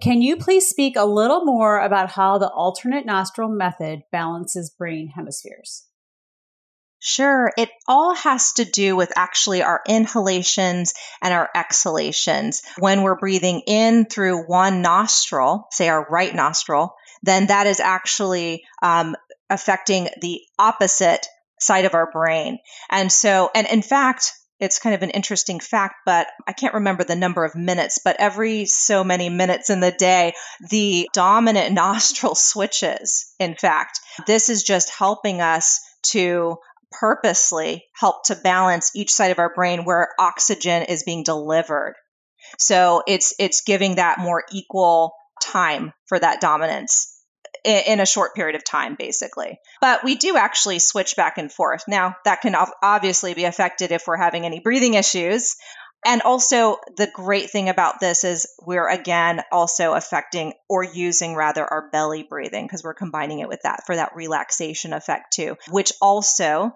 Can 0.00 0.22
you 0.22 0.36
please 0.36 0.68
speak 0.68 0.96
a 0.96 1.04
little 1.04 1.44
more 1.44 1.80
about 1.80 2.10
how 2.10 2.38
the 2.38 2.48
alternate 2.48 3.06
nostril 3.06 3.48
method 3.48 4.02
balances 4.12 4.70
brain 4.70 5.08
hemispheres? 5.08 5.86
Sure. 7.00 7.52
It 7.56 7.70
all 7.86 8.14
has 8.14 8.54
to 8.54 8.64
do 8.64 8.96
with 8.96 9.12
actually 9.14 9.62
our 9.62 9.80
inhalations 9.86 10.94
and 11.22 11.32
our 11.32 11.48
exhalations. 11.54 12.62
When 12.78 13.02
we're 13.02 13.18
breathing 13.18 13.62
in 13.66 14.06
through 14.06 14.46
one 14.46 14.82
nostril, 14.82 15.68
say 15.70 15.88
our 15.88 16.06
right 16.10 16.34
nostril, 16.34 16.96
then 17.22 17.46
that 17.46 17.66
is 17.68 17.78
actually 17.78 18.64
um, 18.82 19.16
affecting 19.48 20.08
the 20.20 20.40
opposite 20.58 21.26
side 21.60 21.84
of 21.84 21.94
our 21.94 22.10
brain. 22.10 22.58
And 22.90 23.10
so, 23.10 23.50
and 23.54 23.66
in 23.66 23.82
fact, 23.82 24.32
it's 24.60 24.80
kind 24.80 24.94
of 24.94 25.02
an 25.02 25.10
interesting 25.10 25.60
fact, 25.60 25.96
but 26.04 26.26
I 26.46 26.52
can't 26.52 26.74
remember 26.74 27.04
the 27.04 27.14
number 27.14 27.44
of 27.44 27.54
minutes, 27.54 28.00
but 28.04 28.16
every 28.18 28.64
so 28.64 29.04
many 29.04 29.28
minutes 29.28 29.70
in 29.70 29.80
the 29.80 29.92
day, 29.92 30.32
the 30.70 31.08
dominant 31.12 31.72
nostril 31.74 32.34
switches. 32.34 33.32
In 33.38 33.54
fact, 33.54 34.00
this 34.26 34.48
is 34.48 34.62
just 34.62 34.90
helping 34.90 35.40
us 35.40 35.80
to 36.10 36.56
purposely 36.90 37.84
help 37.94 38.24
to 38.24 38.34
balance 38.34 38.96
each 38.96 39.12
side 39.12 39.30
of 39.30 39.38
our 39.38 39.52
brain 39.54 39.84
where 39.84 40.08
oxygen 40.18 40.82
is 40.84 41.02
being 41.04 41.22
delivered. 41.22 41.94
So 42.58 43.02
it's 43.06 43.34
it's 43.38 43.60
giving 43.60 43.96
that 43.96 44.18
more 44.18 44.44
equal 44.52 45.12
time 45.42 45.92
for 46.06 46.18
that 46.18 46.40
dominance 46.40 47.17
in 47.68 48.00
a 48.00 48.06
short 48.06 48.34
period 48.34 48.56
of 48.56 48.64
time, 48.64 48.96
basically. 48.98 49.58
But 49.80 50.02
we 50.02 50.16
do 50.16 50.36
actually 50.36 50.78
switch 50.78 51.16
back 51.16 51.38
and 51.38 51.52
forth. 51.52 51.84
Now, 51.86 52.16
that 52.24 52.40
can 52.40 52.56
obviously 52.82 53.34
be 53.34 53.44
affected 53.44 53.92
if 53.92 54.06
we're 54.06 54.16
having 54.16 54.46
any 54.46 54.60
breathing 54.60 54.94
issues. 54.94 55.56
And 56.06 56.22
also, 56.22 56.78
the 56.96 57.10
great 57.12 57.50
thing 57.50 57.68
about 57.68 58.00
this 58.00 58.22
is 58.22 58.46
we're 58.64 58.88
again 58.88 59.42
also 59.50 59.94
affecting 59.94 60.54
or 60.68 60.84
using 60.84 61.34
rather 61.34 61.64
our 61.64 61.90
belly 61.90 62.22
breathing 62.22 62.66
because 62.66 62.84
we're 62.84 62.94
combining 62.94 63.40
it 63.40 63.48
with 63.48 63.62
that 63.64 63.84
for 63.84 63.96
that 63.96 64.14
relaxation 64.14 64.92
effect 64.92 65.32
too, 65.32 65.56
which 65.68 65.92
also 66.00 66.72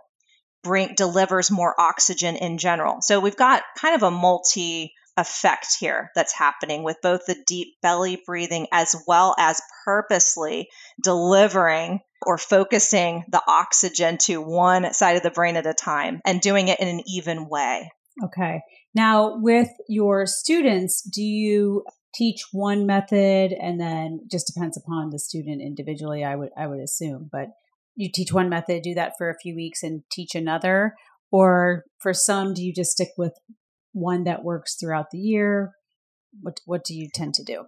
bring 0.64 0.94
delivers 0.96 1.50
more 1.50 1.74
oxygen 1.80 2.36
in 2.36 2.58
general. 2.58 3.00
So 3.00 3.20
we've 3.20 3.36
got 3.36 3.62
kind 3.78 3.94
of 3.94 4.02
a 4.02 4.10
multi 4.10 4.92
effect 5.16 5.76
here 5.78 6.10
that's 6.14 6.32
happening 6.32 6.82
with 6.82 6.96
both 7.02 7.26
the 7.26 7.36
deep 7.46 7.68
belly 7.82 8.20
breathing 8.24 8.66
as 8.72 8.96
well 9.06 9.34
as 9.38 9.60
purposely 9.84 10.68
delivering 11.02 12.00
or 12.24 12.38
focusing 12.38 13.24
the 13.30 13.42
oxygen 13.46 14.16
to 14.16 14.40
one 14.40 14.92
side 14.94 15.16
of 15.16 15.22
the 15.22 15.30
brain 15.30 15.56
at 15.56 15.66
a 15.66 15.74
time 15.74 16.20
and 16.24 16.40
doing 16.40 16.68
it 16.68 16.80
in 16.80 16.88
an 16.88 17.02
even 17.06 17.48
way. 17.48 17.90
Okay. 18.24 18.60
Now, 18.94 19.38
with 19.38 19.68
your 19.88 20.26
students, 20.26 21.02
do 21.02 21.22
you 21.22 21.84
teach 22.14 22.44
one 22.52 22.86
method 22.86 23.52
and 23.52 23.80
then 23.80 24.20
just 24.30 24.46
depends 24.46 24.76
upon 24.76 25.10
the 25.10 25.18
student 25.18 25.62
individually, 25.62 26.24
I 26.24 26.36
would 26.36 26.50
I 26.56 26.66
would 26.66 26.80
assume, 26.80 27.28
but 27.30 27.48
you 27.94 28.10
teach 28.10 28.32
one 28.32 28.48
method, 28.48 28.82
do 28.82 28.94
that 28.94 29.12
for 29.18 29.28
a 29.28 29.38
few 29.38 29.54
weeks 29.54 29.82
and 29.82 30.02
teach 30.10 30.34
another 30.34 30.94
or 31.30 31.84
for 31.98 32.12
some 32.12 32.54
do 32.54 32.62
you 32.62 32.72
just 32.72 32.92
stick 32.92 33.08
with 33.16 33.32
one 33.92 34.24
that 34.24 34.44
works 34.44 34.76
throughout 34.76 35.10
the 35.10 35.18
year? 35.18 35.72
What 36.40 36.60
what 36.64 36.84
do 36.84 36.94
you 36.94 37.08
tend 37.12 37.34
to 37.34 37.44
do? 37.44 37.66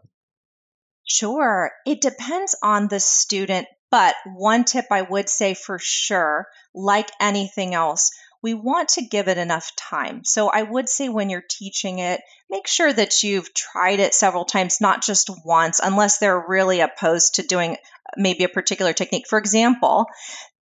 Sure. 1.05 1.70
It 1.87 2.01
depends 2.01 2.57
on 2.62 2.89
the 2.89 3.01
student, 3.01 3.66
but 3.91 4.14
one 4.25 4.64
tip 4.64 4.87
I 4.91 5.03
would 5.03 5.29
say 5.29 5.55
for 5.55 5.79
sure, 5.79 6.47
like 6.75 7.11
anything 7.20 7.75
else, 7.75 8.11
we 8.43 8.55
want 8.55 8.91
to 8.91 9.05
give 9.05 9.29
it 9.29 9.39
enough 9.39 9.75
time. 9.77 10.22
So 10.25 10.49
I 10.49 10.62
would 10.62 10.89
say 10.89 11.09
when 11.09 11.31
you're 11.31 11.45
teaching 11.49 11.99
it, 11.99 12.20
make 12.51 12.66
sure 12.66 12.93
that 12.93 13.22
you've 13.22 13.53
tried 13.55 14.01
it 14.01 14.14
several 14.14 14.45
times, 14.45 14.81
not 14.81 15.03
just 15.03 15.31
once, 15.45 15.81
unless 15.83 16.18
they're 16.18 16.45
really 16.47 16.81
opposed 16.81 17.37
to 17.37 17.43
doing 17.43 17.77
maybe 18.16 18.45
a 18.45 18.49
particular 18.49 18.93
technique. 18.93 19.27
For 19.29 19.39
example, 19.39 20.07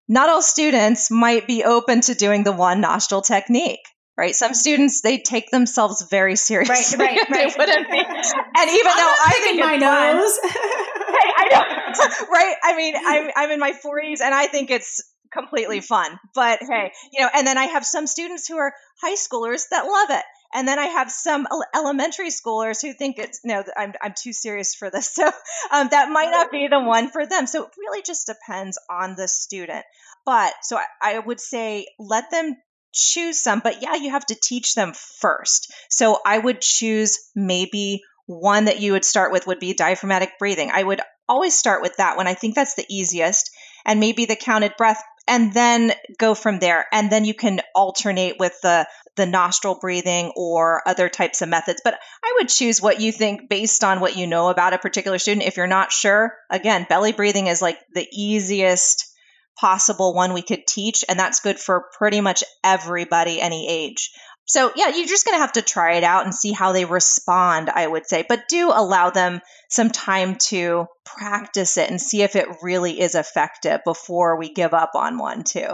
not 0.07 0.29
all 0.29 0.41
students 0.41 1.09
might 1.09 1.47
be 1.47 1.63
open 1.63 2.01
to 2.01 2.15
doing 2.15 2.43
the 2.43 2.51
one 2.51 2.81
nostril 2.81 3.21
technique 3.21 3.81
right? 4.21 4.35
Some 4.35 4.53
students 4.53 5.01
they 5.01 5.17
take 5.17 5.49
themselves 5.49 6.03
very 6.03 6.35
seriously. 6.35 7.03
Right, 7.03 7.17
right, 7.17 7.29
right. 7.31 7.55
wouldn't 7.57 7.89
be. 7.89 7.97
And 8.61 8.69
even 8.69 8.91
though 8.95 9.15
I 9.25 9.39
think 9.43 9.59
my 9.59 9.77
nose, 9.77 10.39
hey, 10.43 11.29
I 11.37 11.47
know, 11.49 12.27
right? 12.31 12.55
I 12.63 12.77
mean, 12.77 12.93
I'm 12.95 13.31
I'm 13.35 13.49
in 13.49 13.59
my 13.59 13.71
40s, 13.71 14.21
and 14.21 14.35
I 14.35 14.45
think 14.45 14.69
it's 14.69 15.01
completely 15.33 15.79
fun. 15.79 16.19
But 16.35 16.59
hey, 16.61 16.91
you 17.11 17.21
know, 17.21 17.29
and 17.33 17.47
then 17.47 17.57
I 17.57 17.65
have 17.65 17.83
some 17.83 18.05
students 18.05 18.47
who 18.47 18.57
are 18.57 18.73
high 19.01 19.15
schoolers 19.15 19.63
that 19.71 19.85
love 19.85 20.11
it. 20.11 20.23
And 20.53 20.67
then 20.67 20.77
I 20.77 20.85
have 20.85 21.09
some 21.09 21.47
elementary 21.73 22.29
schoolers 22.29 22.81
who 22.81 22.93
think 22.93 23.17
it's 23.17 23.39
no, 23.43 23.63
I'm 23.75 23.93
I'm 24.01 24.13
too 24.15 24.33
serious 24.33 24.75
for 24.75 24.91
this, 24.91 25.09
so 25.15 25.25
um, 25.71 25.87
that 25.89 26.11
might 26.11 26.29
not 26.29 26.51
be 26.51 26.67
the 26.69 26.79
one 26.79 27.09
for 27.09 27.25
them. 27.25 27.47
So 27.47 27.63
it 27.63 27.69
really 27.79 28.03
just 28.03 28.27
depends 28.27 28.77
on 28.87 29.15
the 29.15 29.27
student. 29.27 29.83
But 30.25 30.53
so 30.61 30.77
I, 30.77 31.15
I 31.15 31.19
would 31.19 31.39
say 31.39 31.87
let 31.97 32.29
them 32.29 32.57
choose 32.93 33.41
some, 33.41 33.61
but 33.63 33.81
yeah, 33.81 33.95
you 33.95 34.11
have 34.11 34.25
to 34.27 34.35
teach 34.41 34.75
them 34.75 34.93
first. 35.19 35.73
So 35.89 36.19
I 36.25 36.37
would 36.37 36.61
choose 36.61 37.17
maybe 37.35 38.01
one 38.25 38.65
that 38.65 38.79
you 38.79 38.93
would 38.93 39.05
start 39.05 39.31
with 39.31 39.47
would 39.47 39.59
be 39.59 39.73
diaphragmatic 39.73 40.39
breathing. 40.39 40.71
I 40.71 40.83
would 40.83 41.01
always 41.27 41.55
start 41.55 41.81
with 41.81 41.97
that 41.97 42.17
one. 42.17 42.27
I 42.27 42.33
think 42.33 42.55
that's 42.55 42.75
the 42.75 42.85
easiest. 42.89 43.51
And 43.85 43.99
maybe 43.99 44.25
the 44.25 44.35
counted 44.35 44.73
breath 44.77 45.01
and 45.27 45.53
then 45.53 45.93
go 46.17 46.35
from 46.35 46.59
there. 46.59 46.85
And 46.91 47.11
then 47.11 47.25
you 47.25 47.33
can 47.33 47.61
alternate 47.75 48.35
with 48.39 48.53
the 48.61 48.87
the 49.17 49.25
nostril 49.25 49.77
breathing 49.79 50.31
or 50.37 50.87
other 50.87 51.09
types 51.09 51.41
of 51.41 51.49
methods. 51.49 51.81
But 51.83 51.99
I 52.23 52.35
would 52.37 52.47
choose 52.47 52.81
what 52.81 53.01
you 53.01 53.11
think 53.11 53.49
based 53.49 53.83
on 53.83 53.99
what 53.99 54.15
you 54.15 54.25
know 54.25 54.49
about 54.49 54.73
a 54.73 54.77
particular 54.77 55.17
student. 55.17 55.45
If 55.45 55.57
you're 55.57 55.67
not 55.67 55.91
sure, 55.91 56.33
again, 56.49 56.85
belly 56.87 57.11
breathing 57.11 57.47
is 57.47 57.61
like 57.61 57.77
the 57.93 58.07
easiest 58.13 59.10
possible 59.59 60.13
one 60.13 60.33
we 60.33 60.41
could 60.41 60.65
teach. 60.67 61.03
And 61.07 61.19
that's 61.19 61.39
good 61.39 61.59
for 61.59 61.85
pretty 61.97 62.21
much 62.21 62.43
everybody, 62.63 63.41
any 63.41 63.67
age. 63.69 64.11
So, 64.45 64.71
yeah, 64.75 64.89
you're 64.89 65.07
just 65.07 65.25
going 65.25 65.37
to 65.37 65.41
have 65.41 65.53
to 65.53 65.61
try 65.61 65.93
it 65.93 66.03
out 66.03 66.25
and 66.25 66.35
see 66.35 66.51
how 66.51 66.71
they 66.71 66.83
respond, 66.83 67.69
I 67.69 67.87
would 67.87 68.05
say. 68.05 68.25
But 68.27 68.49
do 68.49 68.71
allow 68.73 69.09
them 69.09 69.39
some 69.69 69.89
time 69.89 70.35
to 70.49 70.87
practice 71.05 71.77
it 71.77 71.89
and 71.89 72.01
see 72.01 72.21
if 72.21 72.35
it 72.35 72.47
really 72.61 72.99
is 72.99 73.15
effective 73.15 73.79
before 73.85 74.37
we 74.37 74.53
give 74.53 74.73
up 74.73 74.91
on 74.95 75.17
one, 75.17 75.43
too. 75.43 75.67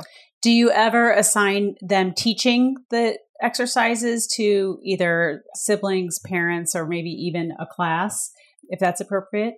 Do 0.44 0.52
you 0.52 0.70
ever 0.70 1.12
assign 1.12 1.76
them 1.82 2.14
teaching 2.16 2.76
the 2.92 3.18
exercises 3.42 4.28
to 4.36 4.78
either 4.84 5.44
siblings, 5.56 6.20
parents, 6.20 6.76
or 6.76 6.86
maybe 6.86 7.10
even 7.10 7.54
a 7.60 7.66
class, 7.66 8.32
if 8.70 8.80
that's 8.80 9.02
appropriate? 9.02 9.56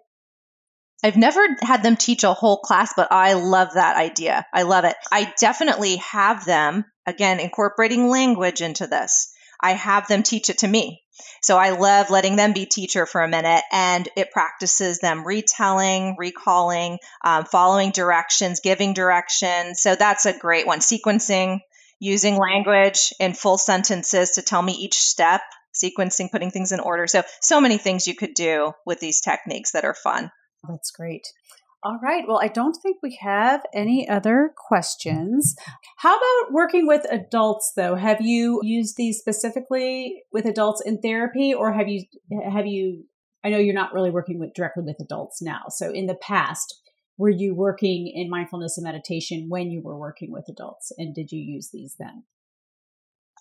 I've 1.04 1.18
never 1.18 1.46
had 1.62 1.82
them 1.82 1.96
teach 1.96 2.24
a 2.24 2.34
whole 2.34 2.58
class, 2.58 2.94
but 2.96 3.12
I 3.12 3.34
love 3.34 3.74
that 3.74 3.96
idea. 3.96 4.46
I 4.54 4.64
love 4.64 4.84
it. 4.84 4.96
I 5.12 5.34
definitely 5.40 5.98
have 5.98 6.46
them, 6.46 6.86
again, 7.06 7.40
incorporating 7.40 8.10
language 8.10 8.62
into 8.62 8.86
this. 8.86 9.32
I 9.62 9.74
have 9.74 10.08
them 10.08 10.24
teach 10.24 10.50
it 10.50 10.60
to 10.60 10.68
me. 10.68 11.02
So 11.42 11.58
I 11.58 11.72
love 11.72 12.10
letting 12.10 12.36
them 12.36 12.54
be 12.54 12.66
teacher 12.66 13.06
for 13.06 13.22
a 13.22 13.28
minute 13.28 13.64
and 13.72 14.08
it 14.16 14.32
practices 14.32 15.00
them 15.00 15.26
retelling, 15.26 16.16
recalling, 16.18 16.98
um, 17.24 17.46
following 17.46 17.92
directions, 17.92 18.62
giving 18.62 18.94
directions. 18.94 19.82
So 19.82 19.96
that's 19.96 20.26
a 20.26 20.38
great 20.38 20.68
one. 20.68 20.80
Sequencing, 20.80 21.60
using 22.00 22.38
language 22.38 23.14
in 23.20 23.34
full 23.34 23.58
sentences 23.58 24.32
to 24.32 24.42
tell 24.42 24.62
me 24.62 24.74
each 24.74 24.98
step, 24.98 25.42
sequencing, 25.74 26.32
putting 26.32 26.52
things 26.52 26.72
in 26.72 26.80
order. 26.80 27.08
So, 27.08 27.24
so 27.42 27.60
many 27.60 27.78
things 27.78 28.08
you 28.08 28.16
could 28.16 28.34
do 28.34 28.74
with 28.86 29.00
these 29.00 29.22
techniques 29.22 29.72
that 29.72 29.86
are 29.86 29.96
fun. 29.96 30.32
That's 30.68 30.92
great. 30.92 31.28
All 31.82 32.00
right. 32.04 32.26
Well, 32.28 32.42
I 32.42 32.50
don't 32.50 32.76
think 32.76 32.98
we 33.02 33.18
have 33.22 33.66
any 33.74 34.08
other 34.10 34.52
questions. 34.58 35.56
How 35.98 36.18
about 36.18 36.52
working 36.52 36.86
with 36.86 37.06
adults 37.10 37.72
though? 37.76 37.96
Have 37.96 38.20
you 38.20 38.60
used 38.64 38.98
these 38.98 39.18
specifically 39.18 40.24
with 40.34 40.46
adults 40.46 40.82
in 40.86 41.00
therapy 41.00 41.54
or 41.54 41.72
have 41.72 41.88
you 41.88 42.04
have 42.52 42.68
you 42.68 43.06
I 43.46 43.50
know 43.50 43.58
you're 43.58 43.74
not 43.74 43.94
really 43.94 44.12
working 44.12 44.40
with 44.40 44.54
directly 44.54 44.84
with 44.84 44.98
adults 45.00 45.42
now. 45.42 45.64
So 45.70 45.92
in 45.92 46.08
the 46.08 46.16
past, 46.16 46.82
were 47.18 47.30
you 47.30 47.56
working 47.56 48.12
in 48.14 48.30
mindfulness 48.30 48.78
and 48.78 48.84
meditation 48.84 49.46
when 49.48 49.72
you 49.72 49.82
were 49.82 49.98
working 49.98 50.34
with 50.34 50.50
adults 50.50 50.92
and 50.98 51.16
did 51.16 51.32
you 51.32 51.40
use 51.40 51.70
these 51.72 51.96
then? 51.98 52.24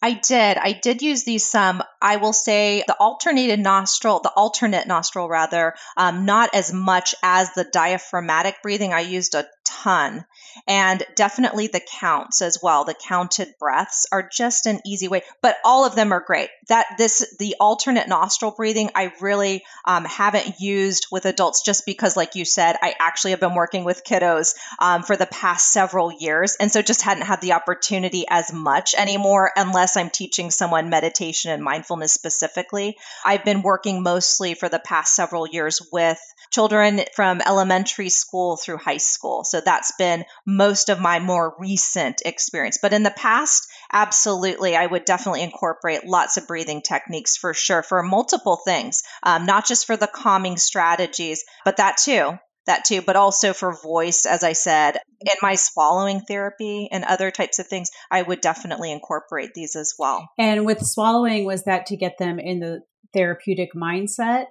I 0.00 0.12
did. 0.12 0.56
I 0.58 0.72
did 0.72 1.02
use 1.02 1.24
these 1.24 1.48
some. 1.48 1.82
I 2.00 2.16
will 2.16 2.32
say 2.32 2.84
the 2.86 2.96
alternated 2.96 3.58
nostril, 3.58 4.20
the 4.20 4.30
alternate 4.30 4.86
nostril 4.86 5.28
rather, 5.28 5.74
um, 5.96 6.24
not 6.24 6.54
as 6.54 6.72
much 6.72 7.14
as 7.22 7.52
the 7.54 7.64
diaphragmatic 7.64 8.62
breathing. 8.62 8.92
I 8.92 9.00
used 9.00 9.34
a 9.34 9.46
ton. 9.82 10.24
And 10.66 11.02
definitely 11.14 11.68
the 11.68 11.80
counts 12.00 12.42
as 12.42 12.58
well. 12.62 12.84
The 12.84 12.94
counted 12.94 13.54
breaths 13.58 14.06
are 14.10 14.28
just 14.28 14.66
an 14.66 14.80
easy 14.84 15.08
way, 15.08 15.22
but 15.40 15.56
all 15.64 15.84
of 15.84 15.94
them 15.94 16.12
are 16.12 16.20
great. 16.20 16.50
That 16.68 16.86
this, 16.98 17.36
the 17.38 17.56
alternate 17.60 18.08
nostril 18.08 18.54
breathing, 18.56 18.90
I 18.94 19.12
really 19.20 19.64
um, 19.84 20.04
haven't 20.04 20.60
used 20.60 21.06
with 21.12 21.26
adults 21.26 21.62
just 21.62 21.86
because, 21.86 22.16
like 22.16 22.34
you 22.34 22.44
said, 22.44 22.76
I 22.82 22.94
actually 22.98 23.30
have 23.32 23.40
been 23.40 23.54
working 23.54 23.84
with 23.84 24.04
kiddos 24.04 24.54
um, 24.78 25.02
for 25.02 25.16
the 25.16 25.26
past 25.26 25.72
several 25.72 26.12
years. 26.12 26.56
And 26.58 26.72
so 26.72 26.82
just 26.82 27.02
hadn't 27.02 27.24
had 27.24 27.40
the 27.40 27.52
opportunity 27.52 28.24
as 28.28 28.52
much 28.52 28.94
anymore 28.94 29.50
unless 29.56 29.96
I'm 29.96 30.10
teaching 30.10 30.50
someone 30.50 30.90
meditation 30.90 31.52
and 31.52 31.62
mindfulness 31.62 32.12
specifically. 32.12 32.96
I've 33.24 33.44
been 33.44 33.62
working 33.62 34.02
mostly 34.02 34.54
for 34.54 34.68
the 34.68 34.78
past 34.78 35.14
several 35.14 35.46
years 35.46 35.80
with 35.92 36.20
children 36.50 37.00
from 37.14 37.40
elementary 37.40 38.08
school 38.08 38.56
through 38.56 38.78
high 38.78 38.98
school. 38.98 39.44
So 39.44 39.60
that's 39.60 39.92
been 39.98 40.24
most 40.46 40.88
of 40.88 41.00
my 41.00 41.18
more 41.18 41.54
recent 41.58 42.22
experience. 42.24 42.78
But 42.80 42.92
in 42.92 43.02
the 43.02 43.10
past, 43.10 43.68
absolutely, 43.92 44.76
I 44.76 44.86
would 44.86 45.04
definitely 45.04 45.42
incorporate 45.42 46.06
lots 46.06 46.36
of 46.36 46.46
breathing 46.46 46.82
techniques 46.82 47.36
for 47.36 47.54
sure 47.54 47.82
for 47.82 48.02
multiple 48.02 48.60
things, 48.64 49.02
um, 49.22 49.46
not 49.46 49.66
just 49.66 49.86
for 49.86 49.96
the 49.96 50.06
calming 50.06 50.56
strategies, 50.56 51.44
but 51.64 51.76
that 51.78 51.96
too. 51.98 52.38
That 52.66 52.84
too, 52.84 53.00
but 53.00 53.16
also 53.16 53.54
for 53.54 53.72
voice, 53.72 54.26
as 54.26 54.44
I 54.44 54.52
said, 54.52 54.98
in 55.22 55.32
my 55.40 55.54
swallowing 55.54 56.20
therapy 56.20 56.90
and 56.92 57.02
other 57.02 57.30
types 57.30 57.58
of 57.58 57.66
things, 57.66 57.88
I 58.10 58.20
would 58.20 58.42
definitely 58.42 58.92
incorporate 58.92 59.54
these 59.54 59.74
as 59.74 59.94
well. 59.98 60.28
And 60.36 60.66
with 60.66 60.84
swallowing, 60.84 61.46
was 61.46 61.64
that 61.64 61.86
to 61.86 61.96
get 61.96 62.18
them 62.18 62.38
in 62.38 62.60
the 62.60 62.82
therapeutic 63.14 63.70
mindset 63.74 64.48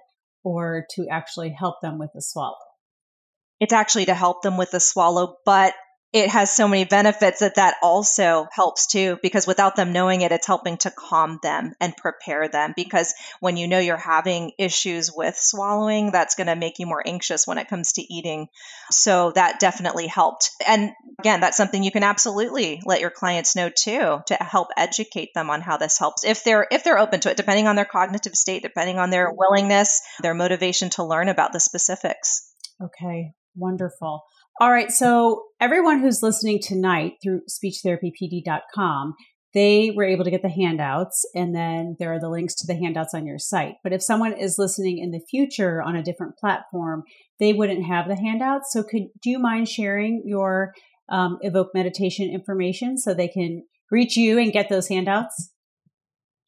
or 0.48 0.86
to 0.92 1.10
actually 1.10 1.50
help 1.50 1.82
them 1.82 2.00
with 2.00 2.12
the 2.14 2.22
swallow? 2.22 2.56
It's 3.60 3.74
actually 3.74 4.06
to 4.06 4.14
help 4.14 4.44
them 4.44 4.56
with 4.56 4.72
the 4.72 4.80
swallow, 4.80 5.36
but 5.46 5.74
it 6.14 6.30
has 6.30 6.50
so 6.50 6.68
many 6.68 6.86
benefits 6.86 7.42
that 7.42 7.56
that 7.56 7.76
also 7.84 8.48
helps 8.54 8.88
too 8.88 9.18
because 9.22 9.46
without 9.46 9.76
them 9.76 9.92
knowing 9.92 10.22
it 10.22 10.32
it's 10.32 10.48
helping 10.48 10.78
to 10.78 10.92
calm 10.92 11.38
them 11.44 11.74
and 11.82 11.98
prepare 11.98 12.48
them. 12.48 12.74
Because 12.76 13.14
when 13.42 13.58
you 13.58 13.68
know 13.68 13.80
you're 13.80 13.98
having 13.98 14.54
issues 14.58 15.12
with 15.14 15.36
swallowing 15.38 16.12
that's 16.12 16.36
going 16.36 16.48
to 16.48 16.56
make 16.56 16.80
you 16.80 16.86
more 16.86 17.04
anxious 17.06 17.46
when 17.46 17.58
it 17.58 17.68
comes 17.68 17.94
to 17.94 18.14
eating. 18.14 18.48
So 18.90 19.32
that 19.36 19.60
definitely 19.60 20.08
helped. 20.08 20.52
And 20.66 20.92
again 21.20 21.42
that's 21.42 21.58
something 21.58 21.84
you 21.84 21.92
can 21.92 22.04
absolutely 22.04 22.82
let 22.86 23.02
your 23.02 23.12
clients 23.12 23.56
know 23.56 23.70
too 23.70 24.20
to 24.28 24.34
help 24.36 24.70
educate 24.78 25.34
them 25.34 25.50
on 25.50 25.62
how 25.62 25.76
this 25.76 26.00
helps. 26.00 26.24
If 26.24 26.44
they're 26.46 26.68
if 26.72 26.86
they're 26.86 27.00
open 27.00 27.20
to 27.22 27.32
it 27.32 27.38
depending 27.38 27.68
on 27.68 27.76
their 27.76 27.86
cognitive 27.86 28.36
state 28.36 28.64
depending 28.64 28.98
on 28.98 29.10
their 29.10 29.30
willingness 29.32 30.02
their 30.22 30.34
motivation 30.34 30.90
to 30.92 31.04
learn 31.04 31.28
about 31.28 31.52
the 31.52 31.60
specifics. 31.60 32.54
Okay 32.82 33.34
wonderful 33.58 34.24
all 34.60 34.72
right. 34.72 34.92
So 34.92 35.44
everyone 35.60 36.00
who's 36.00 36.24
listening 36.24 36.60
tonight 36.62 37.14
through 37.22 37.42
speechtherapypd.com, 37.50 39.16
they 39.54 39.92
were 39.96 40.04
able 40.04 40.24
to 40.24 40.32
get 40.32 40.42
the 40.42 40.50
handouts 40.50 41.26
and 41.36 41.56
then 41.56 41.96
there 42.00 42.14
are 42.14 42.20
the 42.20 42.30
links 42.30 42.56
to 42.56 42.68
the 42.68 42.76
handouts 42.76 43.14
on 43.14 43.26
your 43.26 43.40
site. 43.40 43.76
But 43.84 43.94
if 43.94 44.04
someone 44.04 44.34
is 44.34 44.58
listening 44.58 44.98
in 44.98 45.12
the 45.12 45.22
future 45.30 45.82
on 45.82 45.96
a 45.96 46.04
different 46.04 46.38
platform, 46.38 47.04
they 47.40 47.54
wouldn't 47.54 47.86
have 47.86 48.08
the 48.08 48.16
handouts. 48.16 48.72
So 48.72 48.84
could, 48.84 49.08
do 49.22 49.30
you 49.30 49.40
mind 49.40 49.70
sharing 49.70 50.24
your 50.26 50.74
um, 51.10 51.38
evoke 51.42 51.70
meditation 51.74 52.30
information 52.30 52.98
so 52.98 53.14
they 53.14 53.30
can 53.30 53.64
reach 53.92 54.18
you 54.18 54.38
and 54.38 54.52
get 54.52 54.70
those 54.70 54.88
handouts? 54.88 55.52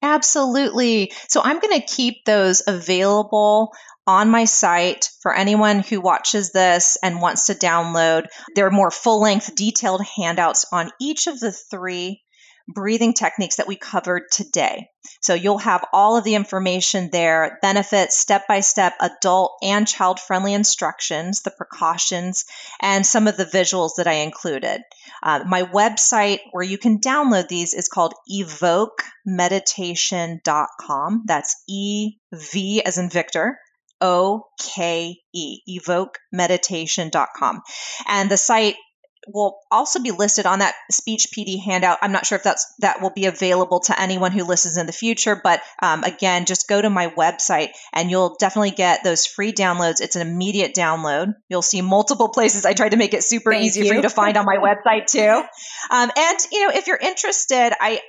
Absolutely. 0.01 1.12
So 1.28 1.41
I'm 1.43 1.60
going 1.60 1.80
to 1.80 1.86
keep 1.86 2.26
those 2.26 2.64
available 2.66 3.72
on 4.10 4.32
my 4.32 4.45
site 4.45 5.12
for 5.22 5.36
anyone 5.36 5.82
who 5.82 6.01
watches 6.01 6.51
this 6.51 6.97
and 7.03 7.22
wants 7.22 7.45
to 7.45 7.53
download. 7.53 8.26
There 8.55 8.66
are 8.66 8.72
more 8.72 8.89
full 8.89 9.22
length, 9.22 9.53
detailed 9.55 10.01
handouts 10.18 10.66
on 10.72 10.89
each 10.99 11.28
of 11.28 11.39
the 11.39 11.51
three 11.51 12.24
breathing 12.68 13.14
techniques 13.14 13.57
that 13.57 13.68
we 13.68 13.76
covered 13.76 14.24
today. 14.32 14.89
So 15.22 15.36
you'll 15.36 15.60
have 15.60 15.86
all 15.93 16.18
of 16.18 16.24
the 16.24 16.34
information 16.34 17.12
there, 17.12 17.60
benefits, 17.62 18.18
step 18.18 18.47
by 18.47 18.62
step, 18.62 18.95
adult 18.99 19.60
and 19.62 19.88
child 19.88 20.20
friendly 20.20 20.55
instructions, 20.55 21.43
the 21.43 21.51
precautions, 21.51 22.45
and 22.82 23.05
some 23.05 23.28
of 23.28 23.38
the 23.38 23.45
visuals 23.45 23.97
that 23.97 24.07
I 24.07 24.14
included. 24.14 24.82
Uh, 25.22 25.43
my 25.45 25.62
website 25.64 26.39
where 26.51 26.64
you 26.64 26.80
can 26.80 26.99
download 26.99 27.47
these 27.47 27.76
is 27.76 27.89
called 27.89 28.16
evokemeditation.com. 28.32 31.24
That's 31.26 31.64
E 31.68 32.14
V 32.34 32.82
as 32.84 32.97
in 32.97 33.12
Victor, 33.12 33.60
O 34.02 34.45
K 34.60 35.18
E, 35.34 35.80
evokemeditation.com. 35.80 37.62
And 38.08 38.32
the 38.32 38.38
site 38.38 38.76
will 39.28 39.60
also 39.70 40.02
be 40.02 40.12
listed 40.12 40.45
on 40.45 40.60
that 40.60 40.74
speech 40.91 41.28
PD 41.36 41.64
handout. 41.64 42.00
I'm 42.02 42.12
not 42.12 42.26
sure 42.26 42.38
if 42.38 42.43
that's 42.43 42.74
that 42.80 43.02
will 43.02 43.12
be 43.12 43.26
available 43.26 43.82
to 43.82 44.00
anyone 44.00 44.32
who 44.32 44.43
listens 44.43 44.78
in 44.78 44.86
the 44.86 44.91
future, 44.91 45.39
but 45.41 45.62
um, 45.82 46.04
again, 46.04 46.45
just 46.45 46.68
go 46.68 46.82
to 46.82 46.89
my 46.89 47.08
website 47.10 47.70
and 47.93 48.10
you'll 48.10 48.36
definitely 48.39 48.72
get 48.72 49.04
those 49.04 49.26
free 49.26 49.52
downloads. 49.52 50.02
It's 50.02 50.16
an 50.16 50.28
immediate 50.28 50.74
download. 50.74 51.34
You'll 51.50 51.62
see 51.62 51.82
multiple 51.82 52.30
places. 52.30 52.66
I 52.66 52.74
tried 52.74 52.89
to 52.89 52.97
make 52.97 53.14
it 53.14 53.24
super 53.24 53.52
Thank 53.52 53.66
easy 53.66 53.82
you. 53.82 53.88
for 53.89 53.95
you 53.95 54.02
to 54.04 54.10
find 54.10 54.38
on 54.38 54.45
my 54.45 54.58
website 54.88 55.08
too. 55.08 55.43
Um, 55.91 56.12
and 56.16 56.39
you 56.52 56.68
know, 56.68 56.74
if 56.74 56.88
you're 56.88 56.97
interested, 56.97 57.74
I 57.80 58.02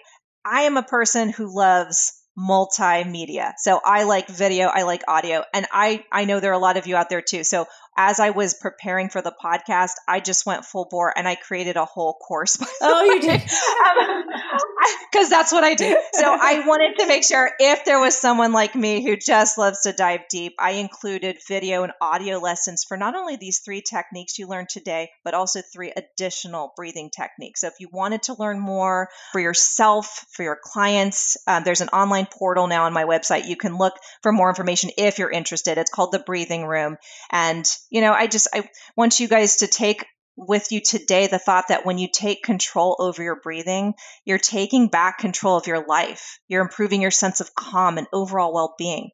I 0.45 0.63
am 0.63 0.77
a 0.77 0.83
person 0.83 1.31
who 1.31 1.55
loves 1.55 2.20
multimedia. 2.41 3.53
So 3.59 3.81
I 3.85 4.05
like 4.05 4.29
video, 4.29 4.69
I 4.69 4.83
like 4.83 5.03
audio, 5.07 5.45
and 5.53 5.67
I 5.73 6.05
I 6.11 6.25
know 6.25 6.41
there 6.41 6.51
are 6.51 6.55
a 6.55 6.59
lot 6.59 6.77
of 6.77 6.87
you 6.87 6.97
out 6.97 7.11
there 7.11 7.23
too. 7.23 7.45
So 7.45 7.67
as 8.01 8.19
I 8.19 8.31
was 8.31 8.55
preparing 8.55 9.11
for 9.11 9.21
the 9.21 9.31
podcast, 9.45 9.93
I 10.09 10.21
just 10.21 10.47
went 10.47 10.65
full 10.65 10.87
bore 10.91 11.13
and 11.15 11.29
I 11.29 11.35
created 11.35 11.77
a 11.77 11.85
whole 11.85 12.15
course. 12.15 12.57
Oh, 12.83 13.05
you 13.05 13.21
did? 13.21 13.43
Because 13.43 15.27
um, 15.27 15.31
that's 15.31 15.53
what 15.53 15.65
I 15.65 15.75
do. 15.75 15.97
So 16.15 16.25
I 16.25 16.67
wanted 16.67 16.99
to 16.99 17.07
make 17.07 17.25
sure 17.25 17.51
if 17.59 17.85
there 17.85 18.01
was 18.01 18.17
someone 18.17 18.53
like 18.53 18.75
me 18.75 19.05
who 19.05 19.17
just 19.17 19.59
loves 19.59 19.83
to 19.83 19.93
dive 19.93 20.23
deep, 20.31 20.55
I 20.59 20.73
included 20.73 21.37
video 21.47 21.83
and 21.83 21.93
audio 22.01 22.39
lessons 22.39 22.85
for 22.89 22.97
not 22.97 23.15
only 23.17 23.37
these 23.37 23.61
three 23.61 23.83
techniques 23.83 24.39
you 24.39 24.49
learned 24.49 24.71
today, 24.71 25.11
but 25.25 25.35
also 25.35 25.61
three 25.61 25.93
additional 25.95 26.73
breathing 26.75 27.11
techniques. 27.15 27.61
So 27.61 27.67
if 27.67 27.75
you 27.81 27.89
wanted 27.93 28.23
to 28.25 28.37
learn 28.39 28.59
more 28.59 29.11
for 29.33 29.41
yourself, 29.41 30.25
for 30.33 30.43
your 30.43 30.59
clients, 30.63 31.37
um, 31.47 31.65
there's 31.65 31.83
an 31.83 31.91
online 31.91 32.27
portal 32.27 32.67
now 32.67 32.85
on 32.85 32.95
my 32.95 33.05
website. 33.05 33.47
You 33.47 33.57
can 33.57 33.77
look 33.77 33.95
for 34.23 34.33
more 34.33 34.49
information 34.49 34.91
if 34.97 35.19
you're 35.19 35.31
interested. 35.31 35.77
It's 35.77 35.91
called 35.91 36.13
the 36.13 36.19
Breathing 36.19 36.65
Room. 36.65 36.97
And 37.31 37.67
you 37.91 38.01
know, 38.01 38.13
I 38.13 38.27
just 38.27 38.49
I 38.55 38.69
want 38.97 39.21
you 39.21 39.29
guys 39.29 39.59
to 39.59 39.67
take 39.67 40.05
with 40.37 40.73
you 40.73 40.81
today 40.81 41.27
the 41.27 41.39
thought 41.39 41.67
that 41.69 41.85
when 41.85 41.99
you 41.99 42.09
take 42.11 42.43
control 42.43 42.97
over 42.99 43.23
your 43.23 43.41
breathing, 43.43 43.95
you're 44.25 44.39
taking 44.39 44.89
back 44.89 45.19
control 45.19 45.57
of 45.57 45.67
your 45.67 45.87
life. 45.87 46.39
You're 46.49 46.63
improving 46.63 47.03
your 47.03 47.11
sense 47.11 47.41
of 47.41 47.55
calm 47.55 47.99
and 47.99 48.07
overall 48.13 48.55
well-being. 48.55 49.11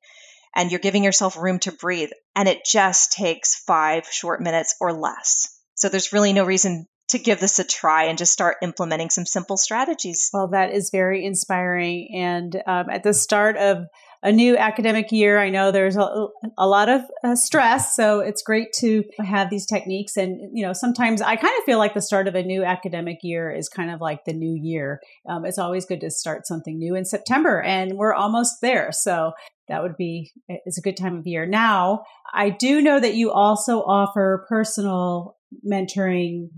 And 0.54 0.70
you're 0.70 0.80
giving 0.80 1.04
yourself 1.04 1.36
room 1.36 1.58
to 1.60 1.72
breathe. 1.72 2.10
And 2.34 2.48
it 2.48 2.64
just 2.64 3.12
takes 3.12 3.56
five 3.56 4.06
short 4.06 4.40
minutes 4.40 4.76
or 4.80 4.92
less. 4.92 5.48
So 5.74 5.88
there's 5.88 6.12
really 6.12 6.32
no 6.32 6.44
reason 6.44 6.86
to 7.08 7.18
give 7.18 7.40
this 7.40 7.58
a 7.58 7.64
try 7.64 8.04
and 8.04 8.18
just 8.18 8.32
start 8.32 8.56
implementing 8.62 9.10
some 9.10 9.26
simple 9.26 9.56
strategies. 9.56 10.30
Well, 10.32 10.48
that 10.48 10.72
is 10.72 10.90
very 10.90 11.24
inspiring. 11.24 12.08
And 12.14 12.56
um, 12.66 12.90
at 12.90 13.02
the 13.02 13.14
start 13.14 13.56
of 13.56 13.84
a 14.22 14.32
new 14.32 14.56
academic 14.56 15.12
year. 15.12 15.38
I 15.38 15.50
know 15.50 15.70
there's 15.70 15.96
a, 15.96 16.26
a 16.58 16.66
lot 16.66 16.88
of 16.88 17.02
uh, 17.22 17.36
stress, 17.36 17.94
so 17.94 18.20
it's 18.20 18.42
great 18.42 18.72
to 18.78 19.04
have 19.18 19.50
these 19.50 19.66
techniques. 19.66 20.16
And, 20.16 20.50
you 20.56 20.66
know, 20.66 20.72
sometimes 20.72 21.22
I 21.22 21.36
kind 21.36 21.54
of 21.58 21.64
feel 21.64 21.78
like 21.78 21.94
the 21.94 22.02
start 22.02 22.28
of 22.28 22.34
a 22.34 22.42
new 22.42 22.64
academic 22.64 23.18
year 23.22 23.50
is 23.50 23.68
kind 23.68 23.90
of 23.90 24.00
like 24.00 24.24
the 24.24 24.32
new 24.32 24.54
year. 24.54 25.00
Um, 25.28 25.44
it's 25.44 25.58
always 25.58 25.86
good 25.86 26.00
to 26.00 26.10
start 26.10 26.46
something 26.46 26.78
new 26.78 26.94
in 26.94 27.04
September, 27.04 27.62
and 27.62 27.94
we're 27.94 28.14
almost 28.14 28.60
there. 28.60 28.90
So 28.92 29.32
that 29.68 29.82
would 29.82 29.96
be 29.96 30.30
it's 30.48 30.78
a 30.78 30.82
good 30.82 30.96
time 30.96 31.16
of 31.18 31.26
year. 31.26 31.46
Now, 31.46 32.04
I 32.32 32.50
do 32.50 32.80
know 32.80 33.00
that 33.00 33.14
you 33.14 33.32
also 33.32 33.80
offer 33.80 34.46
personal 34.48 35.36
mentoring 35.64 36.48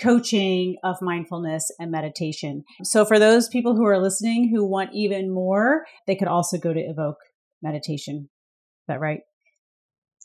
coaching 0.00 0.76
of 0.84 0.96
mindfulness 1.00 1.70
and 1.78 1.90
meditation. 1.90 2.64
So 2.82 3.04
for 3.04 3.18
those 3.18 3.48
people 3.48 3.76
who 3.76 3.86
are 3.86 4.00
listening 4.00 4.50
who 4.54 4.66
want 4.66 4.90
even 4.94 5.32
more, 5.32 5.84
they 6.06 6.16
could 6.16 6.28
also 6.28 6.58
go 6.58 6.72
to 6.72 6.80
Evoke 6.80 7.18
Meditation. 7.62 8.28
Is 8.28 8.86
that 8.88 9.00
right? 9.00 9.20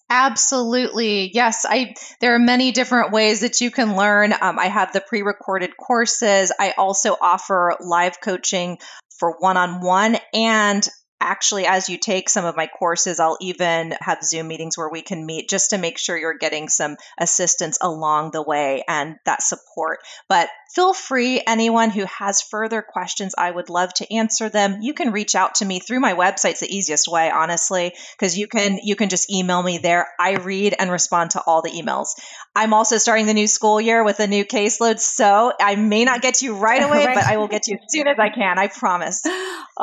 Absolutely. 0.09 1.31
Yes, 1.33 1.65
I 1.67 1.95
there 2.19 2.35
are 2.35 2.39
many 2.39 2.73
different 2.73 3.13
ways 3.13 3.39
that 3.41 3.61
you 3.61 3.71
can 3.71 3.95
learn. 3.95 4.33
Um, 4.33 4.59
I 4.59 4.67
have 4.67 4.91
the 4.91 4.99
pre-recorded 4.99 5.77
courses. 5.77 6.51
I 6.59 6.73
also 6.77 7.15
offer 7.19 7.77
live 7.79 8.19
coaching 8.19 8.77
for 9.19 9.37
one-on-one 9.39 10.17
and 10.33 10.85
actually 11.21 11.65
as 11.65 11.87
you 11.87 11.97
take 11.97 12.29
some 12.29 12.45
of 12.45 12.55
my 12.55 12.67
courses 12.67 13.19
i'll 13.19 13.37
even 13.39 13.93
have 13.99 14.23
zoom 14.23 14.47
meetings 14.47 14.77
where 14.77 14.89
we 14.89 15.01
can 15.01 15.25
meet 15.25 15.49
just 15.49 15.69
to 15.69 15.77
make 15.77 15.97
sure 15.97 16.17
you're 16.17 16.37
getting 16.37 16.67
some 16.67 16.97
assistance 17.17 17.77
along 17.81 18.31
the 18.31 18.41
way 18.41 18.83
and 18.87 19.17
that 19.25 19.41
support. 19.41 19.99
But 20.27 20.49
feel 20.75 20.93
free 20.93 21.41
anyone 21.45 21.89
who 21.89 22.05
has 22.05 22.41
further 22.41 22.81
questions 22.81 23.33
i 23.37 23.49
would 23.49 23.69
love 23.69 23.93
to 23.95 24.13
answer 24.13 24.49
them. 24.49 24.79
You 24.81 24.93
can 24.93 25.11
reach 25.11 25.35
out 25.35 25.55
to 25.55 25.65
me 25.65 25.79
through 25.79 25.99
my 25.99 26.13
website. 26.13 26.51
It's 26.51 26.59
the 26.59 26.75
easiest 26.75 27.07
way 27.07 27.31
honestly 27.31 27.93
because 28.17 28.37
you 28.37 28.47
can 28.47 28.79
you 28.83 28.95
can 28.95 29.09
just 29.09 29.31
email 29.31 29.61
me 29.61 29.77
there. 29.77 30.07
I 30.19 30.35
read 30.35 30.75
and 30.77 30.91
respond 30.91 31.31
to 31.31 31.41
all 31.45 31.61
the 31.61 31.69
emails. 31.69 32.09
I'm 32.55 32.73
also 32.73 32.97
starting 32.97 33.25
the 33.25 33.33
new 33.33 33.47
school 33.47 33.79
year 33.79 34.03
with 34.03 34.19
a 34.19 34.27
new 34.27 34.45
caseload 34.45 34.99
so 34.99 35.53
i 35.59 35.75
may 35.75 36.05
not 36.05 36.21
get 36.21 36.35
to 36.35 36.45
you 36.45 36.55
right 36.55 36.83
away 36.83 37.05
right. 37.05 37.15
but 37.15 37.23
i 37.25 37.37
will 37.37 37.47
get 37.47 37.63
to 37.63 37.71
you 37.71 37.77
as 37.77 37.91
soon 37.91 38.07
as 38.07 38.17
i 38.19 38.29
can 38.29 38.59
i 38.59 38.67
promise. 38.67 39.21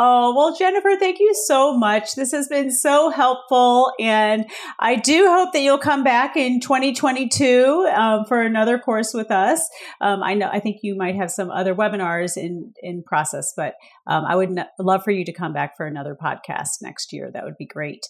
Oh 0.01 0.35
well 0.37 0.55
jennifer 0.55 0.95
thank 0.97 1.19
you 1.19 1.35
so 1.35 1.77
much. 1.77 2.15
This 2.15 2.31
has 2.31 2.47
been 2.47 2.71
so 2.71 3.11
helpful 3.11 3.93
and 3.99 4.47
i 4.79 4.95
do 4.95 5.27
hope 5.27 5.53
that 5.53 5.61
you'll 5.61 5.79
come 5.79 6.05
back 6.05 6.37
in 6.37 6.61
2022 6.61 7.91
um, 7.93 8.25
for 8.27 8.43
another 8.43 8.79
course 8.79 9.13
with 9.13 9.31
us. 9.31 9.69
Um, 10.01 10.23
i 10.23 10.35
know 10.35 10.49
i 10.53 10.61
think 10.61 10.78
you 10.83 10.97
might 10.97 11.17
have 11.17 11.31
some 11.31 11.51
other 11.51 11.75
webinars 11.75 12.37
in 12.37 12.73
in 12.83 13.03
process, 13.03 13.53
but 13.57 13.75
um, 14.07 14.25
I 14.25 14.37
would 14.37 14.59
n- 14.59 14.67
love 14.79 15.05
for 15.05 15.11
you 15.11 15.25
to 15.25 15.33
come 15.33 15.53
back 15.53 15.77
for 15.77 15.87
another 15.87 16.17
podcast 16.21 16.83
next 16.83 17.13
year. 17.13 17.31
That 17.33 17.45
would 17.45 17.57
be 17.59 17.67
great. 17.67 18.03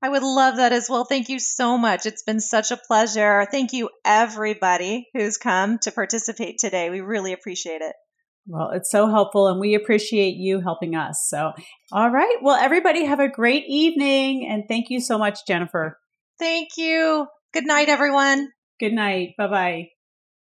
I 0.00 0.08
would 0.08 0.22
love 0.22 0.56
that 0.56 0.72
as 0.72 0.88
well. 0.88 1.04
Thank 1.04 1.28
you 1.28 1.40
so 1.40 1.76
much. 1.76 2.06
It's 2.06 2.22
been 2.22 2.40
such 2.40 2.70
a 2.70 2.76
pleasure. 2.76 3.46
Thank 3.50 3.72
you, 3.72 3.90
everybody 4.04 5.08
who's 5.12 5.38
come 5.38 5.78
to 5.80 5.90
participate 5.90 6.58
today. 6.58 6.88
We 6.90 7.00
really 7.00 7.32
appreciate 7.32 7.80
it. 7.80 7.94
Well, 8.46 8.70
it's 8.70 8.90
so 8.90 9.08
helpful, 9.08 9.48
and 9.48 9.60
we 9.60 9.74
appreciate 9.74 10.36
you 10.36 10.60
helping 10.60 10.94
us. 10.94 11.26
So, 11.28 11.52
all 11.92 12.10
right. 12.10 12.36
Well, 12.40 12.56
everybody 12.56 13.04
have 13.04 13.20
a 13.20 13.28
great 13.28 13.64
evening, 13.66 14.46
and 14.48 14.64
thank 14.68 14.88
you 14.88 15.00
so 15.00 15.18
much, 15.18 15.46
Jennifer. 15.46 15.98
Thank 16.38 16.70
you. 16.76 17.26
Good 17.52 17.66
night, 17.66 17.88
everyone. 17.88 18.48
Good 18.80 18.92
night. 18.92 19.34
Bye 19.36 19.48
bye. 19.48 19.88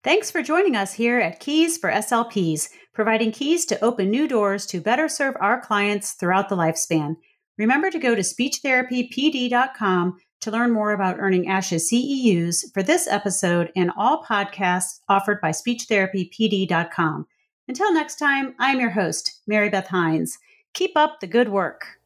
Thanks 0.01 0.31
for 0.31 0.41
joining 0.41 0.77
us 0.77 0.93
here 0.93 1.19
at 1.19 1.41
Keys 1.41 1.77
for 1.77 1.91
SLPs, 1.91 2.69
providing 2.93 3.33
keys 3.33 3.65
to 3.65 3.83
open 3.83 4.09
new 4.09 4.29
doors 4.29 4.65
to 4.67 4.79
better 4.79 5.09
serve 5.09 5.35
our 5.41 5.59
clients 5.59 6.13
throughout 6.13 6.47
the 6.47 6.55
lifespan. 6.55 7.17
Remember 7.57 7.91
to 7.91 7.99
go 7.99 8.15
to 8.15 8.21
speechtherapypd.com 8.21 10.17
to 10.39 10.51
learn 10.51 10.71
more 10.71 10.93
about 10.93 11.19
earning 11.19 11.47
ASHA 11.47 11.81
CEUs 11.81 12.71
for 12.73 12.81
this 12.81 13.07
episode 13.07 13.73
and 13.75 13.91
all 13.97 14.23
podcasts 14.23 15.01
offered 15.09 15.41
by 15.41 15.49
SpeechTherapyPD.com. 15.49 17.27
Until 17.67 17.93
next 17.93 18.15
time, 18.15 18.55
I'm 18.57 18.79
your 18.79 18.91
host, 18.91 19.41
Mary 19.47 19.69
Beth 19.69 19.87
Hines. 19.87 20.37
Keep 20.73 20.95
up 20.95 21.19
the 21.19 21.27
good 21.27 21.49
work. 21.49 21.98